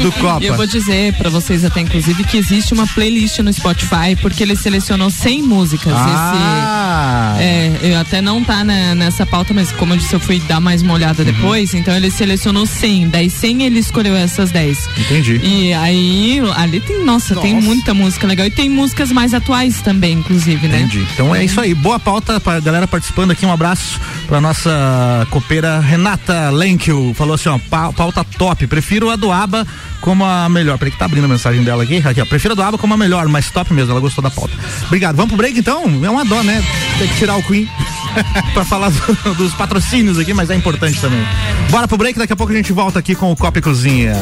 do 0.03 0.13
Copa. 0.13 0.37
E 0.43 0.47
eu 0.47 0.55
vou 0.57 0.67
dizer 0.67 1.13
pra 1.15 1.29
vocês 1.31 1.65
até, 1.65 1.81
inclusive, 1.81 2.23
que 2.25 2.37
existe 2.37 2.73
uma 2.73 2.87
playlist 2.87 3.39
no 3.41 3.53
Spotify, 3.53 4.15
porque 4.21 4.43
ele 4.43 4.55
selecionou 4.55 5.11
100 5.11 5.43
músicas. 5.43 5.93
Ah, 5.95 7.35
Esse, 7.39 7.45
é, 7.45 7.79
eu 7.95 7.99
até 7.99 8.21
não 8.21 8.43
tá 8.45 8.63
na- 8.65 8.95
nessa 8.95 9.27
pauta, 9.27 9.53
mas 9.53 9.73
como 9.73 9.95
eu 9.95 9.97
disse, 9.99 10.15
eu 10.15 10.21
fui 10.21 10.39
dar 10.41 10.61
mais 10.61 10.83
uma 10.83 10.95
olhada 10.95 11.23
Uhum. 11.23 11.33
depois, 11.33 11.75
então 11.75 11.95
ele 11.95 12.11
selecionou 12.11 12.67
100. 12.67 13.09
Das 13.09 13.33
100 13.33 13.63
ele 13.65 13.79
escolheu 13.81 14.15
essas 14.17 14.51
10. 14.51 14.89
entendi. 14.99 15.41
E 15.43 15.73
aí, 15.73 16.41
ali 16.57 16.81
tem, 16.81 17.05
nossa, 17.05 17.35
tem 17.37 17.55
Nossa. 17.55 17.67
muita 17.67 17.95
música 17.95 18.27
legal. 18.27 18.47
E 18.47 18.51
tem 18.51 18.69
músicas 18.69 19.11
mais 19.11 19.35
atuais 19.35 19.81
também, 19.81 20.15
inclusive, 20.19 20.69
né? 20.69 20.79
Entendi. 20.81 21.07
Então 21.15 21.35
é 21.35 21.45
isso 21.45 21.61
aí. 21.61 21.75
Boa 21.75 21.99
pauta 21.99 22.39
pra 22.41 22.61
galera 22.61 22.87
participando 22.87 23.31
aqui. 23.33 23.45
Um 23.45 23.53
abraço 23.53 24.01
pra 24.27 24.41
nossa 24.41 25.27
copeira 25.31 25.81
Renata 25.81 26.51
Lenkel. 26.51 27.13
Falou 27.15 27.35
assim, 27.35 27.49
ó, 27.49 27.56
pau- 27.59 27.93
pauta 27.93 28.25
top. 28.39 28.67
Prefiro 28.67 29.11
a 29.11 29.17
do 29.17 29.31
Aba 29.33 29.67
como 30.01 30.25
a 30.25 30.49
melhor. 30.49 30.79
Peraí 30.79 30.93
que 30.93 30.99
tá 30.99 31.05
abrindo 31.07 31.25
a 31.25 31.29
mensagem 31.29 31.63
dela 31.65 31.83
aqui. 31.83 32.03
Aqui, 32.05 32.21
ó. 32.21 32.25
Prefiro 32.27 32.53
a 32.53 32.55
do 32.57 32.63
Aba 32.63 32.79
como 32.79 32.95
a 32.95 32.97
melhor, 32.97 33.27
mas 33.29 33.51
top 33.51 33.73
mesmo. 33.73 33.91
Ela 33.93 34.01
gostou 34.01 34.23
da 34.23 34.31
pauta. 34.31 34.53
Obrigado. 34.87 35.17
Vamos 35.17 35.29
pro 35.31 35.37
break 35.37 35.59
então? 35.59 35.85
É 36.05 36.11
uma 36.11 36.25
dó, 36.25 36.43
né? 36.43 36.63
Tem 36.99 37.09
que 37.09 37.17
tirar 37.17 37.37
o 37.37 37.43
Queen 37.43 37.69
pra 38.55 38.65
falar 38.65 38.91
do- 38.91 39.35
dos 39.35 39.53
patrocínios 39.55 40.19
aqui, 40.19 40.33
mas 40.35 40.51
é 40.51 40.55
importante 40.55 41.01
também. 41.01 41.25
Bora 41.71 41.87
pro 41.89 41.97
break, 41.99 42.19
daqui 42.19 42.33
a 42.33 42.37
pouco 42.37 42.53
a 42.53 42.57
gente 42.57 42.73
volta 42.73 42.99
aqui 42.99 43.15
com 43.15 43.31
o 43.33 43.37
Copa 43.37 43.61
Cozinha. 43.61 44.15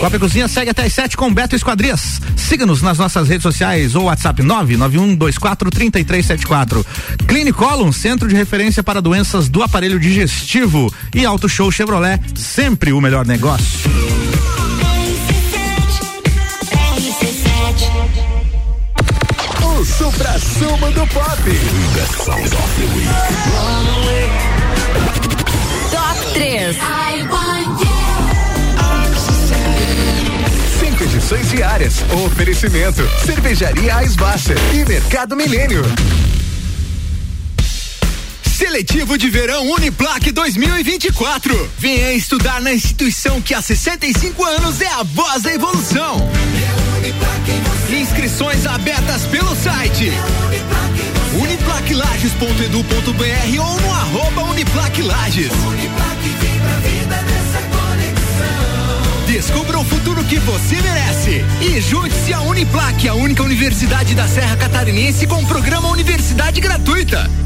Copa 0.00 0.16
e 0.16 0.18
Cozinha 0.18 0.46
segue 0.46 0.70
até 0.70 0.84
as 0.84 0.92
7 0.92 1.16
com 1.16 1.32
Beto 1.32 1.56
Esquadrias. 1.56 2.20
Siga-nos 2.36 2.82
nas 2.82 2.98
nossas 2.98 3.28
redes 3.28 3.42
sociais 3.42 3.94
ou 3.94 4.02
WhatsApp 4.04 4.42
991243374. 4.42 6.84
Clinicolum, 7.26 7.90
centro 7.90 8.28
de 8.28 8.34
referência 8.34 8.82
para 8.82 9.00
doenças 9.00 9.48
do 9.48 9.62
aparelho 9.62 9.98
digestivo. 9.98 10.92
E 11.14 11.24
Auto 11.24 11.48
Show 11.48 11.72
Chevrolet, 11.72 12.20
sempre 12.34 12.92
o 12.92 13.00
melhor 13.00 13.24
negócio. 13.26 13.90
O 19.64 19.82
Supra 19.84 20.38
Sumo 20.38 20.92
do 20.92 21.06
Pop. 21.06 21.40
Top 25.90 26.34
3. 26.34 26.76
Edições 31.26 31.50
diárias. 31.50 31.94
Oferecimento. 32.24 33.02
Cervejaria 33.24 34.00
Eisbasser 34.00 34.56
e 34.72 34.84
Mercado 34.84 35.34
Milênio. 35.34 35.82
Seletivo 38.44 39.18
de 39.18 39.28
Verão 39.28 39.68
Uniplac 39.72 40.30
2024. 40.30 41.68
Venha 41.78 42.12
estudar 42.12 42.62
na 42.62 42.72
instituição 42.72 43.42
que 43.42 43.54
há 43.54 43.60
65 43.60 44.44
anos 44.44 44.80
é 44.80 44.86
a 44.86 45.02
voz 45.02 45.42
da 45.42 45.52
evolução. 45.52 46.30
Inscrições 47.90 48.64
abertas 48.64 49.22
pelo 49.22 49.56
site 49.56 50.12
uniplaclages.edu.br 51.40 53.60
ou 53.60 53.80
no 53.80 53.92
arroba 53.92 54.44
uniplaclages. 54.44 55.50
Descubra 59.36 59.78
o 59.78 59.84
futuro 59.84 60.24
que 60.24 60.38
você 60.38 60.80
merece. 60.80 61.44
E 61.60 61.78
junte-se 61.78 62.32
à 62.32 62.40
Uniplac, 62.40 63.06
a 63.06 63.12
única 63.12 63.42
universidade 63.42 64.14
da 64.14 64.26
Serra 64.26 64.56
Catarinense 64.56 65.26
com 65.26 65.44
programa 65.44 65.88
Universidade 65.88 66.58
Gratuita. 66.58 67.45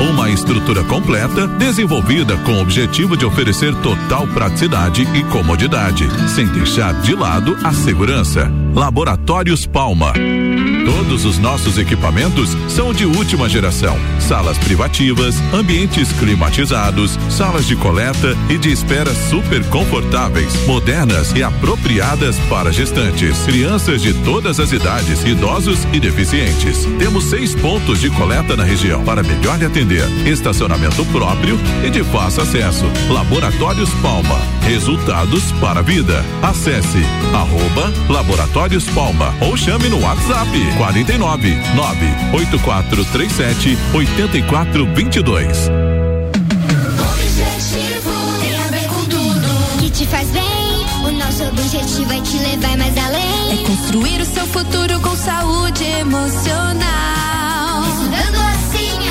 Uma 0.00 0.30
estrutura 0.30 0.84
completa, 0.84 1.46
desenvolvida 1.46 2.36
com 2.38 2.52
o 2.52 2.60
objetivo 2.60 3.16
de 3.16 3.24
oferecer 3.24 3.74
total 3.76 4.26
praticidade 4.28 5.02
e 5.14 5.24
comodidade, 5.24 6.06
sem 6.28 6.46
deixar 6.46 6.94
de 7.00 7.14
lado 7.14 7.56
a 7.64 7.72
segurança. 7.72 8.63
Laboratórios 8.74 9.66
Palma. 9.66 10.12
Todos 10.84 11.24
os 11.24 11.38
nossos 11.38 11.78
equipamentos 11.78 12.50
são 12.68 12.92
de 12.92 13.06
última 13.06 13.48
geração. 13.48 13.96
Salas 14.18 14.58
privativas, 14.58 15.36
ambientes 15.52 16.12
climatizados, 16.12 17.16
salas 17.30 17.66
de 17.66 17.76
coleta 17.76 18.36
e 18.48 18.58
de 18.58 18.72
espera 18.72 19.14
super 19.14 19.64
confortáveis, 19.68 20.66
modernas 20.66 21.32
e 21.36 21.42
apropriadas 21.42 22.36
para 22.50 22.72
gestantes, 22.72 23.38
crianças 23.44 24.02
de 24.02 24.12
todas 24.24 24.58
as 24.58 24.72
idades, 24.72 25.24
idosos 25.24 25.84
e 25.92 26.00
deficientes. 26.00 26.84
Temos 26.98 27.24
seis 27.24 27.54
pontos 27.54 28.00
de 28.00 28.10
coleta 28.10 28.56
na 28.56 28.64
região 28.64 29.04
para 29.04 29.22
melhor 29.22 29.56
lhe 29.56 29.66
atender. 29.66 30.04
Estacionamento 30.26 31.04
próprio 31.06 31.58
e 31.84 31.90
de 31.90 32.02
fácil 32.02 32.42
acesso. 32.42 32.84
Laboratórios 33.08 33.90
Palma. 34.02 34.40
Resultados 34.62 35.52
para 35.60 35.80
a 35.80 35.82
vida. 35.82 36.24
Acesse 36.42 37.04
arroba 37.32 37.92
Laboratórios 38.64 38.88
Palma 38.90 39.32
ou 39.42 39.56
chame 39.56 39.88
no 39.90 40.00
WhatsApp 40.00 40.48
49 40.78 41.54
98437 41.74 43.76
8422. 43.92 45.68
Objetivo 47.12 48.10
tem 48.40 48.56
a 48.56 48.62
ver 48.68 48.88
com 48.88 49.04
tudo 49.04 49.78
que 49.80 49.90
te 49.90 50.06
faz 50.06 50.30
bem. 50.30 50.86
O 51.04 51.10
nosso 51.10 51.44
objetivo 51.44 52.10
é 52.12 52.20
te 52.22 52.38
levar 52.38 52.78
mais 52.78 52.96
além. 52.96 53.52
É 53.52 53.56
construir 53.66 54.22
o 54.22 54.24
seu 54.24 54.46
futuro 54.46 54.98
com 55.00 55.14
saúde 55.14 55.84
emocional. 55.84 57.84
Estudando 57.86 58.40
assim 58.54 59.10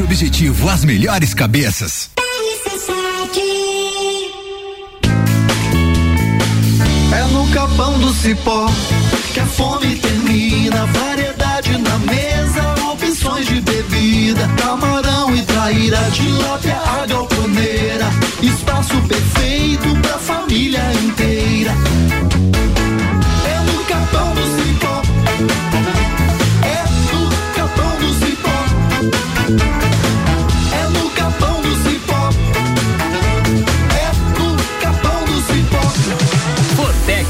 Colégio 0.00 0.04
Objetivo, 0.04 0.68
as 0.68 0.84
melhores 0.84 1.34
cabeças. 1.34 2.10
É 7.12 7.22
no 7.32 7.46
capão 7.50 7.98
do 7.98 8.12
cipó 8.14 8.66
que 9.34 9.40
a 9.40 9.46
fome 9.46 9.96
termina. 9.96 10.86
Variedade 10.86 11.76
na 11.78 11.98
mesa, 11.98 12.74
opções 12.90 13.46
de 13.46 13.60
bebida. 13.60 14.48
Camarão 14.62 15.34
e 15.34 15.42
traíra, 15.42 15.98
tilápia, 16.12 16.76
a 16.76 17.06
galponeira. 17.06 18.06
Espaço 18.42 19.00
perfeito 19.02 19.94
pra 20.00 20.18
família 20.18 20.82
inteira. 21.04 21.72
É 23.44 23.60
no 23.70 23.84
capão 23.84 24.34
do 24.34 24.42
cipó. 24.56 25.02
É 26.64 26.84
no 27.12 27.54
capão 27.54 27.98
do 27.98 28.14
cipó. 28.24 29.79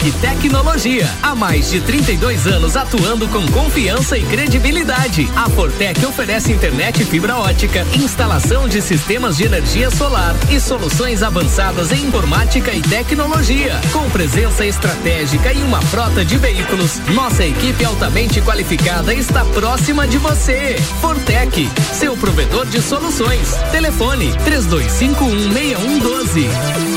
Fortec 0.00 0.20
Tecnologia. 0.20 1.06
Há 1.22 1.34
mais 1.34 1.70
de 1.70 1.78
32 1.80 2.46
anos 2.46 2.74
atuando 2.74 3.28
com 3.28 3.46
confiança 3.48 4.16
e 4.16 4.24
credibilidade. 4.24 5.30
A 5.36 5.46
Fortec 5.50 6.02
oferece 6.06 6.50
internet 6.52 7.04
fibra 7.04 7.36
ótica, 7.36 7.86
instalação 7.94 8.66
de 8.66 8.80
sistemas 8.80 9.36
de 9.36 9.44
energia 9.44 9.90
solar 9.90 10.34
e 10.50 10.58
soluções 10.58 11.22
avançadas 11.22 11.92
em 11.92 12.06
informática 12.06 12.72
e 12.72 12.80
tecnologia. 12.80 13.78
Com 13.92 14.08
presença 14.08 14.64
estratégica 14.64 15.52
e 15.52 15.62
uma 15.62 15.82
frota 15.82 16.24
de 16.24 16.38
veículos, 16.38 16.98
nossa 17.14 17.44
equipe 17.44 17.84
altamente 17.84 18.40
qualificada 18.40 19.12
está 19.12 19.44
próxima 19.44 20.08
de 20.08 20.16
você. 20.16 20.76
Fortec, 21.00 21.68
seu 21.92 22.16
provedor 22.16 22.64
de 22.66 22.80
soluções. 22.80 23.52
Telefone 23.70 24.32
32516112. 24.46 26.89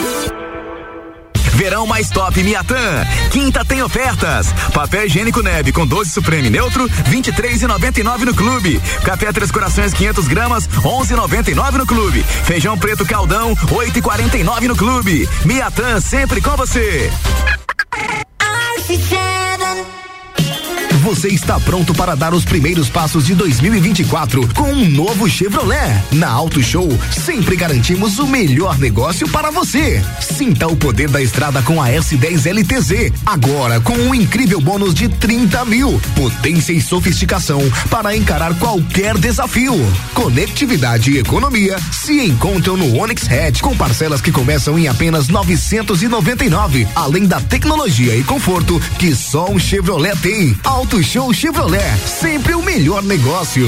Verão 1.63 1.87
mais 1.87 2.09
top 2.09 2.43
Miatã. 2.43 3.05
Quinta 3.31 3.63
tem 3.63 3.81
ofertas. 3.81 4.51
Papel 4.73 5.05
higiênico 5.05 5.41
neve 5.41 5.71
com 5.71 5.87
12 5.87 6.11
Supreme 6.11 6.49
neutro, 6.49 6.89
23,99 7.09 8.25
no 8.25 8.35
clube. 8.35 8.81
Café 9.05 9.31
Três 9.31 9.49
Corações 9.49 9.93
500 9.93 10.27
gramas, 10.27 10.67
11,99 10.67 11.71
no 11.77 11.85
clube. 11.85 12.21
Feijão 12.43 12.77
preto 12.77 13.05
caldão, 13.05 13.55
8,49 13.55 14.67
no 14.67 14.75
clube. 14.75 15.29
Miatã 15.45 16.01
sempre 16.01 16.41
com 16.41 16.53
você. 16.57 17.09
Você 21.03 21.27
está 21.27 21.59
pronto 21.59 21.93
para 21.93 22.15
dar 22.15 22.33
os 22.33 22.45
primeiros 22.45 22.87
passos 22.87 23.25
de 23.25 23.35
2024 23.35 24.47
com 24.53 24.71
um 24.71 24.89
novo 24.89 25.29
Chevrolet? 25.29 26.01
Na 26.13 26.29
Auto 26.29 26.63
Show, 26.63 26.87
sempre 27.11 27.57
garantimos 27.57 28.19
o 28.19 28.25
melhor 28.25 28.79
negócio 28.79 29.27
para 29.27 29.51
você. 29.51 30.01
Sinta 30.21 30.65
o 30.65 30.77
poder 30.77 31.09
da 31.09 31.21
estrada 31.21 31.61
com 31.61 31.81
a 31.81 31.89
S10 31.89 32.45
LTZ. 32.49 33.11
Agora 33.25 33.81
com 33.81 33.91
um 33.91 34.15
incrível 34.15 34.61
bônus 34.61 34.93
de 34.93 35.09
30 35.09 35.65
mil. 35.65 35.99
Potência 36.15 36.71
e 36.71 36.79
sofisticação 36.79 37.59
para 37.89 38.15
encarar 38.15 38.57
qualquer 38.57 39.17
desafio. 39.17 39.75
Conectividade 40.13 41.11
e 41.11 41.17
economia 41.17 41.77
se 41.91 42.13
encontram 42.25 42.77
no 42.77 42.97
Onix 42.97 43.29
Hatch 43.29 43.59
com 43.59 43.75
parcelas 43.75 44.21
que 44.21 44.31
começam 44.31 44.79
em 44.79 44.87
apenas 44.87 45.27
999. 45.27 46.87
Além 46.95 47.25
da 47.25 47.41
tecnologia 47.41 48.15
e 48.15 48.23
conforto 48.23 48.79
que 48.97 49.13
só 49.13 49.51
um 49.51 49.59
Chevrolet 49.59 50.15
tem. 50.21 50.57
Auto 50.63 50.92
Show 51.01 51.33
Chevrolet, 51.33 51.97
sempre 52.05 52.53
o 52.53 52.61
melhor 52.61 53.01
negócio. 53.01 53.67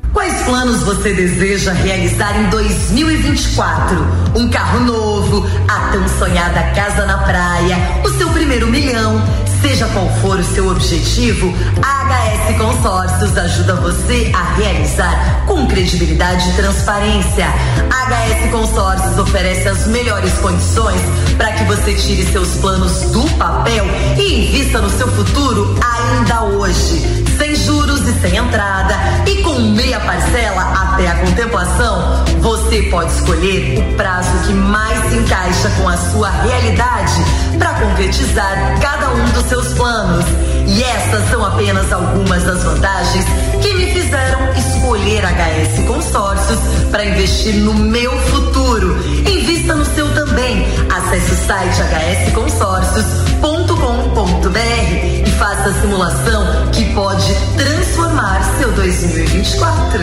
Quais 0.13 0.41
planos 0.43 0.83
você 0.83 1.13
deseja 1.13 1.71
realizar 1.71 2.37
em 2.37 2.49
2024? 2.49 3.97
Um 4.35 4.49
carro 4.49 4.81
novo, 4.81 5.47
a 5.69 5.91
tão 5.91 6.05
sonhada 6.19 6.61
casa 6.75 7.05
na 7.05 7.17
praia, 7.19 7.77
o 8.03 8.09
seu 8.17 8.29
primeiro 8.29 8.67
milhão. 8.67 9.21
Seja 9.61 9.87
qual 9.89 10.09
for 10.21 10.39
o 10.39 10.43
seu 10.43 10.67
objetivo, 10.69 11.53
a 11.81 12.03
HS 12.03 12.57
Consórcios 12.57 13.37
ajuda 13.37 13.75
você 13.75 14.31
a 14.33 14.55
realizar 14.55 15.45
com 15.45 15.67
credibilidade 15.67 16.49
e 16.49 16.53
transparência. 16.53 17.45
A 17.89 18.05
HS 18.09 18.51
Consórcios 18.51 19.17
oferece 19.17 19.69
as 19.69 19.87
melhores 19.87 20.33
condições 20.39 20.99
para 21.37 21.53
que 21.53 21.63
você 21.65 21.93
tire 21.93 22.25
seus 22.31 22.55
planos 22.57 23.11
do 23.11 23.23
papel 23.37 23.85
e 24.17 24.45
invista 24.45 24.81
no 24.81 24.89
seu 24.89 25.07
futuro 25.07 25.75
ainda 25.79 26.43
hoje. 26.43 27.23
Sem 27.37 27.55
juros 27.55 27.80
e 28.07 28.21
sem 28.21 28.35
entrada 28.35 28.95
e 29.27 29.41
com 29.43 29.59
meia 29.59 29.99
parcela 29.99 30.61
até 30.61 31.07
a 31.07 31.15
contemplação, 31.15 32.23
você 32.39 32.83
pode 32.83 33.11
escolher 33.11 33.79
o 33.79 33.95
prazo 33.95 34.29
que 34.47 34.53
mais 34.53 35.09
se 35.09 35.17
encaixa 35.17 35.69
com 35.77 35.87
a 35.87 35.97
sua 35.97 36.29
realidade 36.29 37.23
para 37.57 37.73
concretizar 37.73 38.79
cada 38.79 39.09
um 39.11 39.25
dos 39.31 39.45
seus 39.45 39.73
planos. 39.73 40.25
E 40.67 40.83
essas 40.83 41.29
são 41.29 41.45
apenas 41.45 41.91
algumas 41.91 42.43
das 42.43 42.63
vantagens 42.63 43.25
que 43.61 43.73
me 43.73 43.91
fizeram 43.91 44.51
escolher 44.53 45.23
HS 45.23 45.85
Consórcios 45.87 46.59
para 46.89 47.05
investir 47.05 47.55
no 47.55 47.73
meu 47.73 48.17
futuro. 48.19 48.97
Invista 49.27 49.75
no 49.75 49.85
seu 49.85 50.13
também. 50.13 50.67
Acesse 50.89 51.31
o 51.31 51.45
site 51.45 51.81
hsconsórcios.com.br 52.27 55.10
faça 55.41 55.69
a 55.69 55.73
simulação 55.73 56.71
que 56.71 56.93
pode 56.93 57.33
transformar 57.57 58.43
seu 58.59 58.71
2024. 58.73 59.99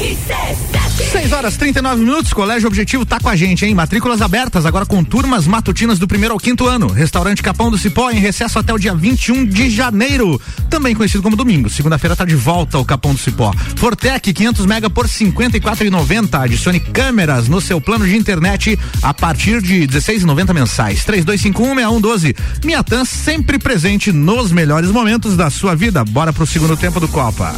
RC7 0.00 0.81
6 1.10 1.32
horas 1.32 1.56
39 1.56 2.02
minutos, 2.02 2.32
Colégio 2.32 2.66
Objetivo 2.66 3.04
tá 3.04 3.18
com 3.18 3.28
a 3.28 3.36
gente, 3.36 3.64
hein? 3.64 3.74
Matrículas 3.74 4.22
abertas 4.22 4.64
agora 4.64 4.86
com 4.86 5.02
turmas 5.02 5.46
matutinas 5.46 5.98
do 5.98 6.06
primeiro 6.06 6.34
ao 6.34 6.40
quinto 6.40 6.66
ano. 6.66 6.86
Restaurante 6.86 7.42
Capão 7.42 7.70
do 7.70 7.78
Cipó 7.78 8.10
em 8.10 8.18
recesso 8.18 8.58
até 8.58 8.72
o 8.72 8.78
dia 8.78 8.94
21 8.94 9.46
de 9.46 9.70
janeiro, 9.70 10.40
também 10.70 10.94
conhecido 10.94 11.22
como 11.22 11.36
domingo. 11.36 11.68
Segunda-feira 11.68 12.14
tá 12.14 12.24
de 12.24 12.34
volta 12.34 12.78
o 12.78 12.84
Capão 12.84 13.12
do 13.12 13.18
Cipó. 13.18 13.52
Fortec 13.76 14.32
500 14.32 14.66
mega 14.66 14.88
por 14.88 15.06
54,90. 15.06 16.42
Adicione 16.42 16.80
câmeras 16.80 17.48
no 17.48 17.60
seu 17.60 17.80
plano 17.80 18.06
de 18.06 18.16
internet 18.16 18.78
a 19.02 19.12
partir 19.12 19.60
de 19.60 19.86
16,90 19.86 20.54
mensais. 20.54 21.04
32516112. 21.04 22.36
Miatan 22.64 23.04
sempre 23.04 23.58
presente 23.58 24.12
nos 24.12 24.52
melhores 24.52 24.90
momentos 24.90 25.36
da 25.36 25.50
sua 25.50 25.74
vida. 25.74 26.04
Bora 26.04 26.32
pro 26.32 26.46
segundo 26.46 26.76
tempo 26.76 27.00
do 27.00 27.08
Copa. 27.08 27.54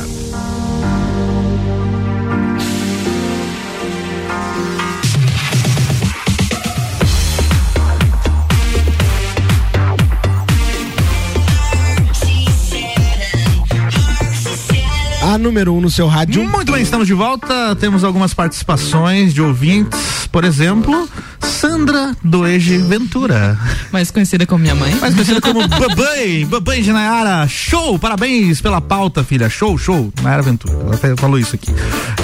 Número 15.45 15.75
1 15.75 15.77
um 15.77 15.81
no 15.83 15.91
seu 15.91 16.09
rádio. 16.09 16.43
Muito 16.49 16.73
bem, 16.73 16.83
estamos 16.83 17.07
de 17.07 17.13
volta. 17.13 17.77
Temos 17.77 18.03
algumas 18.03 18.33
participações 18.33 19.35
de 19.35 19.43
ouvintes. 19.43 20.24
Por 20.35 20.43
exemplo, 20.43 21.09
Sandra 21.41 22.13
Doege 22.25 22.79
Ventura. 22.79 23.57
Mais 23.93 24.11
conhecida 24.11 24.45
como 24.45 24.63
minha 24.63 24.75
mãe. 24.75 24.93
Mais 24.97 25.15
conhecida 25.15 25.41
como 25.41 25.63
Babãe. 25.69 26.45
Babãe 26.45 26.83
de 26.83 26.93
Nayara. 26.93 27.47
Show! 27.47 28.01
Parabéns 28.01 28.61
pela 28.61 28.81
pauta, 28.81 29.23
filha. 29.23 29.49
Show, 29.49 29.79
show. 29.79 30.13
Nayara 30.25 30.43
Ventura. 30.43 30.75
Ela 30.75 30.95
até 30.97 31.15
falou 31.15 31.39
isso 31.39 31.55
aqui. 31.55 31.73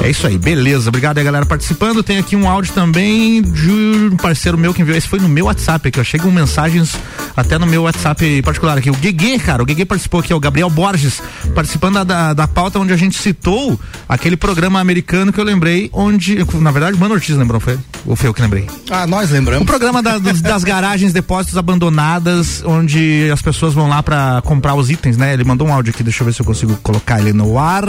É 0.03 0.11
isso 0.11 0.27
aí, 0.27 0.37
beleza. 0.37 0.89
Obrigado 0.89 1.19
aí, 1.19 1.25
galera, 1.25 1.47
participando. 1.47 2.03
Tem 2.03 2.19
aqui 2.19 2.35
um 2.35 2.49
áudio 2.49 2.73
também 2.73 3.43
de 3.43 3.71
um 3.71 4.17
parceiro 4.17 4.59
meu 4.59 4.75
que 4.75 4.83
enviou. 4.83 4.99
Esse 4.99 5.07
foi 5.07 5.21
no 5.21 5.29
meu 5.29 5.45
WhatsApp 5.45 5.87
aqui, 5.87 6.01
ó. 6.01 6.03
Chegam 6.03 6.33
mensagens 6.33 6.97
até 7.37 7.59
no 7.59 7.67
meu 7.67 7.85
WhatsApp 7.85 8.43
particular 8.43 8.77
aqui. 8.77 8.91
O 8.91 8.95
Guegue, 8.95 9.39
cara. 9.39 9.63
O 9.63 9.65
Guegue 9.65 9.85
participou 9.85 10.19
aqui, 10.19 10.35
ó. 10.35 10.37
O 10.37 10.41
Gabriel 10.41 10.69
Borges, 10.69 11.23
participando 11.55 11.95
da, 11.95 12.05
da, 12.05 12.35
da 12.35 12.49
pauta 12.49 12.81
onde 12.81 12.93
a 12.93 12.97
gente 12.97 13.17
citou 13.17 13.79
aquele 14.09 14.37
programa 14.37 14.81
americano 14.81 15.33
que 15.33 15.39
eu 15.39 15.45
lembrei, 15.45 15.89
onde. 15.93 16.45
Na 16.55 16.73
verdade, 16.73 16.97
o 16.97 16.99
Mano 16.99 17.15
Ortiz 17.15 17.37
lembrou, 17.37 17.61
foi? 17.61 17.79
Ou 18.07 18.17
foi 18.17 18.29
eu 18.29 18.35
que 18.35 18.41
lembrei? 18.43 18.67
Ah, 18.91 19.07
nós 19.07 19.31
lembramos. 19.31 19.63
O 19.63 19.67
programa 19.67 20.03
da- 20.03 20.19
dos- 20.19 20.41
das 20.41 20.65
garagens, 20.65 21.13
depósitos 21.13 21.57
abandonadas, 21.59 22.63
onde 22.65 23.29
as 23.33 23.43
pessoas 23.43 23.75
vão 23.75 23.89
lá 23.89 24.03
pra 24.03 24.41
comprar 24.45 24.75
os 24.75 24.91
itens, 24.91 25.17
né? 25.17 25.33
Ele 25.35 25.45
mandou 25.45 25.69
um 25.69 25.73
áudio 25.73 25.93
aqui, 25.93 26.03
deixa 26.03 26.23
eu 26.23 26.27
ver 26.27 26.33
se 26.33 26.41
eu 26.41 26.47
consigo 26.47 26.77
colocar 26.83 27.21
ele 27.21 27.33
no 27.33 27.59
ar. 27.59 27.85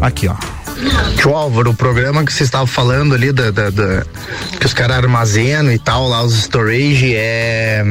Aqui, 0.00 0.28
ó. 0.28 0.34
Tio 1.16 1.34
Álvaro, 1.34 1.70
o 1.70 1.74
programa 1.74 2.24
que 2.24 2.32
você 2.32 2.44
estava 2.44 2.66
falando 2.66 3.14
ali, 3.14 3.32
da, 3.32 3.50
da- 3.50 3.70
da- 3.70 4.04
que 4.60 4.66
os 4.66 4.72
caras 4.72 4.96
armazenam 4.98 5.72
e 5.72 5.78
tal, 5.78 6.08
lá 6.08 6.22
os 6.22 6.34
storage, 6.34 7.14
é. 7.16 7.84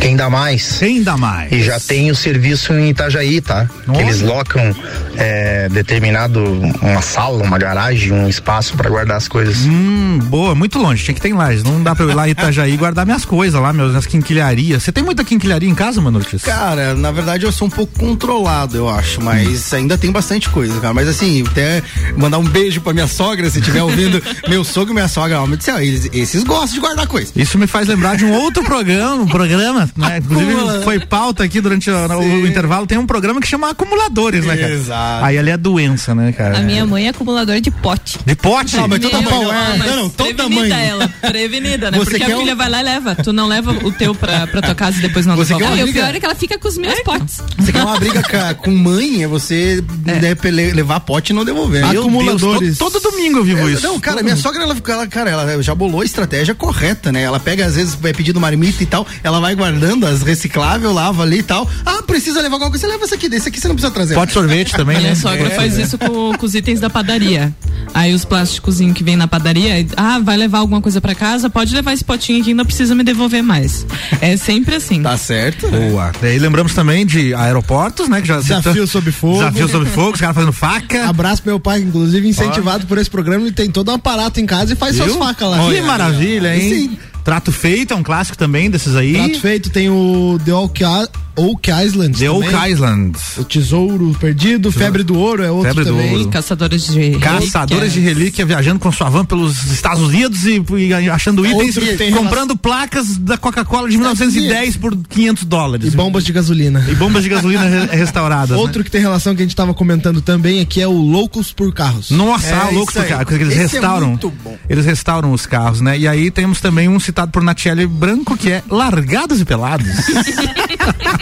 Quem 0.00 0.16
dá 0.16 0.28
mais? 0.28 0.78
Quem 0.78 1.02
dá 1.02 1.16
mais? 1.16 1.52
E 1.52 1.62
já 1.62 1.78
tem 1.78 2.10
o 2.10 2.14
serviço 2.14 2.72
em 2.72 2.90
Itajaí, 2.90 3.40
tá? 3.40 3.68
Que 3.92 4.00
eles 4.00 4.20
locam 4.20 4.74
é, 5.16 5.68
determinado, 5.68 6.42
uma 6.80 7.00
sala, 7.00 7.42
uma 7.42 7.58
garagem, 7.58 8.12
um 8.12 8.28
espaço 8.28 8.76
para 8.76 8.90
guardar 8.90 9.16
as 9.16 9.28
coisas. 9.28 9.58
Hum, 9.64 10.18
boa, 10.24 10.54
muito 10.54 10.78
longe, 10.78 11.04
tinha 11.04 11.14
que 11.14 11.20
ter 11.20 11.28
em 11.28 11.34
Lages. 11.34 11.62
Não 11.62 11.82
dá 11.82 11.94
pra 11.94 12.04
eu 12.04 12.10
ir 12.10 12.14
lá 12.14 12.26
em 12.26 12.32
Itajaí 12.32 12.74
e 12.74 12.76
guardar 12.76 13.06
minhas 13.06 13.24
coisas 13.24 13.60
lá, 13.60 13.72
meus, 13.72 13.90
minhas 13.90 14.06
quinquilharias. 14.06 14.82
Você 14.82 14.90
tem 14.90 15.04
muita 15.04 15.24
quinquilharia 15.24 15.68
em 15.68 15.74
casa, 15.74 16.00
Mano 16.00 16.18
Ortiz? 16.18 16.42
Cara, 16.42 16.94
na 16.94 17.12
verdade 17.12 17.44
eu 17.44 17.52
sou 17.52 17.68
um 17.68 17.70
pouco 17.70 17.96
controlado, 17.98 18.76
eu 18.76 18.88
acho, 18.88 19.22
mas 19.22 19.72
ainda 19.72 19.96
tem 19.96 20.10
bastante 20.10 20.48
coisa, 20.48 20.80
cara. 20.80 20.92
Mas 20.92 21.08
assim, 21.08 21.44
até 21.46 21.82
mandar 22.16 22.38
um 22.38 22.44
beijo 22.44 22.80
pra 22.80 22.92
minha 22.92 23.06
sogra, 23.06 23.48
se 23.48 23.60
estiver 23.60 23.82
ouvindo, 23.82 24.22
meu 24.48 24.64
sogro 24.64 24.92
e 24.92 24.94
minha 24.94 25.08
sogra, 25.08 25.40
ó, 25.40 25.46
me 25.46 25.56
disse, 25.56 25.70
ó, 25.70 25.78
eles, 25.78 26.08
esses 26.12 26.42
gostam 26.42 26.74
de 26.74 26.80
guardar 26.80 27.06
coisa. 27.06 27.32
Isso 27.36 27.58
me 27.58 27.66
faz 27.66 27.86
lembrar 27.86 28.16
de 28.16 28.24
um 28.24 28.32
outro 28.32 28.64
programa, 28.64 29.22
um 29.22 29.28
programa, 29.28 29.71
né? 29.74 29.88
Inclusive 30.18 30.52
Acumula. 30.52 30.82
foi 30.82 31.00
pauta 31.00 31.44
aqui 31.44 31.60
durante 31.60 31.90
o, 31.90 32.18
o 32.18 32.46
intervalo, 32.46 32.86
tem 32.86 32.98
um 32.98 33.06
programa 33.06 33.40
que 33.40 33.46
chama 33.46 33.70
acumuladores, 33.70 34.44
né, 34.44 34.56
cara? 34.56 34.72
Exato. 34.72 35.24
Aí 35.24 35.38
ali 35.38 35.50
é 35.50 35.56
doença, 35.56 36.14
né, 36.14 36.32
cara? 36.32 36.58
A 36.58 36.60
minha 36.62 36.84
mãe 36.86 37.06
é 37.06 37.10
acumuladora 37.10 37.60
de 37.60 37.70
pote. 37.70 38.18
De 38.24 38.34
pote? 38.34 38.76
Não, 38.76 38.88
mas 38.88 39.00
toda 39.00 39.20
Meu, 39.20 39.30
mãe- 39.30 39.40
não, 39.42 39.78
mas 39.78 39.86
Não, 39.90 39.96
não, 39.96 40.08
toda 40.10 40.34
prevenida 40.34 40.74
mãe. 40.76 40.86
ela, 40.88 41.08
prevenida, 41.20 41.90
né? 41.90 41.98
Você 41.98 42.10
Porque 42.18 42.30
a 42.32 42.36
um- 42.36 42.40
filha 42.40 42.54
vai 42.54 42.68
lá 42.70 42.80
e 42.80 42.84
leva. 42.84 43.14
Tu 43.14 43.32
não 43.32 43.46
leva 43.46 43.72
o 43.72 43.92
teu 43.92 44.14
pra, 44.14 44.46
pra 44.46 44.62
tua 44.62 44.74
casa 44.74 44.98
e 44.98 45.02
depois 45.02 45.26
não 45.26 45.36
Você 45.36 45.54
devolve. 45.54 45.64
quer 45.76 45.82
uma 45.82 45.86
e 45.86 45.90
o 45.90 45.92
pior 45.92 46.14
é 46.14 46.20
que 46.20 46.26
ela 46.26 46.34
fica 46.34 46.58
com 46.58 46.68
os 46.68 46.78
meus 46.78 47.00
potes. 47.00 47.42
Você 47.58 47.72
quer 47.72 47.82
uma 47.82 47.98
briga 47.98 48.22
com 48.54 48.70
mãe, 48.70 49.22
é 49.22 49.26
você 49.28 49.82
né, 50.04 50.34
pele- 50.34 50.72
levar 50.72 51.00
pote 51.00 51.32
e 51.32 51.34
não 51.34 51.44
devolver. 51.44 51.84
Meu 51.86 52.08
Deus, 52.08 52.40
todo, 52.40 52.76
todo 52.76 53.00
domingo 53.00 53.38
eu 53.38 53.44
vivo 53.44 53.68
É, 53.68 53.72
isso. 53.72 53.86
Não, 53.86 53.98
cara, 54.00 54.22
minha 54.22 54.36
sogra, 54.36 54.62
ela, 54.62 54.76
ela, 54.88 55.06
cara, 55.06 55.30
ela 55.30 55.62
já 55.62 55.74
bolou 55.74 56.00
a 56.00 56.04
estratégia 56.04 56.54
correta, 56.54 57.10
né? 57.12 57.22
Ela 57.22 57.40
pega, 57.40 57.64
às 57.66 57.76
vezes, 57.76 57.94
vai 57.94 58.12
pedindo 58.12 58.40
marmita 58.40 58.82
e 58.82 58.86
tal, 58.86 59.06
ela 59.22 59.40
vai 59.40 59.54
guardando 59.62 60.06
as 60.06 60.22
recicláveis, 60.22 60.92
lava 60.92 61.22
ali 61.22 61.38
e 61.38 61.42
tal. 61.42 61.68
Ah, 61.86 62.02
precisa 62.02 62.42
levar 62.42 62.56
alguma 62.56 62.68
coisa, 62.68 62.84
você 62.84 62.92
leva 62.92 63.04
esse 63.04 63.14
aqui, 63.14 63.28
desse 63.28 63.48
aqui 63.48 63.60
você 63.60 63.68
não 63.68 63.76
precisa 63.76 63.94
trazer. 63.94 64.14
Pote 64.14 64.26
de 64.28 64.32
sorvete 64.32 64.72
também, 64.72 64.96
Minha 64.98 65.10
né? 65.10 65.14
sogra 65.14 65.46
É, 65.46 65.50
faz 65.50 65.78
é. 65.78 65.82
isso 65.82 65.96
com, 65.96 66.32
com 66.36 66.46
os 66.46 66.54
itens 66.56 66.80
da 66.80 66.90
padaria. 66.90 67.54
Aí 67.94 68.12
os 68.12 68.24
plásticozinhos 68.24 68.96
que 68.96 69.04
vem 69.04 69.14
na 69.16 69.28
padaria, 69.28 69.86
ah, 69.96 70.18
vai 70.18 70.36
levar 70.36 70.58
alguma 70.58 70.80
coisa 70.80 71.00
pra 71.00 71.14
casa, 71.14 71.48
pode 71.48 71.72
levar 71.74 71.92
esse 71.92 72.02
potinho 72.04 72.40
aqui, 72.40 72.52
não 72.52 72.64
precisa 72.64 72.92
me 72.94 73.04
devolver 73.04 73.40
mais. 73.42 73.86
É 74.20 74.36
sempre 74.36 74.74
assim. 74.74 75.00
Tá 75.00 75.16
certo? 75.16 75.68
Boa. 75.68 76.10
Daí 76.20 76.40
lembramos 76.40 76.74
também 76.74 77.06
de 77.06 77.32
aeroportos, 77.34 78.08
né? 78.08 78.20
Que 78.20 78.26
já 78.26 78.40
Desafio 78.40 78.86
sob 78.88 79.12
fogo. 79.12 79.34
Desafio 79.38 79.68
sob 79.68 79.86
fogo, 79.86 80.14
os 80.14 80.20
caras 80.20 80.34
fazendo 80.34 80.52
faca. 80.52 81.06
Abraço 81.08 81.40
pro 81.42 81.52
meu 81.52 81.60
pai, 81.60 81.80
inclusive 81.80 82.26
incentivado 82.26 82.84
por 82.86 82.98
esse 82.98 83.08
programa, 83.08 83.44
ele 83.46 83.52
tem 83.54 83.70
todo 83.70 83.90
um 83.92 83.94
aparato 83.94 84.40
em 84.40 84.46
casa 84.46 84.72
e 84.72 84.76
faz 84.76 84.96
Viu? 84.96 85.06
suas 85.06 85.18
facas 85.18 85.48
lá. 85.50 85.58
Que 85.70 85.80
maravilha, 85.82 86.56
hein? 86.56 86.68
Sim. 86.68 86.98
Trato 87.24 87.52
feito 87.52 87.92
é 87.94 87.96
um 87.96 88.02
clássico 88.02 88.36
também 88.36 88.68
desses 88.70 88.96
aí. 88.96 89.14
Prato 89.14 89.40
feito 89.40 89.70
tem 89.70 89.88
o 89.88 90.38
The 90.44 90.50
I- 90.84 91.08
Oak 91.36 91.70
Island. 91.70 92.18
The 92.18 92.30
Oak 92.30 92.50
também. 92.50 92.70
Island. 92.72 93.18
O 93.38 93.44
Tesouro 93.44 94.16
Perdido, 94.20 94.70
Febre 94.70 95.02
do 95.02 95.16
Ouro 95.18 95.42
é 95.42 95.50
outro 95.50 95.68
Febre 95.68 95.84
do 95.84 95.90
também. 95.96 96.12
Ouro. 96.16 96.28
Caçadores 96.28 96.86
de 96.86 97.18
Caçadores 97.18 97.92
de 97.92 98.00
relíquia 98.00 98.44
viajando 98.44 98.78
com 98.78 98.92
sua 98.92 99.08
van 99.08 99.24
pelos 99.24 99.64
Estados 99.72 100.02
Unidos 100.02 100.44
e, 100.46 100.62
e 100.78 100.92
achando 101.10 101.44
itens, 101.46 101.76
Outro 101.76 101.96
tem 101.96 102.10
comprando 102.12 102.56
placas 102.56 103.16
da 103.16 103.36
Coca-Cola 103.38 103.88
de 103.88 103.96
1910 103.96 104.76
por 104.76 104.96
500 104.96 105.44
dólares. 105.44 105.92
E 105.92 105.96
bombas 105.96 106.24
de 106.24 106.32
gasolina. 106.32 106.84
E 106.90 106.94
bombas 106.94 107.22
de 107.22 107.28
gasolina 107.30 107.64
re- 107.64 107.86
restauradas. 107.96 108.56
Outro 108.56 108.78
né? 108.80 108.84
que 108.84 108.90
tem 108.90 109.00
relação 109.00 109.34
que 109.34 109.42
a 109.42 109.44
gente 109.44 109.56
tava 109.56 109.72
comentando 109.74 110.20
também 110.20 110.60
aqui 110.60 110.80
é 110.80 110.86
o 110.86 110.92
Loucos 110.92 111.52
por 111.52 111.72
Carros. 111.72 112.10
Nossa, 112.10 112.46
É 112.48 112.52
ah, 112.52 112.68
louco, 112.70 112.90
isso 112.92 113.00
aí. 113.00 113.08
cara, 113.08 113.24
porque 113.24 113.42
eles 113.42 113.54
Esse 113.56 113.76
é 113.76 113.80
restauram. 113.80 114.08
muito 114.08 114.30
bom. 114.44 114.56
Eles 114.68 114.84
restauram 114.84 115.32
os 115.32 115.46
carros, 115.46 115.80
né? 115.80 115.98
E 115.98 116.06
aí 116.06 116.30
temos 116.30 116.60
também 116.60 116.88
um 116.88 117.00
citado 117.00 117.30
por 117.32 117.42
Natiele 117.42 117.86
Branco 117.86 118.36
que 118.36 118.50
é 118.50 118.62
Largados 118.70 119.40
e 119.40 119.44
Pelados. 119.44 119.88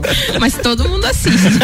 Mas 0.40 0.54
todo 0.54 0.88
mundo 0.88 1.04
assiste. 1.06 1.38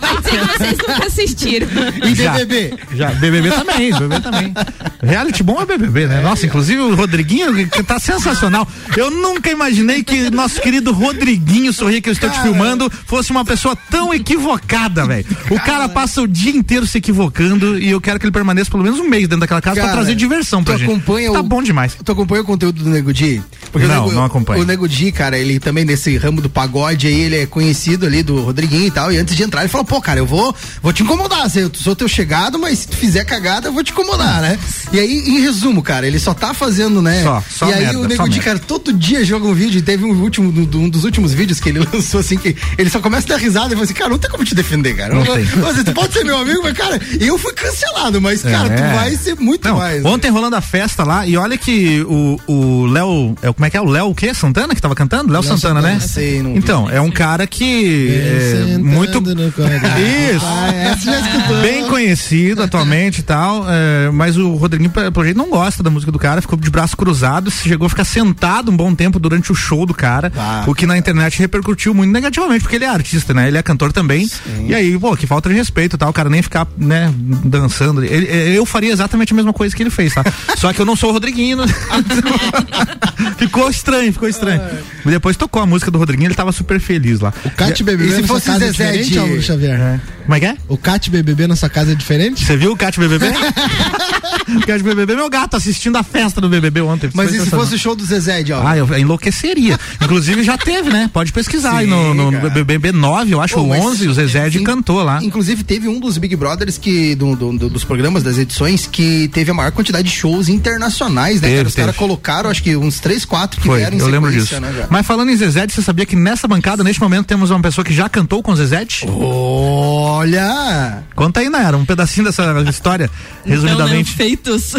Vai 0.00 0.16
dizer 0.18 0.38
que 0.40 0.58
vocês 0.58 0.78
nunca 0.78 1.06
assistiram. 1.06 1.68
E 2.04 2.14
Já. 2.14 2.32
BBB? 2.32 2.74
Já, 2.94 3.10
BBB 3.12 3.50
também, 3.50 3.92
BBB 3.92 4.20
também. 4.20 4.54
Reality 5.02 5.42
bom 5.42 5.60
é 5.60 5.66
BBB, 5.66 6.06
né? 6.06 6.20
Nossa, 6.20 6.46
inclusive 6.46 6.80
o 6.80 6.94
Rodriguinho 6.94 7.68
que 7.68 7.82
tá 7.82 7.98
sensacional. 7.98 8.66
Eu 8.96 9.10
nunca 9.10 9.50
imaginei 9.50 10.02
que 10.02 10.30
nosso 10.30 10.60
querido 10.60 10.92
Rodriguinho 10.92 11.72
Sorria 11.72 12.00
que 12.00 12.08
eu 12.08 12.12
estou 12.12 12.30
te 12.30 12.40
filmando 12.40 12.90
fosse 13.06 13.30
uma 13.30 13.44
pessoa 13.44 13.76
tão 13.90 14.12
equivocada, 14.14 15.06
velho. 15.06 15.26
O 15.50 15.58
cara 15.60 15.88
passa 15.88 16.22
o 16.22 16.28
dia 16.28 16.52
inteiro 16.52 16.86
se 16.86 16.98
equivocando 16.98 17.78
e 17.78 17.90
eu 17.90 18.00
quero 18.00 18.18
que 18.18 18.24
ele 18.26 18.32
permaneça 18.32 18.70
pelo 18.70 18.82
menos 18.82 18.98
um 19.00 19.08
mês 19.08 19.22
dentro 19.24 19.40
daquela 19.40 19.60
casa 19.60 19.74
pra 19.76 19.84
Cara, 19.84 19.96
trazer 19.96 20.14
diversão 20.14 20.62
pra 20.62 20.74
tu 20.74 20.80
gente. 20.80 20.90
acompanha 20.90 21.32
tá 21.32 21.40
o- 21.40 21.42
bom 21.42 21.62
demais. 21.62 21.96
Tu 22.02 22.12
acompanha 22.12 22.42
o 22.42 22.44
conteúdo 22.44 22.82
do 22.84 22.90
Nego 22.90 23.12
Di? 23.12 23.42
Porque 23.72 23.86
Não, 23.86 24.02
o 24.02 24.04
Nego, 24.04 24.14
não 24.14 24.24
acompanho. 24.24 24.62
O 24.62 24.64
Nego 24.64 24.88
Di, 24.88 25.10
cara, 25.12 25.38
ele 25.38 25.58
também 25.58 25.84
nesse 25.84 26.16
ramo 26.16 26.40
do 26.40 26.48
pagode 26.50 27.06
aí, 27.06 27.21
ele 27.22 27.36
é 27.40 27.46
conhecido 27.46 28.06
ali 28.06 28.22
do 28.22 28.40
Rodriguinho 28.42 28.86
e 28.86 28.90
tal. 28.90 29.12
E 29.12 29.16
antes 29.18 29.34
de 29.34 29.42
entrar, 29.42 29.60
ele 29.62 29.68
falou: 29.68 29.84
pô, 29.84 30.00
cara, 30.00 30.18
eu 30.20 30.26
vou, 30.26 30.54
vou 30.82 30.92
te 30.92 31.02
incomodar. 31.02 31.50
Eu 31.56 31.70
sou 31.74 31.94
teu 31.96 32.08
chegado, 32.08 32.58
mas 32.58 32.80
se 32.80 32.88
tu 32.88 32.96
fizer 32.96 33.24
cagada, 33.24 33.68
eu 33.68 33.72
vou 33.72 33.82
te 33.82 33.92
incomodar, 33.92 34.40
né? 34.42 34.58
E 34.92 34.98
aí, 35.00 35.18
em 35.28 35.40
resumo, 35.40 35.82
cara, 35.82 36.06
ele 36.06 36.18
só 36.18 36.34
tá 36.34 36.52
fazendo, 36.54 37.00
né? 37.02 37.22
Só, 37.22 37.42
só 37.50 37.68
E 37.68 37.72
aí 37.74 37.80
merda, 37.84 37.98
o 37.98 38.08
Nego 38.08 38.22
merda. 38.24 38.42
cara, 38.42 38.58
todo 38.58 38.92
dia 38.92 39.24
joga 39.24 39.46
um 39.46 39.54
vídeo. 39.54 39.78
E 39.78 39.82
teve 39.82 40.04
um 40.04 40.20
último, 40.22 40.48
um 40.78 40.88
dos 40.88 41.04
últimos 41.04 41.32
vídeos 41.32 41.60
que 41.60 41.68
ele 41.68 41.80
lançou 41.92 42.20
assim, 42.20 42.36
que 42.36 42.56
ele 42.78 42.90
só 42.90 43.00
começa 43.00 43.26
a 43.26 43.36
dar 43.36 43.42
risada 43.42 43.68
e 43.68 43.70
fala 43.70 43.84
assim: 43.84 43.94
cara, 43.94 44.10
não 44.10 44.18
tem 44.18 44.30
como 44.30 44.44
te 44.44 44.54
defender, 44.54 44.94
cara. 44.96 45.14
Não 45.14 45.24
Não- 45.24 45.34
tem. 45.34 45.44
Você, 45.44 45.84
tu 45.84 45.92
pode 45.92 46.12
ser 46.12 46.24
meu 46.24 46.36
amigo, 46.38 46.60
mas, 46.62 46.76
cara, 46.76 47.00
eu 47.20 47.38
fui 47.38 47.52
cancelado, 47.52 48.20
mas, 48.20 48.42
cara, 48.42 48.68
É. 48.72 48.76
tu 48.76 48.94
vai 48.96 49.16
ser 49.16 49.36
muito 49.38 49.66
Não, 49.68 49.76
mais. 49.78 50.04
Ontem 50.04 50.30
rolando 50.30 50.56
a 50.56 50.60
festa 50.60 51.04
lá, 51.04 51.26
e 51.26 51.36
olha 51.36 51.56
que 51.56 52.00
o 52.02 52.38
o 52.46 52.86
Léo. 52.86 53.34
É, 53.42 53.52
como 53.52 53.64
é 53.66 53.70
que 53.70 53.76
é? 53.76 53.80
O 53.80 53.84
Léo 53.88 54.10
o 54.10 54.14
quê? 54.14 54.32
Santana 54.34 54.74
que 54.74 54.80
tava 54.82 54.94
cantando? 54.94 55.32
Léo 55.32 55.42
Santana, 55.42 55.80
Santana, 55.80 55.94
né? 55.94 56.00
sei, 56.00 56.38
então, 56.38 56.88
é 56.90 57.00
um 57.00 57.10
cara 57.12 57.46
que 57.46 58.08
é, 58.10 58.78
muito 58.78 59.18
isso 59.22 60.44
Ah, 60.46 60.92
escutou. 61.36 61.60
bem 61.62 61.86
conhecido 61.88 62.62
atualmente 62.62 63.18
e 63.20 63.22
tal, 63.22 63.64
é, 63.68 64.10
mas 64.10 64.36
o 64.36 64.54
Rodriguinho 64.54 64.90
pelo 64.90 65.24
jeito 65.24 65.36
não 65.36 65.48
gosta 65.50 65.82
da 65.82 65.90
música 65.90 66.10
do 66.12 66.18
cara, 66.18 66.40
ficou 66.40 66.58
de 66.58 66.70
braço 66.70 66.96
cruzado, 66.96 67.50
chegou 67.50 67.86
a 67.86 67.90
ficar 67.90 68.04
sentado 68.04 68.70
um 68.70 68.76
bom 68.76 68.94
tempo 68.94 69.18
durante 69.18 69.52
o 69.52 69.54
show 69.54 69.84
do 69.86 69.94
cara, 69.94 70.32
Ah. 70.36 70.64
o 70.66 70.74
que 70.74 70.86
na 70.86 70.96
internet 70.98 71.38
repercutiu 71.38 71.94
muito 71.94 72.10
negativamente, 72.12 72.60
porque 72.62 72.76
ele 72.76 72.84
é 72.84 72.88
artista, 72.88 73.32
né? 73.34 73.48
Ele 73.48 73.58
é 73.58 73.62
cantor 73.62 73.92
também. 73.92 74.28
E 74.66 74.74
aí, 74.74 74.98
pô, 74.98 75.16
que 75.16 75.26
falta 75.26 75.48
de 75.48 75.54
respeito, 75.54 75.96
tal, 75.98 76.10
o 76.10 76.12
cara 76.12 76.28
nem 76.30 76.42
ficar, 76.42 76.66
né, 76.76 77.12
dançando. 77.44 78.02
Ele- 78.04 78.56
eu 78.56 78.64
faria 78.64 78.92
exatamente 78.92 79.32
a 79.32 79.36
mesma 79.36 79.52
coisa 79.52 79.74
que 79.74 79.82
ele 79.82 79.90
fez, 79.90 80.14
tá? 80.14 80.24
Só 80.56 80.72
que 80.72 80.80
eu 80.80 80.86
não 80.86 80.96
sou 80.96 81.10
o 81.10 81.12
Rodriguinho. 81.12 81.56
né? 81.58 81.66
ficou 83.38 83.68
estranho, 83.70 84.12
ficou 84.12 84.28
estranho. 84.28 84.60
E 85.04 85.10
depois 85.10 85.36
tocou 85.36 85.62
a 85.62 85.66
música 85.66 85.90
do 85.90 85.98
Rodriguinho, 85.98 86.28
ele 86.28 86.34
tava 86.34 86.52
super 86.52 86.80
feliz 86.80 86.91
lá. 87.20 87.32
O 87.44 87.50
Cat 87.50 87.82
BBB 87.82 88.12
E 88.12 88.16
se 88.16 88.22
fosse 88.24 88.46
casa 88.46 88.64
é 88.64 88.68
Zezé 88.68 88.84
diferente, 88.84 89.10
de- 89.10 89.18
Álvaro 89.18 89.42
Xavier? 89.42 90.00
Como 90.24 90.34
é 90.34 90.40
que 90.40 90.46
é? 90.46 90.56
O 90.68 90.76
Cat 90.76 91.10
BBB 91.10 91.46
na 91.46 91.56
sua 91.56 91.68
casa 91.68 91.92
é 91.92 91.94
diferente? 91.94 92.44
Você 92.44 92.56
viu 92.56 92.72
o 92.72 92.76
Cat 92.76 92.98
BBB? 92.98 93.26
o 94.56 94.60
Cat 94.66 94.82
BBB, 94.82 95.16
meu 95.16 95.28
gato 95.28 95.56
assistindo 95.56 95.96
a 95.96 96.02
festa 96.02 96.40
do 96.40 96.48
BBB 96.48 96.80
ontem. 96.80 97.10
Mas 97.14 97.32
e 97.34 97.40
se 97.40 97.50
fosse 97.50 97.74
o 97.74 97.78
show 97.78 97.94
do 97.94 98.04
Zezé 98.04 98.42
de 98.42 98.52
Ah, 98.52 98.76
eu 98.76 98.86
enlouqueceria. 98.98 99.78
Inclusive 100.00 100.42
já 100.42 100.56
teve, 100.58 100.90
né? 100.90 101.10
Pode 101.12 101.32
pesquisar 101.32 101.78
aí 101.78 101.86
no, 101.86 102.14
no, 102.14 102.30
no 102.30 102.50
BBB 102.50 102.92
9, 102.92 103.32
eu 103.34 103.40
acho, 103.40 103.54
Pô, 103.54 103.62
o 103.62 103.68
mas- 103.68 103.82
11, 103.84 104.08
o 104.08 104.14
Zezé 104.14 104.48
de 104.48 104.60
cantou 104.60 105.02
lá. 105.02 105.22
Inclusive, 105.22 105.64
teve 105.64 105.88
um 105.88 105.98
dos 105.98 106.18
Big 106.18 106.36
Brothers 106.36 106.78
que, 106.78 107.14
do, 107.14 107.34
do- 107.34 107.58
do- 107.58 107.68
dos 107.68 107.84
programas, 107.84 108.22
das 108.22 108.38
edições, 108.38 108.86
que 108.86 109.28
teve 109.28 109.50
a 109.50 109.54
maior 109.54 109.72
quantidade 109.72 110.08
de 110.08 110.14
shows 110.14 110.48
internacionais, 110.48 111.40
né? 111.40 111.48
Teve, 111.48 111.56
cara? 111.58 111.68
Os 111.68 111.74
caras 111.74 111.96
colocaram, 111.96 112.50
acho 112.50 112.62
que 112.62 112.76
uns 112.76 113.00
3, 113.00 113.24
4 113.24 113.60
que 113.60 113.66
Foi, 113.66 113.78
vieram 113.78 113.96
em 113.96 114.00
eu 114.00 114.06
lembro 114.06 114.30
disso. 114.30 114.58
né. 114.60 114.86
Mas 114.90 115.06
falando 115.06 115.30
em 115.30 115.36
Zezé, 115.36 115.66
você 115.66 115.82
sabia 115.82 116.06
que 116.06 116.14
nessa 116.16 116.46
bancada, 116.46 116.81
neste 116.84 117.00
momento, 117.00 117.26
temos 117.26 117.50
uma 117.50 117.60
pessoa 117.60 117.84
que 117.84 117.92
já 117.92 118.08
cantou 118.08 118.42
com 118.42 118.54
Zezé? 118.54 118.86
Olha! 119.06 121.02
Conta 121.14 121.40
aí, 121.40 121.48
Nayara, 121.48 121.76
um 121.76 121.84
pedacinho 121.84 122.26
dessa 122.26 122.42
história, 122.68 123.10
resumidamente. 123.44 124.12
Então, 124.12 124.24
né, 124.24 124.30
feitos. 124.30 124.72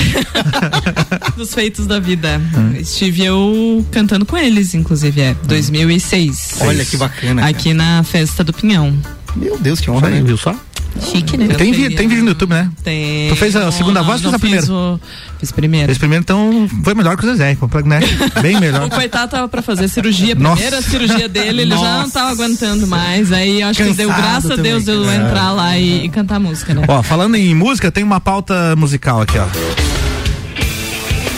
Dos 1.38 1.54
feitos 1.54 1.88
da 1.88 2.00
vida. 2.00 2.42
Hum. 2.56 2.76
Estive 2.76 3.26
eu 3.26 3.86
cantando 3.92 4.26
com 4.26 4.38
eles, 4.38 4.74
inclusive, 4.74 5.22
é 5.22 5.36
2006. 5.44 6.56
Olha 6.62 6.84
que 6.84 6.98
bacana, 6.98 7.42
cara. 7.42 7.48
Aqui 7.50 7.74
na 7.74 8.04
festa 8.04 8.44
do 8.44 8.54
Pinhão. 8.54 8.98
Meu 9.36 9.58
Deus, 9.58 9.80
que 9.80 9.90
honra, 9.90 10.08
aí, 10.08 10.16
né? 10.16 10.24
viu 10.24 10.38
só? 10.38 10.56
Chique, 11.02 11.38
né? 11.38 11.48
Tem, 11.56 11.72
vi- 11.72 11.96
tem 11.96 12.08
vídeo 12.08 12.24
no 12.24 12.30
YouTube, 12.30 12.52
né? 12.52 12.70
Tem. 12.84 13.30
Tu 13.30 13.36
fez 13.36 13.56
a 13.56 13.72
segunda 13.72 14.02
voz 14.02 14.24
ou 14.24 14.32
fez 14.32 14.32
não, 14.32 14.36
a 14.36 14.40
primeira? 14.40 14.62
Fiz, 14.62 14.70
o... 14.70 15.00
fiz 15.40 15.52
primeiro. 15.52 15.92
Esse 15.92 16.00
primeiro, 16.00 16.22
então, 16.22 16.70
foi 16.84 16.94
melhor 16.94 17.18
que 17.18 17.26
o 17.26 17.30
Zezé, 17.30 17.58
né? 17.86 18.00
Bem 18.42 18.60
melhor. 18.60 18.84
O 18.88 18.90
coitado 18.90 19.32
tava 19.32 19.48
pra 19.48 19.62
fazer 19.62 19.88
cirurgia, 19.88 20.34
a 20.34 20.36
Nossa. 20.40 20.62
primeira 20.62 20.82
cirurgia 20.82 21.28
dele, 21.30 21.62
ele 21.64 21.72
já 21.72 21.78
não 21.78 22.00
Nossa. 22.02 22.14
tava 22.14 22.32
aguentando 22.32 22.86
mais. 22.88 23.32
Aí 23.32 23.62
acho 23.64 23.84
que 23.84 23.94
deu 23.94 24.10
Cansado 24.10 24.22
graças 24.22 24.52
a 24.52 24.56
Deus 24.56 24.88
eu 24.88 25.04
cara. 25.04 25.16
entrar 25.16 25.52
lá 25.52 25.78
e, 25.78 26.06
e 26.06 26.10
cantar 26.10 26.40
música, 26.40 26.74
né? 26.74 26.86
Ó, 26.88 27.02
falando 27.02 27.36
em 27.36 27.56
música, 27.56 27.92
tem 27.92 28.04
uma 28.04 28.20
pauta 28.20 28.76
musical 28.76 29.22
aqui, 29.22 29.38
ó. 29.40 29.48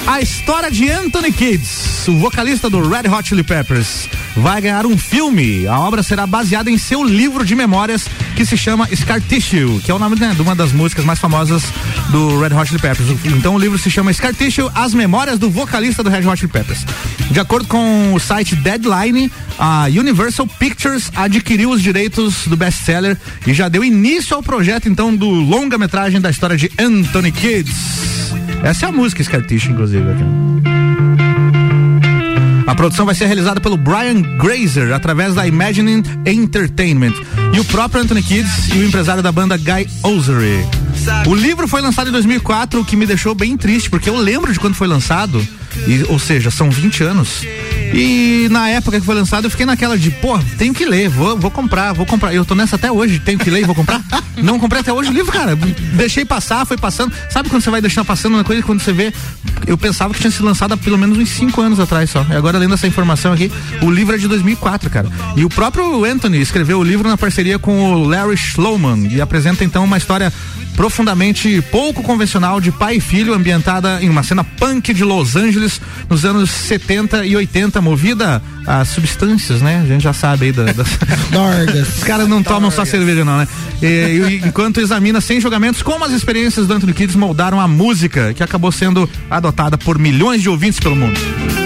A 0.08 0.22
história 0.22 0.70
de 0.70 0.90
Anthony 0.90 1.32
Kids, 1.32 2.08
o 2.08 2.18
vocalista 2.20 2.70
do 2.70 2.88
Red 2.88 3.10
Hot 3.10 3.28
Chili 3.28 3.44
Peppers, 3.44 4.08
vai 4.36 4.62
ganhar 4.62 4.86
um 4.86 4.98
filme. 4.98 5.68
A 5.68 5.80
obra 5.80 6.04
será 6.04 6.28
baseada 6.28 6.70
em 6.70 6.78
seu 6.78 7.04
livro 7.04 7.46
de 7.46 7.56
memórias 7.56 8.08
que 8.36 8.46
se 8.46 8.58
chama 8.58 8.88
Scar 8.94 9.22
Tissue, 9.22 9.80
que 9.80 9.90
é 9.90 9.94
o 9.94 10.00
nome 10.00 10.20
né, 10.20 10.34
de 10.36 10.42
uma 10.42 10.56
das 10.56 10.72
músicas 10.72 11.06
mais 11.06 11.20
famosas 11.20 11.64
do 12.10 12.40
Red 12.40 12.56
Hot 12.56 12.68
Chili 12.68 12.82
Peppers. 12.82 13.10
Então 13.26 13.56
o 13.56 13.60
livro 13.60 13.78
se 13.78 13.90
chama 13.90 14.12
Scar 14.14 14.34
Tissue, 14.34 14.70
as 14.76 14.94
memórias 14.94 15.40
do 15.40 15.50
vocalista 15.50 16.04
do 16.04 16.10
Red 16.10 16.28
Hot 16.28 16.38
Chili 16.38 16.52
Peppers. 16.52 16.86
De 17.32 17.40
acordo 17.40 17.68
com 17.68 18.14
o 18.14 18.20
site 18.20 18.56
Deadline, 18.56 19.32
a 19.58 19.86
Universal 19.86 20.48
Pictures 20.48 21.12
adquiriu 21.16 21.72
os 21.72 21.82
direitos 21.82 22.48
do 22.48 22.58
best-seller 22.58 23.18
e 23.48 23.54
já 23.54 23.70
deu 23.70 23.84
início 23.84 24.36
ao 24.36 24.44
projeto 24.44 24.90
então 24.90 25.16
do 25.16 25.30
longa-metragem 25.30 26.20
da 26.20 26.30
história 26.30 26.58
de 26.58 26.70
Anthony 26.78 27.32
Kids. 27.32 27.76
Essa 28.64 28.88
é 28.88 28.90
a 28.90 28.92
música 28.92 29.24
Scar 29.24 29.46
Tissue, 29.46 29.72
inclusive. 29.72 30.04
Aqui. 30.10 30.75
A 32.68 32.74
produção 32.74 33.06
vai 33.06 33.14
ser 33.14 33.26
realizada 33.26 33.62
pelo 33.62 33.78
Brian 33.78 34.22
Grazer 34.38 34.92
através 34.92 35.36
da 35.36 35.46
Imagining 35.46 36.04
Entertainment 36.26 37.14
e 37.54 37.60
o 37.60 37.66
próprio 37.66 38.02
Anthony 38.02 38.24
Kids 38.24 38.70
e 38.74 38.80
o 38.80 38.88
empresário 38.88 39.22
da 39.22 39.32
banda 39.32 39.56
Guy 39.56 39.88
Osery. 40.04 40.66
O 41.28 41.36
livro 41.36 41.68
foi 41.68 41.82
lançado 41.82 42.10
em 42.10 42.12
2004, 42.12 42.82
o 42.82 42.86
que 42.86 42.96
me 42.96 43.06
deixou 43.06 43.36
bem 43.36 43.56
triste, 43.56 43.90
porque 43.90 44.10
eu 44.10 44.18
lembro 44.18 44.52
de 44.52 44.60
quando 44.60 44.74
foi 44.74 44.88
lançado, 44.88 45.46
e, 45.88 46.04
ou 46.10 46.18
seja, 46.18 46.50
são 46.50 46.72
20 46.72 47.04
anos. 47.04 47.42
E 47.94 48.48
na 48.50 48.70
época 48.70 49.00
que 49.00 49.06
foi 49.06 49.16
lançado, 49.16 49.46
eu 49.46 49.50
fiquei 49.50 49.66
naquela 49.66 49.98
de, 49.98 50.12
pô, 50.12 50.38
tenho 50.58 50.74
que 50.74 50.86
ler, 50.86 51.10
vou, 51.10 51.38
vou 51.38 51.52
comprar, 51.52 51.94
vou 51.94 52.06
comprar. 52.06 52.34
Eu 52.34 52.46
tô 52.46 52.56
nessa 52.56 52.76
até 52.76 52.92
hoje, 52.92 53.20
tenho 53.20 53.40
que 53.40 53.50
ler 53.50 53.62
e 53.62 53.66
vou 53.66 53.76
comprar. 53.76 54.02
Não 54.42 54.60
comprei 54.60 54.82
até 54.82 54.92
hoje 54.92 55.10
o 55.10 55.14
livro, 55.14 55.32
cara. 55.32 55.56
Deixei 55.94 56.26
passar, 56.26 56.66
foi 56.66 56.78
passando. 56.78 57.14
Sabe 57.30 57.50
quando 57.50 57.62
você 57.62 57.70
vai 57.70 57.82
deixar 57.82 58.04
passando 58.04 58.34
uma 58.34 58.44
coisa 58.44 58.62
quando 58.62 58.82
você 58.82 58.92
vê? 58.92 59.14
Eu 59.66 59.78
pensava 59.78 60.14
que 60.14 60.20
tinha 60.20 60.32
sido 60.32 60.46
lançado 60.46 60.74
há 60.74 60.78
pelo 60.78 60.98
menos 60.98 61.18
uns 61.18 61.30
5 61.30 61.62
anos 61.62 61.80
atrás 61.80 62.10
só. 62.10 62.26
E 62.30 62.36
agora, 62.36 62.58
lendo 62.58 62.74
essa 62.74 62.86
informação 62.86 63.32
aqui, 63.32 63.52
o 63.82 63.90
livro 63.90 64.14
é 64.14 64.18
de 64.18 64.28
2004, 64.28 64.90
cara. 64.90 65.10
E 65.36 65.46
o 65.46 65.50
próprio 65.50 66.04
Anthony 66.04 66.42
escreveu 66.42 66.80
o 66.80 66.84
livro 66.84 67.08
na 67.08 67.18
parceria 67.18 67.58
com 67.58 67.94
o 67.94 68.08
Larry 68.08 68.38
Schloman 68.38 69.08
e 69.08 69.22
apresenta 69.22 69.64
então 69.64 69.86
uma 69.86 69.98
história 69.98 70.32
profundamente 70.76 71.62
pouco 71.72 72.04
convencional 72.04 72.60
de 72.60 72.72
pai 72.72 72.98
e 72.98 73.00
filho, 73.00 73.34
ambientada 73.34 74.02
em 74.02 74.10
uma 74.10 74.24
cena 74.24 74.44
punk 74.44 74.94
de 74.94 75.04
Los 75.04 75.36
Angeles 75.36 75.82
nos 76.10 76.26
anos 76.26 76.50
70 76.50 77.26
e 77.26 77.36
80, 77.36 77.82
movida 77.82 78.42
a 78.68 78.84
substâncias, 78.84 79.62
né? 79.62 79.82
A 79.84 79.86
gente 79.86 80.04
já 80.04 80.14
sabe 80.14 80.46
aí 80.48 80.52
da, 80.52 80.64
das... 80.66 80.88
Dorgas. 81.32 81.98
Os 81.98 82.04
caras 82.04 82.28
não 82.28 82.44
tomam 82.44 82.72
só 82.72 82.84
cerveja, 82.84 83.24
não, 83.24 83.38
né? 83.38 83.48
E, 83.82 83.86
e 83.86 84.48
enquanto 84.48 84.80
examina 84.80 85.22
sem 85.22 85.40
julgamentos 85.40 85.82
como 85.82 86.04
as 86.04 86.12
experiências 86.12 86.68
do 86.68 86.74
Anthony 86.74 86.94
Kids 86.94 87.16
moldaram 87.16 87.60
a 87.60 87.68
música, 87.68 88.34
que 88.34 88.44
acabou 88.44 88.72
sendo 88.72 89.10
adotada 89.30 89.78
por 89.78 89.98
milhões 89.98 90.42
de 90.42 90.50
ouvintes 90.50 90.80
pelo 90.80 90.96
mundo. 90.96 91.65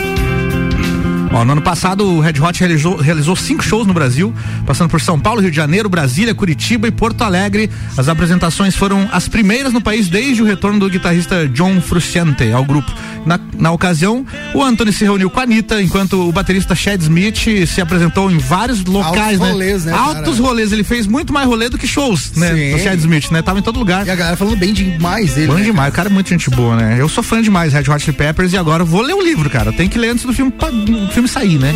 Ó, 1.31 1.45
no 1.45 1.51
ano 1.51 1.61
passado, 1.61 2.03
o 2.05 2.19
Red 2.19 2.39
Hot 2.41 2.59
realizou, 2.59 2.95
realizou 2.95 3.35
cinco 3.35 3.63
shows 3.63 3.85
no 3.85 3.93
Brasil, 3.93 4.33
passando 4.65 4.89
por 4.89 4.99
São 4.99 5.19
Paulo, 5.19 5.41
Rio 5.41 5.51
de 5.51 5.57
Janeiro, 5.57 5.87
Brasília, 5.87 6.33
Curitiba 6.33 6.87
e 6.87 6.91
Porto 6.91 7.23
Alegre. 7.23 7.69
As 7.95 8.09
apresentações 8.09 8.75
foram 8.75 9.07
as 9.11 9.27
primeiras 9.27 9.71
no 9.71 9.79
país 9.79 10.07
desde 10.07 10.41
o 10.41 10.45
retorno 10.45 10.79
do 10.79 10.89
guitarrista 10.89 11.47
John 11.47 11.79
Frusciante 11.81 12.51
ao 12.51 12.65
grupo. 12.65 12.91
Na, 13.25 13.39
na 13.57 13.71
ocasião, 13.71 14.25
o 14.53 14.63
Anthony 14.63 14.91
se 14.91 15.03
reuniu 15.03 15.29
com 15.29 15.39
a 15.39 15.43
Anitta, 15.43 15.81
enquanto 15.81 16.27
o 16.27 16.31
baterista 16.31 16.73
Chad 16.73 17.01
Smith 17.01 17.67
se 17.67 17.81
apresentou 17.81 18.31
em 18.31 18.37
vários 18.37 18.83
locais, 18.85 19.39
Altos 19.39 19.53
rolês, 19.53 19.85
né, 19.85 19.91
cara? 19.91 20.03
Altos 20.03 20.39
rolês. 20.39 20.71
Ele 20.71 20.83
fez 20.83 21.05
muito 21.05 21.31
mais 21.33 21.45
rolê 21.45 21.69
do 21.69 21.77
que 21.77 21.87
shows, 21.87 22.31
né? 22.35 22.53
Sim. 22.53 22.75
O 22.75 22.79
Chad 22.79 22.99
Smith, 22.99 23.29
né? 23.31 23.41
Tava 23.41 23.59
em 23.59 23.61
todo 23.61 23.77
lugar. 23.77 24.07
E 24.07 24.09
a 24.09 24.15
galera 24.15 24.37
falando 24.37 24.57
bem 24.57 24.73
demais 24.73 25.33
dele. 25.33 25.47
Bom 25.47 25.55
né, 25.55 25.63
demais, 25.63 25.93
o 25.93 25.95
cara 25.95 26.09
é 26.09 26.11
muito 26.11 26.29
gente 26.29 26.49
boa, 26.49 26.75
né? 26.75 26.95
Eu 26.97 27.09
sou 27.09 27.23
fã 27.23 27.41
demais 27.41 27.73
Red 27.73 27.89
Hot 27.89 27.99
Chili 28.03 28.17
Peppers 28.17 28.53
e 28.53 28.57
agora 28.57 28.83
vou 28.83 29.01
ler 29.01 29.13
o 29.13 29.21
livro, 29.21 29.49
cara. 29.49 29.71
Tem 29.71 29.87
que 29.87 29.99
ler 29.99 30.09
antes 30.09 30.25
do 30.25 30.33
filme, 30.33 30.51
do 30.51 31.11
filme 31.11 31.18
sair, 31.27 31.57
né? 31.57 31.73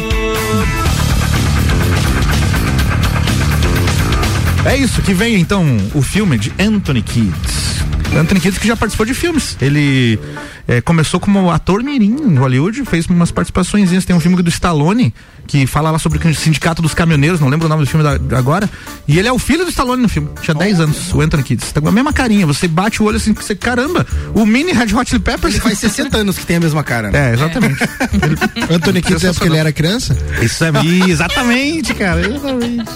É 4.66 4.78
isso 4.78 5.02
que 5.02 5.14
vem 5.14 5.36
então 5.36 5.66
o 5.94 6.02
filme 6.02 6.38
de 6.38 6.54
Anthony 6.58 7.02
Kids. 7.02 7.84
Anthony 8.18 8.40
Kids 8.40 8.58
que 8.58 8.68
já 8.68 8.76
participou 8.76 9.06
de 9.06 9.14
filmes. 9.14 9.58
Ele 9.62 10.20
eh, 10.68 10.82
começou 10.82 11.20
como 11.20 11.52
ator 11.52 11.84
mirim 11.84 12.16
em 12.28 12.36
Hollywood, 12.36 12.84
fez 12.86 13.06
umas 13.08 13.32
participações. 13.32 13.90
Tem 14.06 14.16
um 14.16 14.20
filme 14.20 14.42
do 14.42 14.50
Stallone 14.50 15.14
que 15.46 15.68
fala 15.68 15.92
lá 15.92 16.00
sobre 16.00 16.18
o 16.26 16.36
sindicato 16.36 16.82
dos 16.82 16.94
caminhoneiros, 16.94 17.40
não 17.42 17.50
lembro 17.50 17.66
o 17.66 17.70
nome 17.70 17.84
do 17.84 17.88
filme 17.90 18.04
da- 18.04 18.38
agora. 18.38 18.70
E 19.08 19.20
ele 19.20 19.28
é 19.28 19.32
o 19.32 19.38
filho 19.38 19.66
do 19.66 19.70
Stallone 19.70 20.02
no 20.02 20.08
filme. 20.10 20.30
Tinha 20.42 20.56
10 20.56 20.80
anos, 20.80 21.14
o 21.14 21.20
Anthony 21.22 21.44
Kids. 21.44 21.72
Tá 21.72 21.82
com 21.82 21.90
a 21.90 21.92
mesma 21.92 22.14
carinha. 22.14 22.46
Você 22.48 22.68
bate 22.68 23.02
o 23.04 23.06
olho 23.06 23.18
assim, 23.18 23.34
você, 23.34 23.54
caramba, 23.56 24.06
o 24.34 24.46
mini 24.46 24.72
Red 24.72 24.94
Hot 24.96 25.10
Chili 25.10 25.22
Peppers. 25.22 25.56
Ele 25.56 25.64
faz 25.64 25.80
60 25.80 26.18
anos 26.18 26.38
que 26.38 26.46
tem 26.46 26.56
a 26.56 26.60
mesma 26.62 26.82
cara, 26.84 27.12
né? 27.12 27.30
É, 27.32 27.34
exatamente. 27.34 27.78
Anthony 28.72 29.02
Kids 29.02 29.24
é 29.24 29.34
porque 29.34 29.48
ele 29.50 29.58
era 29.58 29.72
criança? 29.74 30.18
Isso 30.42 30.64
é 30.64 30.72
exatamente, 31.10 31.94
cara. 31.94 32.22
Exatamente. 32.26 32.92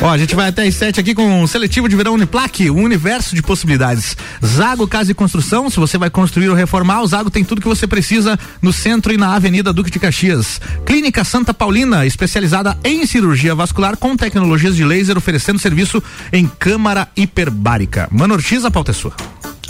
Ó, 0.00 0.08
a 0.10 0.16
gente 0.18 0.34
vai 0.34 0.48
até 0.48 0.66
as 0.66 0.74
7 0.74 1.00
aqui 1.00 1.14
com 1.14 1.42
o 1.42 1.48
seletivo 1.48 1.88
de 1.88 1.96
verão 1.96 2.14
Uniplaque, 2.14 2.70
um 2.70 2.82
universo 2.82 3.34
de 3.34 3.42
possibilidades. 3.42 4.16
Zago 4.44 4.86
Casa 4.88 5.10
e 5.12 5.14
Construção, 5.14 5.68
se 5.68 5.76
você 5.78 5.98
vai 5.98 6.08
construir 6.10 6.48
ou 6.48 6.54
reformar, 6.54 7.02
o 7.02 7.06
Zago 7.10 7.30
tem 7.30 7.44
tudo 7.44 7.60
que 7.60 7.68
você 7.68 7.86
precisa 7.86 8.38
no 8.62 8.72
centro 8.72 9.12
e 9.12 9.16
na 9.16 9.34
Avenida 9.34 9.72
Duque 9.72 9.90
de 9.90 9.98
Caxias. 9.98 10.60
Clínica 10.86 11.24
Santa 11.24 11.52
Paulina, 11.52 12.06
especializada 12.06 12.78
em 12.84 13.04
cirurgia 13.04 13.54
vascular 13.54 13.96
com 13.96 14.16
tecnologias 14.16 14.76
de 14.76 14.84
laser, 14.84 15.18
oferecendo 15.18 15.58
serviço 15.58 16.02
em 16.32 16.46
câmara 16.46 17.08
hiperbárica. 17.16 18.08
Mano 18.10 18.34
Ortiz, 18.34 18.62
pauta 18.70 18.92
é 18.92 18.94
sua. 18.94 19.12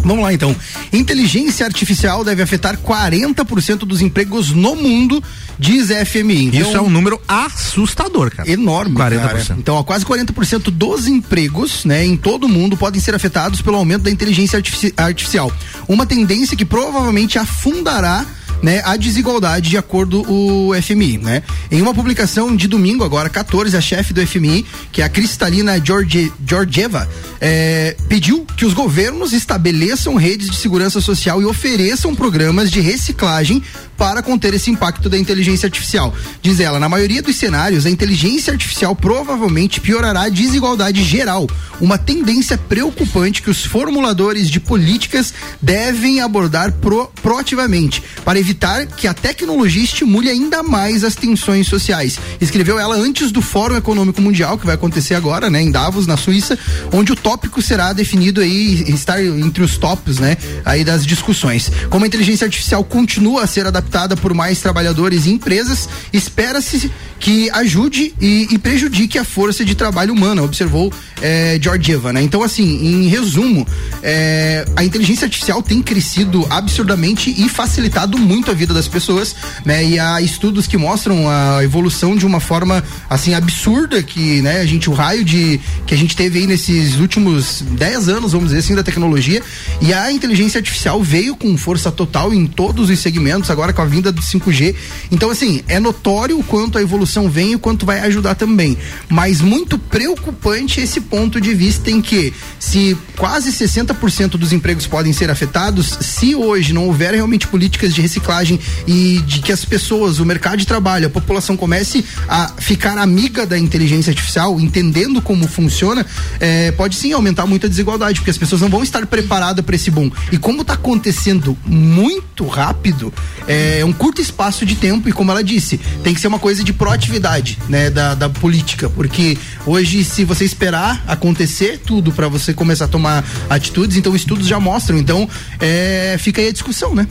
Vamos 0.03 0.22
lá 0.24 0.32
então. 0.32 0.55
Inteligência 0.92 1.64
artificial 1.66 2.24
deve 2.24 2.42
afetar 2.42 2.76
40% 2.78 3.78
dos 3.80 4.01
empregos 4.01 4.51
no 4.51 4.74
mundo, 4.74 5.22
diz 5.59 5.90
a 5.90 6.05
FMI. 6.05 6.46
Então, 6.46 6.61
Isso 6.61 6.76
é 6.76 6.80
um 6.80 6.90
número 6.90 7.20
assustador, 7.28 8.30
cara. 8.34 8.51
Enorme, 8.51 8.94
40%. 8.96 9.20
cara. 9.20 9.46
Então, 9.59 9.74
ó, 9.76 9.82
quase 9.82 10.05
40% 10.05 10.70
dos 10.70 11.07
empregos, 11.07 11.84
né, 11.84 12.05
em 12.05 12.16
todo 12.16 12.44
o 12.44 12.48
mundo 12.48 12.76
podem 12.76 13.01
ser 13.01 13.14
afetados 13.14 13.61
pelo 13.61 13.76
aumento 13.76 14.03
da 14.03 14.11
inteligência 14.11 14.57
artifici- 14.57 14.94
artificial. 14.96 15.53
Uma 15.88 16.07
tendência 16.07 16.57
que 16.57 16.64
provavelmente 16.64 17.38
afundará 17.38 18.24
né, 18.62 18.82
a 18.84 18.96
desigualdade 18.96 19.70
de 19.70 19.76
acordo 19.76 20.24
o 20.30 20.72
FMI, 20.80 21.18
né? 21.18 21.42
Em 21.70 21.80
uma 21.80 21.94
publicação 21.94 22.54
de 22.54 22.68
domingo 22.68 23.04
agora 23.04 23.28
14, 23.28 23.76
a 23.76 23.80
chefe 23.80 24.12
do 24.12 24.26
FMI, 24.26 24.64
que 24.92 25.02
é 25.02 25.04
a 25.04 25.08
Cristalina 25.08 25.82
Georgie, 25.84 26.32
Georgieva, 26.46 27.08
é, 27.40 27.96
pediu 28.08 28.46
que 28.56 28.64
os 28.64 28.74
governos 28.74 29.32
estabeleçam 29.32 30.14
redes 30.14 30.50
de 30.50 30.56
segurança 30.56 31.00
social 31.00 31.40
e 31.40 31.44
ofereçam 31.44 32.14
programas 32.14 32.70
de 32.70 32.80
reciclagem 32.80 33.62
para 34.01 34.22
conter 34.22 34.55
esse 34.55 34.70
impacto 34.70 35.11
da 35.11 35.18
inteligência 35.18 35.66
artificial. 35.66 36.14
Diz 36.40 36.59
ela, 36.59 36.80
na 36.80 36.88
maioria 36.88 37.20
dos 37.20 37.36
cenários, 37.36 37.84
a 37.84 37.90
inteligência 37.90 38.51
artificial 38.51 38.96
provavelmente 38.96 39.78
piorará 39.78 40.22
a 40.22 40.28
desigualdade 40.30 41.05
geral, 41.05 41.46
uma 41.78 41.98
tendência 41.98 42.57
preocupante 42.57 43.42
que 43.42 43.51
os 43.51 43.62
formuladores 43.62 44.48
de 44.48 44.59
políticas 44.59 45.34
devem 45.61 46.22
abordar 46.22 46.72
pro- 46.72 47.12
proativamente, 47.22 48.03
para 48.24 48.38
evitar 48.40 48.86
que 48.86 49.07
a 49.07 49.12
tecnologia 49.12 49.84
estimule 49.84 50.30
ainda 50.30 50.62
mais 50.62 51.05
as 51.05 51.14
tensões 51.14 51.66
sociais. 51.66 52.18
Escreveu 52.40 52.78
ela 52.78 52.96
antes 52.96 53.30
do 53.30 53.42
Fórum 53.42 53.76
Econômico 53.76 54.22
Mundial, 54.22 54.57
que 54.57 54.64
vai 54.64 54.76
acontecer 54.76 55.14
agora, 55.14 55.51
né, 55.51 55.61
em 55.61 55.70
Davos, 55.70 56.07
na 56.07 56.16
Suíça, 56.16 56.59
onde 56.90 57.12
o 57.12 57.16
tópico 57.16 57.61
será 57.61 57.92
definido 57.92 58.40
aí, 58.40 58.82
estar 58.90 59.22
entre 59.22 59.62
os 59.62 59.76
tops, 59.76 60.18
né, 60.18 60.38
aí 60.64 60.84
das 60.84 61.05
discussões. 61.05 61.70
Como 61.90 62.07
a 62.07 62.09
inteligência 62.09 62.46
artificial 62.46 62.82
continua 62.82 63.42
a 63.44 63.46
ser 63.46 63.66
adaptada 63.66 63.89
por 64.16 64.32
mais 64.32 64.61
trabalhadores 64.61 65.26
e 65.26 65.30
empresas, 65.30 65.88
espera-se 66.12 66.91
que 67.18 67.51
ajude 67.51 68.14
e, 68.20 68.49
e 68.51 68.59
prejudique 68.59 69.18
a 69.18 69.24
força 69.24 69.64
de 69.64 69.74
trabalho 69.74 70.14
humana, 70.14 70.43
observou 70.43 70.93
é, 71.21 71.59
Georgieva, 71.61 72.12
né? 72.12 72.23
Então, 72.23 72.43
assim, 72.43 72.64
em 72.64 73.09
resumo, 73.09 73.66
é, 74.03 74.64
a 74.77 74.85
inteligência 74.85 75.25
artificial 75.25 75.62
tem 75.62 75.83
crescido 75.83 76.47
absurdamente 76.51 77.35
e 77.37 77.49
facilitado 77.49 78.18
muito 78.18 78.51
a 78.51 78.55
vida 78.55 78.73
das 78.73 78.89
pessoas, 78.89 79.35
né? 79.64 79.85
E 79.85 79.99
há 79.99 80.21
estudos 80.21 80.66
que 80.66 80.77
mostram 80.77 81.29
a 81.29 81.62
evolução 81.62 82.16
de 82.16 82.27
uma 82.27 82.41
forma, 82.41 82.83
assim, 83.09 83.35
absurda 83.35 84.03
que, 84.03 84.41
né, 84.43 84.61
a 84.61 84.66
gente, 84.66 84.89
o 84.89 84.93
raio 84.93 85.25
de 85.25 85.61
que 85.87 85.95
a 85.95 85.97
gente 85.97 86.16
teve 86.16 86.39
aí 86.39 86.47
nesses 86.47 86.97
últimos 86.97 87.62
10 87.62 88.09
anos, 88.09 88.33
vamos 88.33 88.49
dizer 88.49 88.61
assim, 88.61 88.75
da 88.75 88.83
tecnologia, 88.83 89.43
e 89.81 89.93
a 89.93 90.11
inteligência 90.12 90.59
artificial 90.59 91.03
veio 91.03 91.37
com 91.37 91.57
força 91.57 91.91
total 91.91 92.33
em 92.33 92.47
todos 92.47 92.91
os 92.91 92.99
segmentos, 92.99 93.51
agora 93.51 93.73
com 93.73 93.83
a 93.83 93.85
vinda 93.85 94.12
do 94.12 94.23
5G. 94.23 94.75
Então, 95.11 95.31
assim, 95.31 95.62
é 95.68 95.79
notório 95.79 96.39
o 96.39 96.45
quanto 96.45 96.79
a 96.79 96.83
evolução 96.83 97.29
vem 97.29 97.53
e 97.53 97.57
o 97.57 97.59
quanto 97.59 97.85
vai 97.85 98.01
ajudar 98.01 98.35
também. 98.35 98.77
Mas 99.09 99.41
muito 99.41 99.79
preocupante 99.79 100.81
esse 100.81 101.01
ponto 101.11 101.40
de 101.40 101.52
vista 101.52 101.90
em 101.90 102.00
que, 102.00 102.32
se 102.58 102.96
quase 103.16 103.50
60% 103.50 104.30
dos 104.30 104.52
empregos 104.52 104.86
podem 104.86 105.12
ser 105.12 105.28
afetados, 105.28 105.98
se 106.00 106.34
hoje 106.34 106.72
não 106.72 106.86
houver 106.86 107.12
realmente 107.12 107.48
políticas 107.48 107.92
de 107.92 108.00
reciclagem 108.00 108.58
e 108.86 109.20
de 109.26 109.40
que 109.40 109.52
as 109.52 109.64
pessoas, 109.64 110.20
o 110.20 110.24
mercado 110.24 110.58
de 110.58 110.66
trabalho, 110.66 111.08
a 111.08 111.11
população 111.11 111.56
comece 111.56 112.04
a 112.28 112.48
ficar 112.58 112.96
amiga 112.96 113.44
da 113.44 113.58
inteligência 113.58 114.11
artificial, 114.11 114.58
entendendo 114.61 115.20
como 115.20 115.48
funciona, 115.48 116.06
eh, 116.38 116.70
pode 116.72 116.94
sim 116.94 117.12
aumentar 117.12 117.46
muito 117.46 117.66
a 117.66 117.68
desigualdade, 117.68 118.20
porque 118.20 118.30
as 118.30 118.38
pessoas 118.38 118.61
não 118.61 118.68
vão 118.68 118.82
estar 118.82 119.04
preparadas 119.06 119.64
para 119.64 119.74
esse 119.74 119.90
boom. 119.90 120.11
E 120.30 120.38
como 120.38 120.62
está 120.62 120.74
acontecendo 120.74 121.58
muito 121.66 122.46
rápido, 122.46 123.12
é 123.48 123.84
um 123.84 123.92
curto 123.92 124.20
espaço 124.20 124.64
de 124.64 124.76
tempo 124.76 125.08
e 125.08 125.12
como 125.12 125.32
ela 125.32 125.42
disse, 125.42 125.78
tem 126.04 126.14
que 126.14 126.20
ser 126.20 126.28
uma 126.28 126.38
coisa 126.38 126.62
de 126.62 126.72
proatividade, 126.72 127.58
né, 127.68 127.90
da, 127.90 128.14
da 128.14 128.28
política, 128.28 128.88
porque 128.88 129.36
hoje 129.66 130.04
se 130.04 130.24
você 130.24 130.44
esperar 130.44 130.99
acontecer 131.07 131.80
tudo 131.84 132.12
para 132.12 132.28
você 132.28 132.53
começar 132.53 132.86
a 132.86 132.88
tomar 132.88 133.24
atitudes, 133.48 133.96
então 133.96 134.14
estudos 134.14 134.46
já 134.46 134.61
mostram, 134.61 134.98
então 134.98 135.28
é, 135.59 136.16
fica 136.18 136.40
aí 136.40 136.48
a 136.48 136.53
discussão, 136.53 136.94
né? 136.94 137.07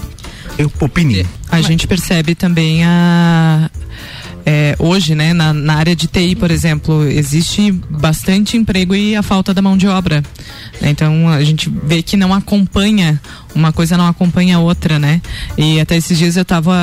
Eu 0.57 0.71
opinião. 0.79 1.25
A 1.49 1.61
gente 1.61 1.87
percebe 1.87 2.35
também 2.35 2.83
a. 2.83 3.69
é, 4.45 4.75
hoje, 4.79 5.15
né, 5.15 5.33
na, 5.33 5.53
na 5.53 5.75
área 5.75 5.95
de 5.95 6.07
TI, 6.07 6.35
por 6.35 6.51
exemplo, 6.51 7.03
existe 7.03 7.71
bastante 7.71 8.57
emprego 8.57 8.95
e 8.95 9.15
a 9.15 9.23
falta 9.23 9.53
da 9.53 9.61
mão 9.61 9.77
de 9.77 9.87
obra. 9.87 10.23
Né? 10.81 10.89
Então 10.89 11.27
a 11.29 11.43
gente 11.43 11.69
vê 11.83 12.01
que 12.01 12.15
não 12.17 12.33
acompanha, 12.33 13.19
uma 13.55 13.71
coisa 13.71 13.97
não 13.97 14.07
acompanha 14.07 14.57
a 14.57 14.59
outra, 14.59 14.97
né? 14.99 15.21
E 15.57 15.79
até 15.79 15.97
esses 15.97 16.17
dias 16.17 16.35
eu 16.35 16.43
estava 16.43 16.73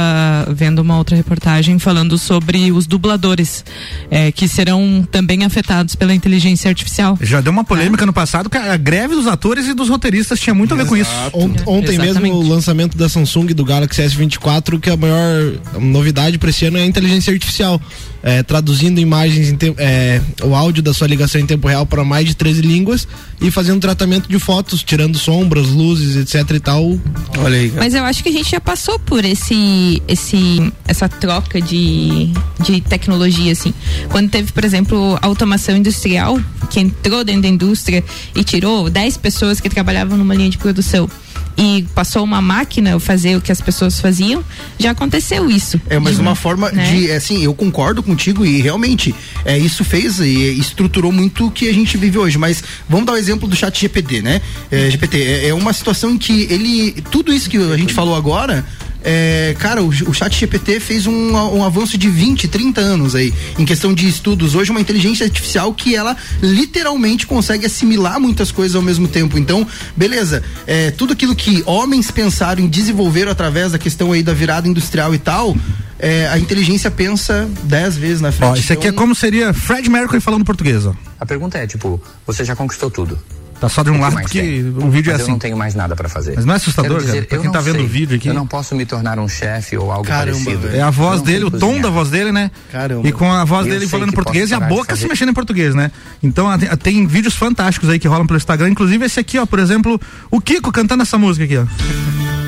vendo 0.55 0.81
uma 0.81 0.97
outra 0.99 1.17
reportagem 1.17 1.79
falando 1.79 2.19
sobre 2.19 2.71
os 2.73 2.87
dubladores, 2.87 3.65
é, 4.11 4.31
que 4.33 4.47
serão 4.49 5.07
também 5.11 5.45
afetados 5.45 5.95
pela 5.95 6.15
inteligência 6.15 6.69
artificial. 6.69 7.19
Já 7.21 7.41
deu 7.41 7.53
uma 7.53 7.65
polêmica 7.65 8.05
no 8.07 8.13
passado 8.13 8.49
que 8.51 8.57
a 8.59 8.77
greve 8.77 9.15
dos 9.15 9.27
atores 9.27 9.67
e 9.67 9.75
dos 9.75 9.89
roteiristas 9.89 10.39
tinha 10.41 10.55
muito 10.55 10.75
a 10.75 10.77
ver 10.77 10.87
com 10.87 10.97
isso. 10.97 11.11
Ont- 11.33 11.63
ontem 11.67 11.99
mesmo 11.99 12.33
o 12.35 12.49
lançamento 12.49 12.97
da 12.97 13.09
Samsung 13.09 13.47
do 13.55 13.65
Galaxy 13.65 14.03
S24, 14.03 14.79
que 14.81 14.91
a 14.91 14.97
maior 14.97 15.53
novidade 15.81 16.39
para 16.39 16.51
esse 16.51 16.65
ano 16.67 16.79
é 16.79 16.83
a 16.83 16.87
inteligência 16.87 17.33
artificial. 17.33 17.81
É, 18.23 18.43
traduzindo 18.43 18.99
imagens, 19.01 19.51
em 19.51 19.57
te- 19.57 19.75
é, 19.79 20.21
o 20.43 20.55
áudio 20.55 20.83
da 20.83 20.93
sua 20.93 21.07
ligação 21.07 21.41
em 21.41 21.47
tempo 21.47 21.69
real 21.69 21.87
para 21.87 22.03
mais 22.05 22.27
de 22.27 22.35
13 22.35 22.61
línguas 22.63 23.07
e 23.41 23.51
fazendo 23.53 23.81
tratamento 23.81 24.29
de 24.29 24.39
fotos, 24.39 24.83
tirando 24.83 25.17
sombras, 25.17 25.69
luzes, 25.69 26.17
etc 26.17 26.57
e 26.57 26.61
tal. 26.61 26.99
Olha 27.39 27.57
aí, 27.57 27.73
Mas 27.77 27.95
eu 27.95 28.03
acho 28.05 28.23
que 28.23 28.29
a 28.29 28.33
gente 28.33 28.51
já 28.51 28.61
passou 28.61 28.99
por 28.99 29.25
esse, 29.25 30.03
esse, 30.09 30.73
essa 30.89 31.09
troca 31.09 31.61
de, 31.61 32.31
de 32.65 32.81
tecnologia, 32.81 33.53
assim. 33.53 33.73
Quando 34.11 34.29
teve, 34.31 34.51
por 34.51 34.65
exemplo, 34.65 35.17
a 35.23 35.27
automação 35.27 35.77
industrial, 35.77 36.41
que 36.71 36.81
entrou 36.81 37.23
dentro 37.23 37.43
da 37.43 37.49
indústria 37.49 38.03
e 38.35 38.43
tirou 38.43 38.91
10 38.91 39.19
pessoas 39.19 39.61
que 39.61 39.69
trabalhavam 39.69 40.17
numa 40.19 40.35
linha 40.35 40.51
de 40.51 40.59
produção 40.59 41.09
e 41.57 41.87
passou 41.95 42.23
uma 42.23 42.41
máquina 42.43 42.99
fazer 43.01 43.37
o 43.37 43.41
que 43.41 43.51
as 43.51 43.61
pessoas 43.61 43.99
faziam, 44.01 44.45
já 44.79 44.91
aconteceu 44.91 45.51
isso. 45.51 45.81
É, 45.89 45.99
mas 45.99 46.17
De- 46.17 46.21
uma 46.23 46.35
forma 46.35 46.71
né? 46.71 46.85
de, 46.91 47.11
é, 47.11 47.17
assim, 47.17 47.43
eu 47.43 47.55
concordo 47.55 48.03
contigo 48.03 48.45
e 48.45 48.61
realmente 48.61 49.15
é, 49.45 49.59
isso 49.59 49.85
fez 49.85 50.19
e 50.21 50.59
estruturou 50.59 51.11
muito 51.13 51.47
o 51.47 51.51
que 51.51 51.69
a 51.69 51.73
gente 51.73 51.97
vive 51.97 52.19
hoje. 52.19 52.37
Mas 52.37 52.63
vamos 52.89 53.07
dar 53.07 53.13
o 53.13 53.17
exemplo 53.17 53.49
do 53.49 53.57
chat 53.57 53.81
GPT, 53.81 54.21
né? 54.23 54.41
É, 54.71 54.91
GPT 54.91 55.23
é, 55.23 55.49
é 55.49 55.55
uma 55.55 55.73
situação 55.73 56.11
em 56.11 56.19
que 56.19 56.47
ele, 56.51 56.93
tudo 57.11 57.33
isso 57.33 57.49
que 57.49 57.57
a 57.57 57.77
gente 57.77 57.95
falou 57.95 58.15
agora, 58.15 58.65
é, 59.09 59.55
cara, 59.61 59.85
o, 59.85 59.87
o 59.87 60.13
chat 60.13 60.37
GPT 60.37 60.81
fez 60.81 61.07
um, 61.07 61.33
um 61.33 61.63
avanço 61.63 61.97
de 61.97 62.09
20, 62.11 62.49
30 62.49 62.81
anos 62.81 63.15
aí, 63.15 63.33
em 63.57 63.65
questão 63.65 63.95
de 63.95 64.09
estudos. 64.09 64.57
Hoje, 64.57 64.73
uma 64.73 64.81
inteligência 64.81 65.25
artificial 65.25 65.73
que 65.73 65.95
ela 65.95 66.17
literalmente 66.43 67.25
consegue 67.25 67.65
assimilar 67.65 68.19
muitas 68.19 68.51
coisas 68.51 68.75
ao 68.75 68.83
mesmo 68.83 69.07
tempo. 69.07 69.39
Então, 69.39 69.65
beleza, 69.97 70.43
é, 70.67 70.91
tudo 70.91 71.13
aquilo 71.13 71.37
que 71.37 71.63
homens 71.67 72.11
pensaram 72.11 72.61
em 72.65 72.69
desenvolver 72.69 73.29
através 73.29 73.71
da 73.71 73.79
questão 73.79 74.11
aí 74.11 74.25
da 74.25 74.35
virada 74.35 74.67
industrial 74.67 75.15
e 75.15 75.19
tal, 75.19 75.57
é, 76.01 76.27
a 76.27 76.37
inteligência 76.37 76.91
pensa 76.91 77.49
dez 77.63 77.97
vezes 77.97 78.21
na 78.21 78.33
frente. 78.33 78.51
Ó, 78.51 78.57
isso 78.57 78.73
aqui 78.73 78.89
é 78.89 78.91
Então, 78.91 78.99
como 78.99 79.15
seria 79.15 79.55
Fred 79.55 79.89
Mercury 79.89 80.21
falando 80.21 80.45
português, 80.45 80.85
ó. 80.85 80.93
A 81.21 81.25
pergunta 81.25 81.59
é, 81.59 81.67
tipo, 81.69 82.03
você 82.27 82.45
já 82.45 82.57
conquistou 82.57 82.91
tudo. 82.91 83.17
Tá 83.61 83.69
só 83.69 83.83
de 83.83 83.91
um 83.91 84.01
lado 84.01 84.17
porque 84.17 84.41
tem? 84.41 84.69
o 84.69 84.91
vídeo 84.91 85.11
é 85.11 85.15
Mas 85.15 85.23
assim. 85.23 85.31
Eu 85.31 85.35
não 85.35 85.39
tenho 85.39 85.57
mais 85.57 85.75
nada 85.75 85.97
pra 85.97 86.09
fazer. 86.09 86.35
Mas 86.37 86.45
não 86.45 86.53
é 86.53 86.57
assustador, 86.57 87.01
dizer, 87.01 87.13
cara? 87.13 87.27
Pra 87.27 87.39
quem 87.39 87.51
tá 87.51 87.61
vendo 87.61 87.83
o 87.83 87.87
vídeo 87.87 88.17
aqui. 88.17 88.29
Eu 88.29 88.35
não 88.35 88.47
posso 88.47 88.75
me 88.75 88.85
tornar 88.85 89.19
um 89.19 89.29
chefe 89.29 89.77
ou 89.77 89.91
algo 89.91 90.07
Caramba, 90.07 90.39
parecido. 90.45 90.77
É 90.77 90.83
a 90.83 90.91
voz 90.91 91.23
dele, 91.23 91.45
o 91.45 91.51
tom 91.51 91.81
da 91.81 91.89
voz 91.89 92.11
dele, 92.11 92.33
né? 92.33 92.51
Caramba. 92.71 93.09
E 93.09 93.13
com 93.13 93.33
a 93.33 93.45
voz 93.45 93.67
Eu 93.67 93.73
dele 93.73 93.89
falando 93.89 94.13
português 94.13 94.51
e 94.51 94.55
a 94.55 94.61
boca 94.61 94.95
se 94.95 95.09
mexendo 95.09 95.31
em 95.31 95.35
português, 95.35 95.75
né? 95.75 95.91
Então 96.23 96.47
tem 96.83 97.07
vídeos 97.07 97.35
fantásticos 97.35 97.89
aí 97.89 97.99
que 97.99 98.07
rolam 98.07 98.27
pelo 98.27 98.37
Instagram, 98.37 98.69
inclusive 98.69 99.05
esse 99.05 99.19
aqui, 99.19 99.39
ó, 99.39 99.47
por 99.47 99.59
exemplo, 99.59 99.99
o 100.31 100.41
Kiko 100.41 100.71
cantando 100.71 101.03
essa 101.03 101.17
música 101.17 101.45
aqui, 101.45 101.57
ó. 101.57 101.65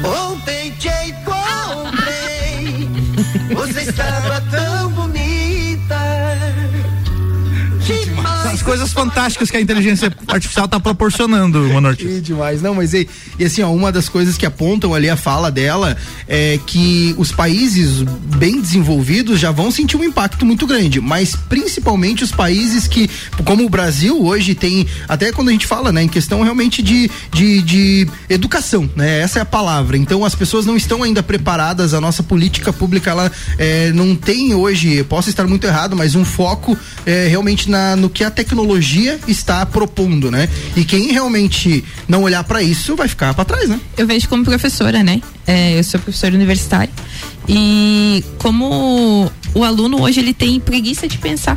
Ontem 0.06 0.72
te 0.78 0.88
encontrei, 0.88 2.88
você 3.54 3.80
estava 3.80 4.40
coisas 8.68 8.92
fantásticas 8.92 9.50
que 9.50 9.56
a 9.56 9.60
inteligência 9.62 10.12
artificial 10.26 10.68
tá 10.68 10.78
proporcionando, 10.78 11.58
Monorti. 11.60 12.04
Que 12.04 12.20
demais. 12.20 12.60
Não, 12.60 12.74
mas 12.74 12.92
e, 12.92 13.08
e 13.38 13.44
assim, 13.46 13.62
ó, 13.62 13.72
uma 13.72 13.90
das 13.90 14.10
coisas 14.10 14.36
que 14.36 14.44
apontam 14.44 14.92
ali 14.92 15.08
a 15.08 15.16
fala 15.16 15.50
dela 15.50 15.96
é 16.28 16.60
que 16.66 17.14
os 17.16 17.32
países 17.32 18.02
bem 18.36 18.60
desenvolvidos 18.60 19.40
já 19.40 19.50
vão 19.50 19.70
sentir 19.70 19.96
um 19.96 20.04
impacto 20.04 20.44
muito 20.44 20.66
grande, 20.66 21.00
mas 21.00 21.34
principalmente 21.34 22.22
os 22.22 22.30
países 22.30 22.86
que, 22.86 23.08
como 23.42 23.64
o 23.64 23.70
Brasil 23.70 24.22
hoje 24.22 24.54
tem, 24.54 24.86
até 25.08 25.32
quando 25.32 25.48
a 25.48 25.52
gente 25.52 25.66
fala, 25.66 25.90
né, 25.90 26.02
em 26.02 26.08
questão 26.08 26.42
realmente 26.42 26.82
de, 26.82 27.10
de, 27.32 27.62
de 27.62 28.08
educação, 28.28 28.90
né, 28.94 29.20
essa 29.20 29.38
é 29.38 29.42
a 29.42 29.46
palavra. 29.46 29.96
Então 29.96 30.26
as 30.26 30.34
pessoas 30.34 30.66
não 30.66 30.76
estão 30.76 31.02
ainda 31.02 31.22
preparadas, 31.22 31.94
a 31.94 32.02
nossa 32.02 32.22
política 32.22 32.70
pública, 32.70 33.12
ela 33.12 33.32
é, 33.56 33.92
não 33.92 34.14
tem 34.14 34.54
hoje, 34.54 35.02
posso 35.04 35.30
estar 35.30 35.46
muito 35.46 35.66
errado, 35.66 35.96
mas 35.96 36.14
um 36.14 36.24
foco 36.24 36.76
é, 37.06 37.28
realmente 37.28 37.70
na, 37.70 37.96
no 37.96 38.10
que 38.10 38.22
a 38.22 38.30
tecnologia 38.30 38.57
está 39.26 39.64
propondo, 39.66 40.30
né? 40.30 40.48
E 40.76 40.84
quem 40.84 41.12
realmente 41.12 41.84
não 42.06 42.22
olhar 42.22 42.42
para 42.44 42.62
isso 42.62 42.96
vai 42.96 43.09
ficar 43.09 43.34
para 43.34 43.44
trás, 43.44 43.68
né? 43.68 43.80
eu 43.96 44.06
vejo 44.06 44.28
como 44.28 44.44
professora, 44.44 45.02
né? 45.02 45.20
É, 45.46 45.78
eu 45.78 45.84
sou 45.84 45.98
professora 46.00 46.34
universitária. 46.34 46.90
E 47.48 48.22
como 48.38 49.30
o 49.55 49.64
aluno 49.64 50.01
hoje 50.03 50.20
ele 50.20 50.32
tem 50.34 50.59
preguiça 50.61 51.07
de 51.09 51.18
pensar. 51.18 51.57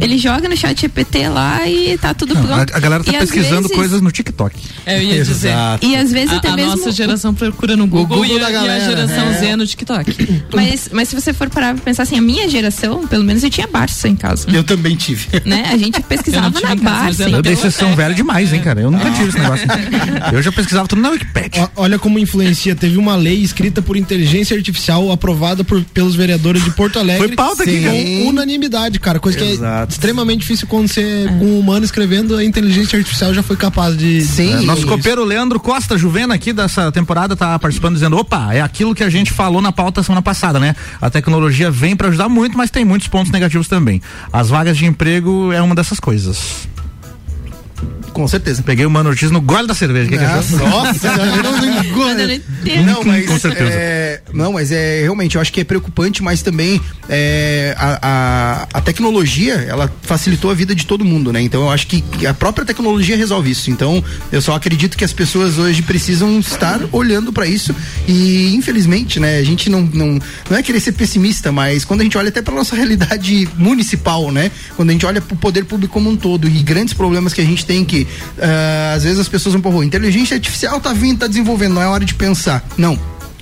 Ele 0.00 0.16
joga 0.16 0.48
no 0.48 0.56
chat 0.56 0.80
GPT 0.80 1.28
lá 1.28 1.68
e 1.68 1.98
tá 1.98 2.14
tudo 2.14 2.34
Não, 2.34 2.42
pronto. 2.42 2.72
a, 2.72 2.76
a 2.76 2.80
galera 2.80 3.04
tá 3.04 3.12
E 3.12 3.18
pesquisando 3.18 3.62
vezes- 3.62 3.76
coisas 3.76 4.00
no 4.00 4.10
TikTok. 4.10 4.56
É, 4.86 4.96
Eu 4.98 5.02
ia 5.02 5.22
dizer. 5.24 5.48
Exato. 5.48 5.86
E 5.86 5.94
às 5.94 6.10
vezes 6.10 6.32
a, 6.32 6.36
até 6.38 6.48
a 6.48 6.56
mesmo 6.56 6.70
nossa 6.76 6.90
geração 6.90 7.34
procura 7.34 7.76
no 7.76 7.86
Google, 7.86 8.18
Google 8.18 8.24
e, 8.38 8.40
a, 8.40 8.44
da 8.44 8.50
e 8.50 8.56
a 8.56 8.60
galera, 8.60 8.84
geração 8.84 9.28
é. 9.30 9.38
Z 9.38 9.56
no 9.56 9.66
TikTok. 9.66 10.16
Mas, 10.54 10.88
mas 10.92 11.08
se 11.08 11.14
você 11.14 11.32
for 11.34 11.48
parar 11.50 11.74
pra 11.74 11.84
pensar 11.84 12.02
assim, 12.04 12.16
a 12.18 12.22
minha 12.22 12.48
geração, 12.48 13.06
pelo 13.06 13.22
menos 13.22 13.42
eu 13.44 13.50
tinha 13.50 13.66
Barça 13.66 14.08
em 14.08 14.16
casa. 14.16 14.46
Eu 14.50 14.64
também 14.64 14.96
tive. 14.96 15.26
Né? 15.44 15.68
A 15.70 15.76
gente 15.76 16.00
pesquisava 16.08 16.58
na 16.60 16.74
Barça. 16.74 17.22
eu 17.24 17.26
Eu 17.26 17.28
então- 17.30 17.42
dei 17.42 17.56
sessão 17.56 17.94
velha 17.94 18.14
demais, 18.14 18.52
hein, 18.52 18.60
cara? 18.62 18.80
Eu 18.80 18.90
nunca 18.90 19.10
tive 19.10 19.28
esse 19.28 19.38
negócio. 19.38 19.66
Eu 20.32 20.42
já 20.42 20.50
pesquisava 20.50 20.88
tudo 20.88 21.02
na 21.02 21.10
Wikipedia. 21.10 21.70
Olha 21.76 21.98
como 21.98 22.18
influencia. 22.18 22.74
Teve 22.74 22.96
uma 22.96 23.14
lei 23.16 23.42
escrita 23.42 23.82
por 23.82 23.96
inteligência 23.96 24.56
artificial 24.56 25.12
aprovada 25.12 25.62
por, 25.62 25.82
pelos 25.84 26.14
vereadores 26.14 26.64
de 26.64 26.70
Porto 26.70 26.98
Alegre. 26.98 27.17
Foi 27.18 27.34
pauta 27.34 27.62
aqui, 27.62 27.80
com 27.80 27.84
cara. 27.84 28.28
unanimidade, 28.28 28.98
cara. 29.00 29.18
Coisa 29.18 29.38
que 29.38 29.44
é 29.44 29.50
Exato. 29.52 29.92
extremamente 29.92 30.40
difícil 30.40 30.66
quando 30.66 30.88
você, 30.88 31.26
com 31.38 31.44
um 31.44 31.58
humano 31.58 31.84
escrevendo, 31.84 32.36
a 32.36 32.44
inteligência 32.44 32.98
artificial 32.98 33.34
já 33.34 33.42
foi 33.42 33.56
capaz 33.56 33.96
de. 33.96 34.22
Sim. 34.22 34.62
É, 34.62 34.66
nosso 34.66 34.86
copeiro 34.86 35.24
Leandro 35.24 35.60
Costa 35.60 35.98
Juvena 35.98 36.34
aqui 36.34 36.52
dessa 36.52 36.90
temporada 36.92 37.36
tá 37.36 37.58
participando 37.58 37.94
dizendo, 37.94 38.16
opa, 38.16 38.52
é 38.52 38.60
aquilo 38.60 38.94
que 38.94 39.04
a 39.04 39.10
gente 39.10 39.32
falou 39.32 39.60
na 39.60 39.72
pauta 39.72 40.02
semana 40.02 40.22
passada, 40.22 40.58
né? 40.58 40.74
A 41.00 41.10
tecnologia 41.10 41.70
vem 41.70 41.96
para 41.96 42.08
ajudar 42.08 42.28
muito, 42.28 42.56
mas 42.56 42.70
tem 42.70 42.84
muitos 42.84 43.08
pontos 43.08 43.30
negativos 43.32 43.68
também. 43.68 44.00
As 44.32 44.48
vagas 44.48 44.76
de 44.76 44.86
emprego 44.86 45.52
é 45.52 45.60
uma 45.60 45.74
dessas 45.74 46.00
coisas. 46.00 46.68
Com 48.12 48.26
certeza. 48.26 48.62
Peguei 48.62 48.86
o 48.86 48.90
Mano 48.90 49.10
Ortiz 49.10 49.30
no 49.30 49.40
gole 49.40 49.66
da 49.66 49.74
cerveja. 49.74 50.08
Que 50.08 50.18
que 50.18 50.24
achou? 50.24 50.58
Nossa, 50.58 51.16
não. 51.16 51.26
Não, 52.84 53.04
mas 53.04 53.26
Com 53.26 53.38
certeza. 53.38 53.70
É, 53.72 54.20
não, 54.32 54.52
mas 54.52 54.70
é 54.72 55.02
realmente, 55.02 55.36
eu 55.36 55.40
acho 55.40 55.52
que 55.52 55.60
é 55.60 55.64
preocupante, 55.64 56.22
mas 56.22 56.42
também 56.42 56.80
é, 57.08 57.74
a, 57.78 57.98
a, 58.02 58.68
a 58.78 58.80
tecnologia, 58.80 59.54
ela 59.54 59.90
facilitou 60.02 60.50
a 60.50 60.54
vida 60.54 60.74
de 60.74 60.86
todo 60.86 61.04
mundo, 61.04 61.32
né? 61.32 61.40
Então 61.40 61.62
eu 61.62 61.70
acho 61.70 61.86
que 61.86 62.04
a 62.26 62.34
própria 62.34 62.64
tecnologia 62.64 63.16
resolve 63.16 63.50
isso. 63.50 63.70
Então 63.70 64.02
eu 64.30 64.40
só 64.40 64.54
acredito 64.54 64.96
que 64.96 65.04
as 65.04 65.12
pessoas 65.12 65.58
hoje 65.58 65.82
precisam 65.82 66.38
estar 66.38 66.80
olhando 66.92 67.32
para 67.32 67.46
isso 67.46 67.74
e 68.06 68.54
infelizmente, 68.54 69.18
né? 69.18 69.38
A 69.38 69.44
gente 69.44 69.70
não, 69.70 69.82
não 69.82 70.18
não 70.50 70.56
é 70.56 70.62
querer 70.62 70.80
ser 70.80 70.92
pessimista, 70.92 71.50
mas 71.52 71.84
quando 71.84 72.00
a 72.00 72.04
gente 72.04 72.16
olha 72.18 72.28
até 72.28 72.42
para 72.42 72.54
nossa 72.54 72.76
realidade 72.76 73.48
municipal, 73.56 74.30
né? 74.30 74.50
Quando 74.76 74.90
a 74.90 74.92
gente 74.92 75.06
olha 75.06 75.20
para 75.20 75.34
o 75.34 75.38
poder 75.38 75.64
público 75.64 75.92
como 75.92 76.10
um 76.10 76.16
todo 76.16 76.48
e 76.48 76.62
grandes 76.62 76.94
problemas 76.94 77.32
que 77.32 77.40
a 77.40 77.44
gente 77.44 77.64
tem 77.64 77.84
que 77.84 77.97
ah, 78.38 78.94
às 78.96 79.04
vezes 79.04 79.18
as 79.18 79.28
pessoas 79.28 79.54
vão 79.54 79.62
pô, 79.62 79.82
inteligência 79.82 80.34
artificial 80.34 80.80
tá 80.80 80.92
vindo, 80.92 81.20
tá 81.20 81.26
desenvolvendo, 81.26 81.74
não 81.74 81.82
é 81.82 81.86
hora 81.86 82.04
de 82.04 82.14
pensar. 82.14 82.64
Não. 82.76 82.98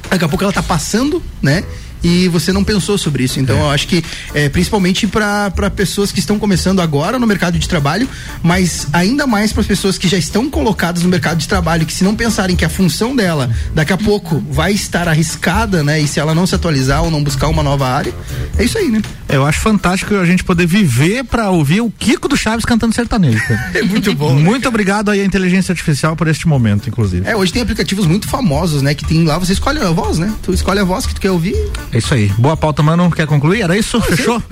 Daqui 0.09 0.25
a 0.25 0.29
pouco 0.29 0.45
ela 0.45 0.53
tá 0.53 0.63
passando, 0.63 1.23
né? 1.43 1.65
E 2.03 2.29
você 2.29 2.53
não 2.53 2.63
pensou 2.63 2.97
sobre 2.99 3.25
isso. 3.25 3.41
Então, 3.41 3.59
eu 3.59 3.71
acho 3.71 3.87
que, 3.89 4.05
é, 4.35 4.49
principalmente 4.49 5.07
para 5.07 5.71
pessoas 5.75 6.13
que 6.13 6.21
estão 6.21 6.39
começando 6.39 6.81
agora 6.81 7.19
no 7.19 7.27
mercado 7.27 7.59
de 7.59 7.69
trabalho, 7.69 8.09
mas 8.43 8.87
ainda 8.93 9.27
mais 9.27 9.53
para 9.53 9.61
as 9.63 9.67
pessoas 9.67 9.99
que 9.99 10.09
já 10.09 10.17
estão 10.19 10.49
colocadas 10.49 11.03
no 11.03 11.09
mercado 11.09 11.39
de 11.39 11.49
trabalho, 11.49 11.85
que 11.87 11.93
se 11.93 12.05
não 12.05 12.15
pensarem 12.15 12.55
que 12.55 12.65
a 12.65 12.69
função 12.69 13.15
dela 13.17 13.51
daqui 13.75 13.93
a 13.93 13.97
pouco 13.97 14.43
vai 14.51 14.73
estar 14.73 15.09
arriscada, 15.09 15.83
né? 15.83 16.01
E 16.01 16.07
se 16.07 16.21
ela 16.21 16.35
não 16.35 16.47
se 16.47 16.55
atualizar 16.55 17.03
ou 17.03 17.11
não 17.11 17.23
buscar 17.23 17.49
uma 17.49 17.63
nova 17.63 17.89
área, 17.89 18.15
é 18.59 18.65
isso 18.65 18.79
aí, 18.79 18.89
né? 18.89 19.03
Eu 19.29 19.45
acho 19.45 19.61
fantástico 19.61 20.15
a 20.15 20.25
gente 20.25 20.45
poder 20.45 20.67
viver 20.67 21.25
pra 21.25 21.51
ouvir 21.51 21.81
o 21.81 21.91
Kiko 21.91 22.29
do 22.29 22.37
Chaves 22.37 22.65
cantando 22.65 22.95
sertanejo. 22.95 23.43
É 23.75 23.83
muito 23.83 24.15
bom. 24.15 24.35
né, 24.35 24.43
Muito 24.43 24.69
obrigado 24.69 25.11
aí 25.11 25.21
à 25.21 25.25
inteligência 25.25 25.73
artificial 25.73 26.17
por 26.17 26.29
este 26.29 26.49
momento, 26.49 26.89
inclusive. 26.89 27.27
É, 27.29 27.37
hoje 27.37 27.53
tem 27.53 27.61
aplicativos 27.61 28.07
muito 28.07 28.29
famosos, 28.29 28.81
né? 28.81 28.95
Que 28.95 29.05
tem 29.05 29.25
lá, 29.25 29.39
você 29.39 29.53
escolhe 29.53 29.79
a 29.81 29.91
voz, 29.91 30.19
né? 30.19 30.33
Tu 30.43 30.53
escolhe 30.53 30.79
a 30.81 30.85
voz 30.85 31.05
que 31.05 31.15
tu 31.15 31.21
quer 31.21 31.31
ouvir. 31.31 31.55
É 31.93 31.99
isso 31.99 32.13
aí. 32.15 32.29
Boa 32.39 32.57
pauta, 32.57 32.83
mano. 32.83 33.11
Quer 33.11 33.27
concluir? 33.27 33.63
Era 33.63 33.77
isso? 33.77 34.01
Fechou? 34.01 34.43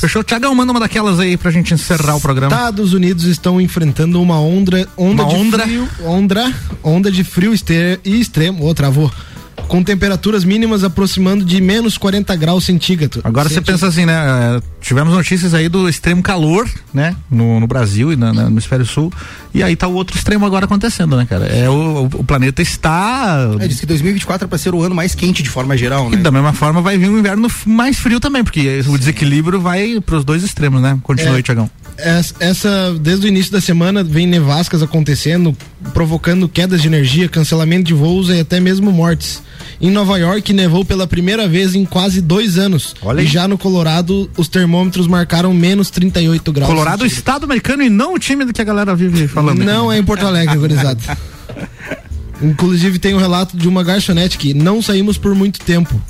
Fechou? 0.00 0.22
Tiagão, 0.22 0.54
manda 0.54 0.72
uma 0.72 0.80
daquelas 0.80 1.18
aí 1.18 1.36
pra 1.36 1.50
gente 1.50 1.74
encerrar 1.74 2.16
o 2.16 2.20
programa. 2.20 2.54
Estados 2.54 2.92
Unidos 2.92 3.24
estão 3.24 3.60
enfrentando 3.60 4.20
uma 4.20 4.40
onda, 4.40 4.88
onda 4.96 5.22
Uma 5.22 5.32
de 5.32 5.36
ondra? 5.36 5.62
frio, 5.64 5.88
onda, 6.04 6.52
onda 6.82 7.10
de 7.10 7.24
frio 7.24 7.52
e 8.04 8.20
extremo, 8.20 8.66
ô, 8.66 8.74
travou. 8.74 9.10
Com 9.68 9.82
temperaturas 9.82 10.44
mínimas 10.44 10.84
aproximando 10.84 11.44
de 11.44 11.60
menos 11.60 11.96
40 11.96 12.34
graus 12.36 12.64
centígrados. 12.64 13.20
Agora 13.24 13.48
você 13.48 13.60
pensa 13.60 13.86
assim, 13.86 14.04
né? 14.04 14.60
Tivemos 14.84 15.14
notícias 15.14 15.54
aí 15.54 15.68
do 15.68 15.88
extremo 15.88 16.22
calor, 16.22 16.68
né? 16.92 17.16
No, 17.30 17.58
no 17.58 17.66
Brasil 17.66 18.12
e 18.12 18.16
na- 18.16 18.32
na- 18.32 18.42
no 18.44 18.50
hemisfério 18.50 18.84
sul. 18.84 19.10
E 19.54 19.62
aí 19.62 19.74
tá 19.74 19.88
o 19.88 19.94
outro 19.94 20.16
extremo 20.16 20.44
agora 20.44 20.66
acontecendo, 20.66 21.16
né, 21.16 21.24
cara? 21.28 21.46
É 21.46 21.68
o, 21.70 22.04
o 22.12 22.22
planeta 22.24 22.60
está. 22.60 23.48
É, 23.60 23.66
diz 23.66 23.80
que 23.80 23.86
2024 23.86 24.44
é 24.44 24.48
pra 24.48 24.58
ser 24.58 24.74
o 24.74 24.82
ano 24.82 24.94
mais 24.94 25.14
quente 25.14 25.42
de 25.42 25.48
forma 25.48 25.76
geral, 25.76 26.08
E 26.12 26.16
né? 26.16 26.22
da 26.22 26.30
mesma 26.30 26.52
forma 26.52 26.82
vai 26.82 26.98
vir 26.98 27.08
um 27.08 27.18
inverno 27.18 27.48
mais 27.64 27.98
frio 27.98 28.20
também, 28.20 28.44
porque 28.44 28.82
o 28.86 28.98
desequilíbrio 28.98 29.60
vai 29.60 30.00
pros 30.04 30.24
dois 30.24 30.42
extremos, 30.44 30.82
né? 30.82 30.98
Continua 31.02 31.34
É. 31.34 31.36
aí, 31.36 31.42
Tiagão. 31.42 31.70
Essa, 32.40 32.94
desde 33.00 33.26
o 33.26 33.28
início 33.28 33.52
da 33.52 33.60
semana, 33.60 34.02
vem 34.02 34.26
nevascas 34.26 34.82
acontecendo, 34.82 35.56
provocando 35.92 36.48
quedas 36.48 36.82
de 36.82 36.88
energia, 36.88 37.28
cancelamento 37.28 37.84
de 37.84 37.94
voos 37.94 38.28
e 38.28 38.40
até 38.40 38.58
mesmo 38.60 38.90
mortes. 38.92 39.42
Em 39.80 39.90
Nova 39.90 40.18
York, 40.18 40.52
nevou 40.52 40.84
pela 40.84 41.06
primeira 41.06 41.46
vez 41.48 41.74
em 41.74 41.84
quase 41.84 42.20
dois 42.20 42.58
anos. 42.58 42.94
Olha 43.02 43.18
e 43.20 43.20
aí. 43.22 43.26
já 43.26 43.46
no 43.48 43.56
Colorado, 43.58 44.30
os 44.36 44.48
termômetros 44.48 44.73
marcaram 45.06 45.52
menos 45.52 45.90
38 45.90 46.52
graus. 46.52 46.70
Colorado, 46.70 47.02
o 47.02 47.06
estado 47.06 47.44
americano 47.44 47.82
e 47.82 47.90
não 47.90 48.14
o 48.14 48.18
time 48.18 48.44
do 48.44 48.52
que 48.52 48.60
a 48.60 48.64
galera 48.64 48.94
vive 48.94 49.28
falando. 49.28 49.64
Não 49.64 49.90
é 49.90 49.98
em 49.98 50.04
Porto 50.04 50.26
Alegre, 50.26 50.56
gurizada. 50.56 51.00
Inclusive 52.42 52.98
tem 52.98 53.14
um 53.14 53.18
relato 53.18 53.56
de 53.56 53.68
uma 53.68 53.82
garçonete 53.82 54.36
que 54.36 54.52
não 54.52 54.82
saímos 54.82 55.16
por 55.16 55.34
muito 55.34 55.60
tempo. 55.60 56.00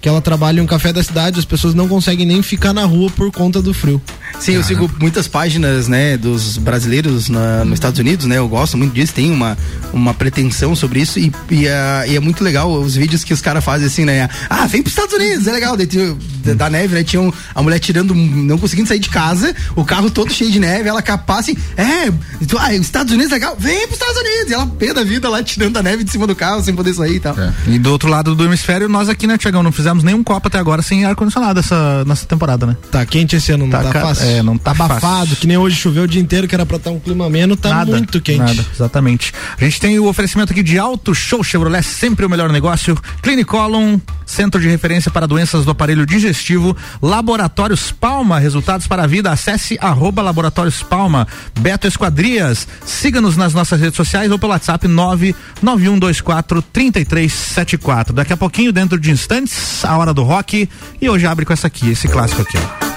Que 0.00 0.08
ela 0.08 0.20
trabalha 0.20 0.60
em 0.60 0.62
um 0.62 0.66
café 0.66 0.92
da 0.92 1.02
cidade, 1.02 1.38
as 1.38 1.44
pessoas 1.44 1.74
não 1.74 1.86
conseguem 1.86 2.26
nem 2.26 2.42
ficar 2.42 2.72
na 2.72 2.84
rua 2.84 3.10
por 3.10 3.30
conta 3.30 3.62
do 3.62 3.72
frio. 3.72 4.00
Sim, 4.40 4.52
eu 4.54 4.62
sigo 4.64 4.90
muitas 4.98 5.28
páginas, 5.28 5.86
né, 5.88 6.16
dos 6.16 6.56
brasileiros 6.58 7.28
na, 7.28 7.64
nos 7.64 7.74
Estados 7.74 7.98
Unidos, 8.00 8.26
né? 8.26 8.38
Eu 8.38 8.48
gosto 8.48 8.76
muito 8.76 8.92
disso, 8.92 9.12
tem 9.14 9.30
uma, 9.30 9.56
uma 9.92 10.12
pretensão 10.14 10.74
sobre 10.74 11.00
isso 11.00 11.18
e, 11.18 11.32
e, 11.50 11.68
ah, 11.68 12.04
e 12.06 12.16
é 12.16 12.20
muito 12.20 12.42
legal 12.42 12.72
os 12.72 12.94
vídeos 12.96 13.22
que 13.24 13.32
os 13.32 13.40
caras 13.40 13.64
fazem 13.64 13.86
assim, 13.86 14.04
né? 14.04 14.28
Ah, 14.50 14.66
vem 14.66 14.82
pros 14.82 14.92
Estados 14.96 15.14
Unidos, 15.14 15.46
é 15.46 15.52
legal. 15.52 15.76
Daí 15.76 15.86
tinha- 15.86 16.16
da, 16.44 16.54
da 16.54 16.70
neve, 16.70 16.94
né? 16.94 17.04
Tinha 17.04 17.22
um- 17.22 17.32
a 17.54 17.62
mulher 17.62 17.78
tirando, 17.78 18.14
não 18.14 18.58
conseguindo 18.58 18.88
sair 18.88 18.98
de 18.98 19.08
casa, 19.08 19.54
o 19.76 19.84
carro 19.84 20.10
todo 20.10 20.32
cheio 20.32 20.50
de 20.50 20.58
neve, 20.58 20.88
ela 20.88 21.00
capaz 21.02 21.40
assim, 21.48 21.56
é, 21.76 22.10
tu, 22.46 22.58
ah, 22.58 22.68
os 22.70 22.80
Estados 22.80 23.12
Unidos 23.12 23.30
é 23.32 23.34
legal, 23.36 23.56
vem 23.58 23.86
pros 23.86 24.00
Estados 24.00 24.16
Unidos. 24.20 24.50
E 24.50 24.54
ela 24.54 24.66
pé 24.66 24.92
da 24.92 25.04
vida 25.04 25.28
lá 25.28 25.42
tirando 25.42 25.76
a 25.76 25.82
neve 25.82 26.02
de 26.04 26.10
cima 26.10 26.26
do 26.26 26.34
carro 26.34 26.62
sem 26.62 26.74
poder 26.74 26.94
sair 26.94 27.16
e 27.16 27.20
tal. 27.20 27.34
E 27.66 27.78
do 27.78 27.90
outro 27.92 28.08
lado 28.08 28.34
do 28.34 28.44
hemisfério, 28.44 28.88
nós 28.88 29.08
aqui, 29.08 29.26
né, 29.26 29.38
Tiagão, 29.38 29.62
não 29.62 29.70
fizemos 29.72 30.02
nenhum 30.02 30.22
copo 30.24 30.48
até 30.48 30.58
agora 30.58 30.82
sem 30.82 31.04
ar-condicionado 31.04 31.60
essa, 31.60 32.04
nessa 32.04 32.26
temporada, 32.26 32.66
né? 32.66 32.76
Tá 32.90 33.06
quente 33.06 33.36
esse 33.36 33.52
ano, 33.52 33.64
não 33.66 33.70
Tá 33.70 33.82
tá, 33.84 33.92
ca- 33.92 34.00
fácil. 34.22 34.36
é, 34.38 34.42
não 34.42 34.56
tá 34.56 34.70
abafado, 34.70 35.00
fácil. 35.00 35.36
que 35.36 35.46
nem 35.46 35.56
hoje 35.56 35.76
choveu 35.76 36.04
o 36.04 36.08
dia 36.08 36.20
inteiro, 36.20 36.46
que 36.48 36.54
era 36.54 36.64
pra 36.64 36.76
estar 36.76 36.90
um 36.90 36.98
clima 36.98 37.26
ameno, 37.26 37.56
tá 37.56 37.70
Nada, 37.70 37.92
muito 37.92 38.20
quente. 38.20 38.38
Nada, 38.38 38.66
exatamente. 38.72 39.32
A 39.58 39.64
gente 39.64 39.80
tem 39.80 39.98
o 39.98 40.06
oferecimento 40.06 40.52
aqui 40.52 40.62
de 40.62 40.78
Auto 40.78 41.14
Show 41.14 41.42
Chevrolet, 41.42 41.82
sempre 41.82 42.24
o 42.24 42.30
melhor 42.30 42.50
negócio. 42.50 42.96
Clinicolon, 43.22 43.98
centro 44.26 44.60
de 44.60 44.68
referência 44.68 45.10
para 45.10 45.26
doenças 45.26 45.64
do 45.64 45.70
aparelho 45.70 46.06
digestivo. 46.06 46.76
Laboratórios 47.00 47.92
Palma, 47.92 48.38
resultados 48.38 48.86
para 48.86 49.04
a 49.04 49.06
vida. 49.06 49.30
Acesse 49.30 49.78
arroba 49.80 50.22
Laboratórios 50.22 50.82
Palma. 50.82 51.26
Beto 51.58 51.86
Esquadrias, 51.86 52.66
siga-nos 52.84 53.36
nas 53.36 53.54
nossas 53.54 53.80
redes 53.80 53.96
sociais 53.96 54.30
ou 54.30 54.38
pelo 54.38 54.52
WhatsApp 54.52 54.86
99124 54.88 56.62
3374. 56.62 58.14
Daqui 58.14 58.32
a 58.32 58.36
pouquinho, 58.36 58.72
dentro 58.72 58.98
de 58.98 59.10
instantes, 59.10 59.84
a 59.84 59.96
hora 59.96 60.14
do 60.14 60.22
rock. 60.22 60.68
E 61.00 61.08
hoje 61.08 61.26
abre 61.26 61.44
com 61.44 61.52
essa 61.52 61.66
aqui, 61.66 61.90
esse 61.90 62.08
clássico 62.08 62.42
aqui, 62.42 62.58
ó. 62.58 62.91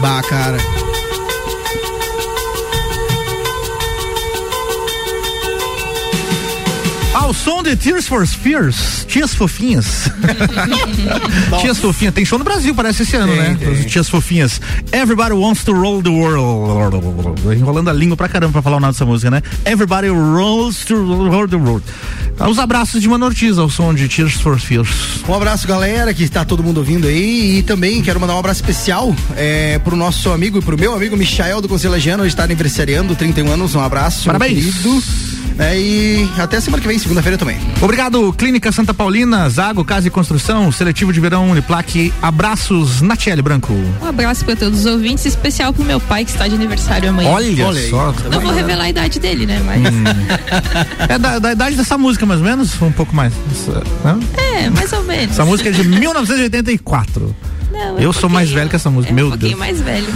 Bah, 0.00 0.20
cara. 0.28 0.85
Ao 7.26 7.34
som 7.34 7.60
de 7.60 7.74
Tears 7.74 8.06
for 8.06 8.24
Fears, 8.24 9.04
Tias 9.08 9.34
Fofinhas. 9.34 10.08
Tias 11.60 11.76
Fofinhas, 11.78 12.14
tem 12.14 12.24
show 12.24 12.38
no 12.38 12.44
Brasil, 12.44 12.72
parece 12.72 13.02
esse 13.02 13.16
ano, 13.16 13.32
Tem, 13.32 13.42
né? 13.42 13.56
tem. 13.58 13.82
Tias 13.82 14.08
Fofinhas. 14.08 14.60
Everybody 14.92 15.32
wants 15.32 15.64
to 15.64 15.72
roll 15.72 16.00
the 16.00 16.08
world. 16.08 16.96
Enrolando 17.58 17.90
a 17.90 17.92
língua 17.92 18.16
pra 18.16 18.28
caramba 18.28 18.52
pra 18.52 18.62
falar 18.62 18.76
o 18.76 18.80
nome 18.80 18.92
dessa 18.92 19.04
música, 19.04 19.28
né? 19.28 19.42
Everybody 19.64 20.06
rolls 20.06 20.84
to 20.84 20.94
roll 20.94 21.48
the 21.48 21.56
world. 21.56 21.84
Os 22.48 22.60
abraços 22.60 23.02
de 23.02 23.08
Mano 23.08 23.26
Ortiz 23.26 23.58
ao 23.58 23.68
som 23.68 23.92
de 23.92 24.06
Tears 24.06 24.34
for 24.34 24.56
Fears. 24.60 24.88
Um 25.28 25.34
abraço, 25.34 25.66
galera, 25.66 26.14
que 26.14 26.22
está 26.22 26.44
todo 26.44 26.62
mundo 26.62 26.78
ouvindo 26.78 27.08
aí. 27.08 27.58
E 27.58 27.62
também 27.64 28.02
quero 28.02 28.20
mandar 28.20 28.36
um 28.36 28.38
abraço 28.38 28.60
especial 28.60 29.12
é, 29.36 29.80
pro 29.80 29.96
nosso 29.96 30.30
amigo 30.30 30.58
e 30.58 30.62
pro 30.62 30.78
meu 30.78 30.94
amigo 30.94 31.16
Michael 31.16 31.60
do 31.60 31.68
Conselho 31.68 31.90
Lagiano, 31.90 32.22
hoje 32.22 32.34
está 32.34 32.44
aniversariando, 32.44 33.16
31 33.16 33.50
anos. 33.50 33.74
Um 33.74 33.80
abraço. 33.80 34.26
Parabéns. 34.26 34.64
querido. 34.64 35.02
É, 35.58 35.74
e 35.78 36.28
até 36.36 36.60
semana 36.60 36.82
que 36.82 36.86
vem, 36.86 36.98
segunda-feira 37.16 37.38
também. 37.38 37.58
Obrigado, 37.80 38.32
Clínica 38.32 38.70
Santa 38.70 38.92
Paulina, 38.92 39.48
Zago 39.48 39.84
Casa 39.84 40.08
e 40.08 40.10
Construção, 40.10 40.70
Seletivo 40.70 41.12
de 41.12 41.20
Verão 41.20 41.50
Uniplaque. 41.50 42.12
Abraços, 42.20 43.00
Natiele 43.00 43.40
Branco. 43.42 43.72
Um 44.02 44.06
abraço 44.06 44.44
pra 44.44 44.54
todos 44.56 44.80
os 44.80 44.86
ouvintes, 44.86 45.24
especial 45.24 45.72
pro 45.72 45.84
meu 45.84 45.98
pai 46.00 46.24
que 46.24 46.30
está 46.30 46.46
de 46.46 46.54
aniversário 46.54 47.08
amanhã. 47.08 47.30
Olha, 47.30 47.66
Olha 47.66 47.88
só. 47.90 48.14
Não 48.30 48.40
vou 48.40 48.52
revelar 48.52 48.84
a 48.84 48.90
idade 48.90 49.18
dele, 49.18 49.46
né? 49.46 49.60
Mas. 49.64 49.82
É 51.08 51.18
da, 51.18 51.38
da 51.38 51.52
idade 51.52 51.76
dessa 51.76 51.96
música, 51.96 52.26
mais 52.26 52.40
ou 52.40 52.46
menos? 52.46 52.80
Um 52.82 52.90
pouco 52.92 53.14
mais. 53.14 53.32
Essa, 53.52 53.82
né? 54.04 54.20
É, 54.36 54.70
mais 54.70 54.92
ou 54.92 55.02
menos. 55.04 55.30
Essa 55.30 55.44
música 55.44 55.68
é 55.68 55.72
de 55.72 55.84
1984. 55.84 57.34
Não, 57.72 57.98
é 57.98 58.04
Eu 58.04 58.12
sou 58.12 58.28
mais 58.28 58.50
velho 58.50 58.68
que 58.68 58.76
essa 58.76 58.90
música, 58.90 59.12
É 59.12 59.14
meu 59.14 59.28
um 59.28 59.36
Deus. 59.36 59.54
mais 59.54 59.80
velho. 59.80 60.06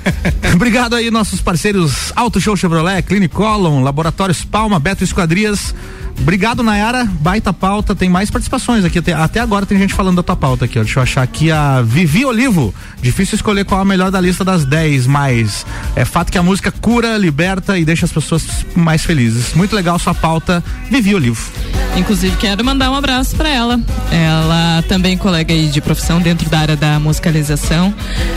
Obrigado 0.54 0.94
aí, 0.96 1.10
nossos 1.10 1.40
parceiros 1.40 2.12
Auto 2.16 2.40
Show 2.40 2.56
Chevrolet, 2.56 3.02
Clinicolon, 3.02 3.82
Laboratórios 3.82 4.44
Palma, 4.44 4.78
Beto 4.80 5.04
Esquadrias. 5.04 5.74
Obrigado, 6.18 6.62
Nayara. 6.62 7.04
Baita 7.04 7.52
pauta. 7.52 7.94
Tem 7.94 8.08
mais 8.08 8.30
participações 8.30 8.84
aqui. 8.84 8.98
Até, 8.98 9.12
até 9.12 9.40
agora 9.40 9.66
tem 9.66 9.78
gente 9.78 9.94
falando 9.94 10.16
da 10.16 10.22
tua 10.22 10.36
pauta 10.36 10.64
aqui, 10.64 10.78
ó. 10.78 10.82
Deixa 10.82 10.98
eu 10.98 11.02
achar 11.02 11.22
aqui 11.22 11.50
a 11.50 11.82
Vivi 11.82 12.24
Olivo. 12.24 12.74
Difícil 13.00 13.36
escolher 13.36 13.64
qual 13.64 13.80
a 13.80 13.84
melhor 13.84 14.10
da 14.10 14.20
lista 14.20 14.44
das 14.44 14.64
10, 14.64 15.06
mas 15.06 15.64
é 15.96 16.04
fato 16.04 16.30
que 16.30 16.38
a 16.38 16.42
música 16.42 16.70
cura, 16.70 17.16
liberta 17.16 17.78
e 17.78 17.84
deixa 17.84 18.04
as 18.04 18.12
pessoas 18.12 18.66
mais 18.74 19.04
felizes. 19.04 19.54
Muito 19.54 19.74
legal 19.74 19.98
sua 19.98 20.14
pauta, 20.14 20.62
Vivi 20.90 21.14
Olivo. 21.14 21.50
Inclusive, 21.96 22.36
quero 22.36 22.64
mandar 22.64 22.90
um 22.90 22.94
abraço 22.94 23.34
para 23.36 23.48
ela. 23.48 23.80
Ela 24.12 24.84
também 24.88 25.14
é 25.14 25.16
colega 25.16 25.52
aí 25.52 25.68
de 25.68 25.80
profissão 25.80 26.20
dentro 26.20 26.48
da 26.48 26.58
área 26.60 26.76
da 26.76 27.00
musicalização. 27.00 27.92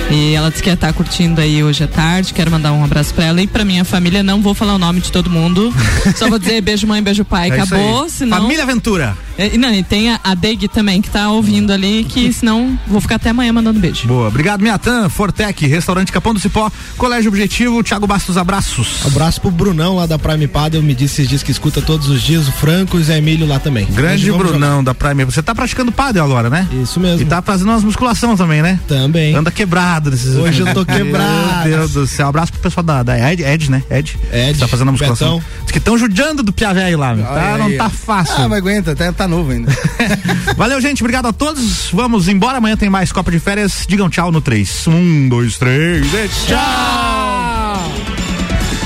E 0.10 0.34
ela 0.34 0.50
disse 0.50 0.64
que 0.64 0.70
ia 0.70 0.74
estar 0.74 0.92
curtindo 0.94 1.40
aí 1.40 1.64
hoje 1.64 1.84
à 1.84 1.88
tarde. 1.88 2.34
Quero 2.34 2.50
mandar 2.50 2.74
um 2.74 2.84
abraço 2.84 3.14
para 3.14 3.26
ela 3.26 3.42
e 3.42 3.48
para 3.48 3.64
minha 3.64 3.86
família. 3.86 4.24
Não 4.24 4.42
vou 4.42 4.54
falar 4.54 4.76
o 4.76 4.80
nome 4.80 5.02
de 5.02 5.12
todo 5.12 5.30
mundo. 5.30 5.74
Só 6.16 6.28
vou 6.30 6.40
dizer 6.40 6.62
beijo 6.62 6.88
mãe, 6.88 7.02
beijo 7.02 7.24
pai. 7.24 7.52
É 7.63 7.63
Acabou, 7.64 8.04
aí. 8.04 8.10
senão. 8.10 8.38
Família 8.42 8.64
Aventura. 8.64 9.18
É, 9.38 9.56
e 9.56 9.58
não, 9.58 9.74
e 9.74 9.84
tem 9.84 10.12
a, 10.12 10.20
a 10.24 10.36
Deg 10.36 10.68
também 10.68 11.02
que 11.02 11.10
tá 11.10 11.30
ouvindo 11.30 11.74
ali, 11.74 12.04
que 12.04 12.32
senão 12.32 12.78
vou 12.88 13.02
ficar 13.02 13.16
até 13.16 13.32
amanhã 13.32 13.52
mandando 13.52 13.80
beijo. 13.80 14.08
Boa. 14.08 14.28
Obrigado, 14.28 14.62
Miatan, 14.62 15.10
Fortec, 15.10 15.66
Restaurante 15.66 16.12
Capão 16.12 16.34
do 16.34 16.40
Cipó, 16.40 16.72
Colégio 16.98 17.30
Objetivo, 17.30 17.84
Thiago 17.84 18.06
Bastos, 18.06 18.38
abraços. 18.38 19.06
Abraço 19.06 19.42
pro 19.42 19.50
Brunão 19.50 19.96
lá 19.96 20.06
da 20.06 20.20
Prime 20.20 20.48
Padel, 20.48 20.84
me 20.84 20.94
disse 20.94 21.14
esses 21.14 21.30
dias 21.30 21.44
que 21.44 21.52
escuta 21.52 21.82
todos 21.82 22.10
os 22.10 22.22
dias, 22.22 22.48
o 22.48 22.52
Franco 22.52 22.98
e 22.98 23.02
o 23.02 23.04
Zé 23.04 23.18
Emílio 23.18 23.48
lá 23.48 23.60
também. 23.60 23.86
Grande 23.86 24.30
Hoje 24.32 24.38
Brunão 24.38 24.84
da 24.84 24.94
Prime. 24.94 25.26
Você 25.26 25.42
tá 25.42 25.56
praticando 25.56 25.92
pádel 25.92 26.24
agora, 26.24 26.50
né? 26.50 26.68
Isso 26.82 27.00
mesmo. 27.00 27.22
E 27.22 27.26
tá 27.26 27.42
fazendo 27.42 27.70
umas 27.70 27.84
musculação 27.84 28.36
também, 28.38 28.62
né? 28.62 28.80
Também. 28.88 29.36
Anda 29.36 29.52
quebrado 29.52 30.12
nesses 30.12 30.36
Hoje 30.36 30.62
eu 30.62 30.74
tô 30.74 30.86
quebrado. 30.86 31.70
Meu 31.70 31.78
Deus 31.78 31.94
do 31.94 32.08
céu. 32.08 32.28
Abraço 32.28 32.52
pro 32.52 32.62
pessoal 32.62 32.84
da, 32.84 33.04
da 33.04 33.32
Ed, 33.32 33.44
Ed, 33.44 33.72
né? 33.72 33.84
Ed. 33.90 34.18
Ed, 34.32 34.60
Tá 34.60 34.68
fazendo 34.68 34.90
a 34.90 34.92
musculação. 34.92 35.38
Betão. 35.38 35.52
Diz 35.64 35.72
que 35.72 35.78
estão 35.78 35.98
judiando 35.98 36.44
do 36.44 36.52
Pia 36.54 36.74
Velho 36.74 36.98
lá, 36.98 37.16
meu. 37.16 37.26
Tá, 37.26 37.53
Não 37.58 37.78
tá 37.78 37.90
fácil. 37.90 38.36
Ah, 38.38 38.50
mas 38.50 38.58
aguenta, 38.60 38.92
até 38.92 39.12
tá 39.12 39.28
novo 39.28 39.52
ainda. 39.52 39.72
Valeu, 40.58 40.80
gente. 40.82 41.02
Obrigado 41.02 41.28
a 41.28 41.34
todos. 41.34 41.90
Vamos 41.92 42.28
embora. 42.28 42.58
Amanhã 42.58 42.78
tem 42.78 42.90
mais 42.90 43.12
Copa 43.12 43.32
de 43.32 43.40
Férias. 43.40 43.86
Digam 43.88 44.10
tchau 44.10 44.32
no 44.32 44.42
3. 44.42 44.88
Um, 44.88 45.30
dois, 45.30 45.58
três. 45.58 46.06
E 46.14 46.28
tchau! 46.48 47.92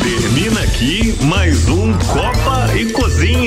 Termina 0.01 0.61
aqui 0.61 1.15
mais 1.23 1.67
um 1.67 1.93
Copa 1.93 2.69
e 2.75 2.85
Cozinha. 2.91 3.46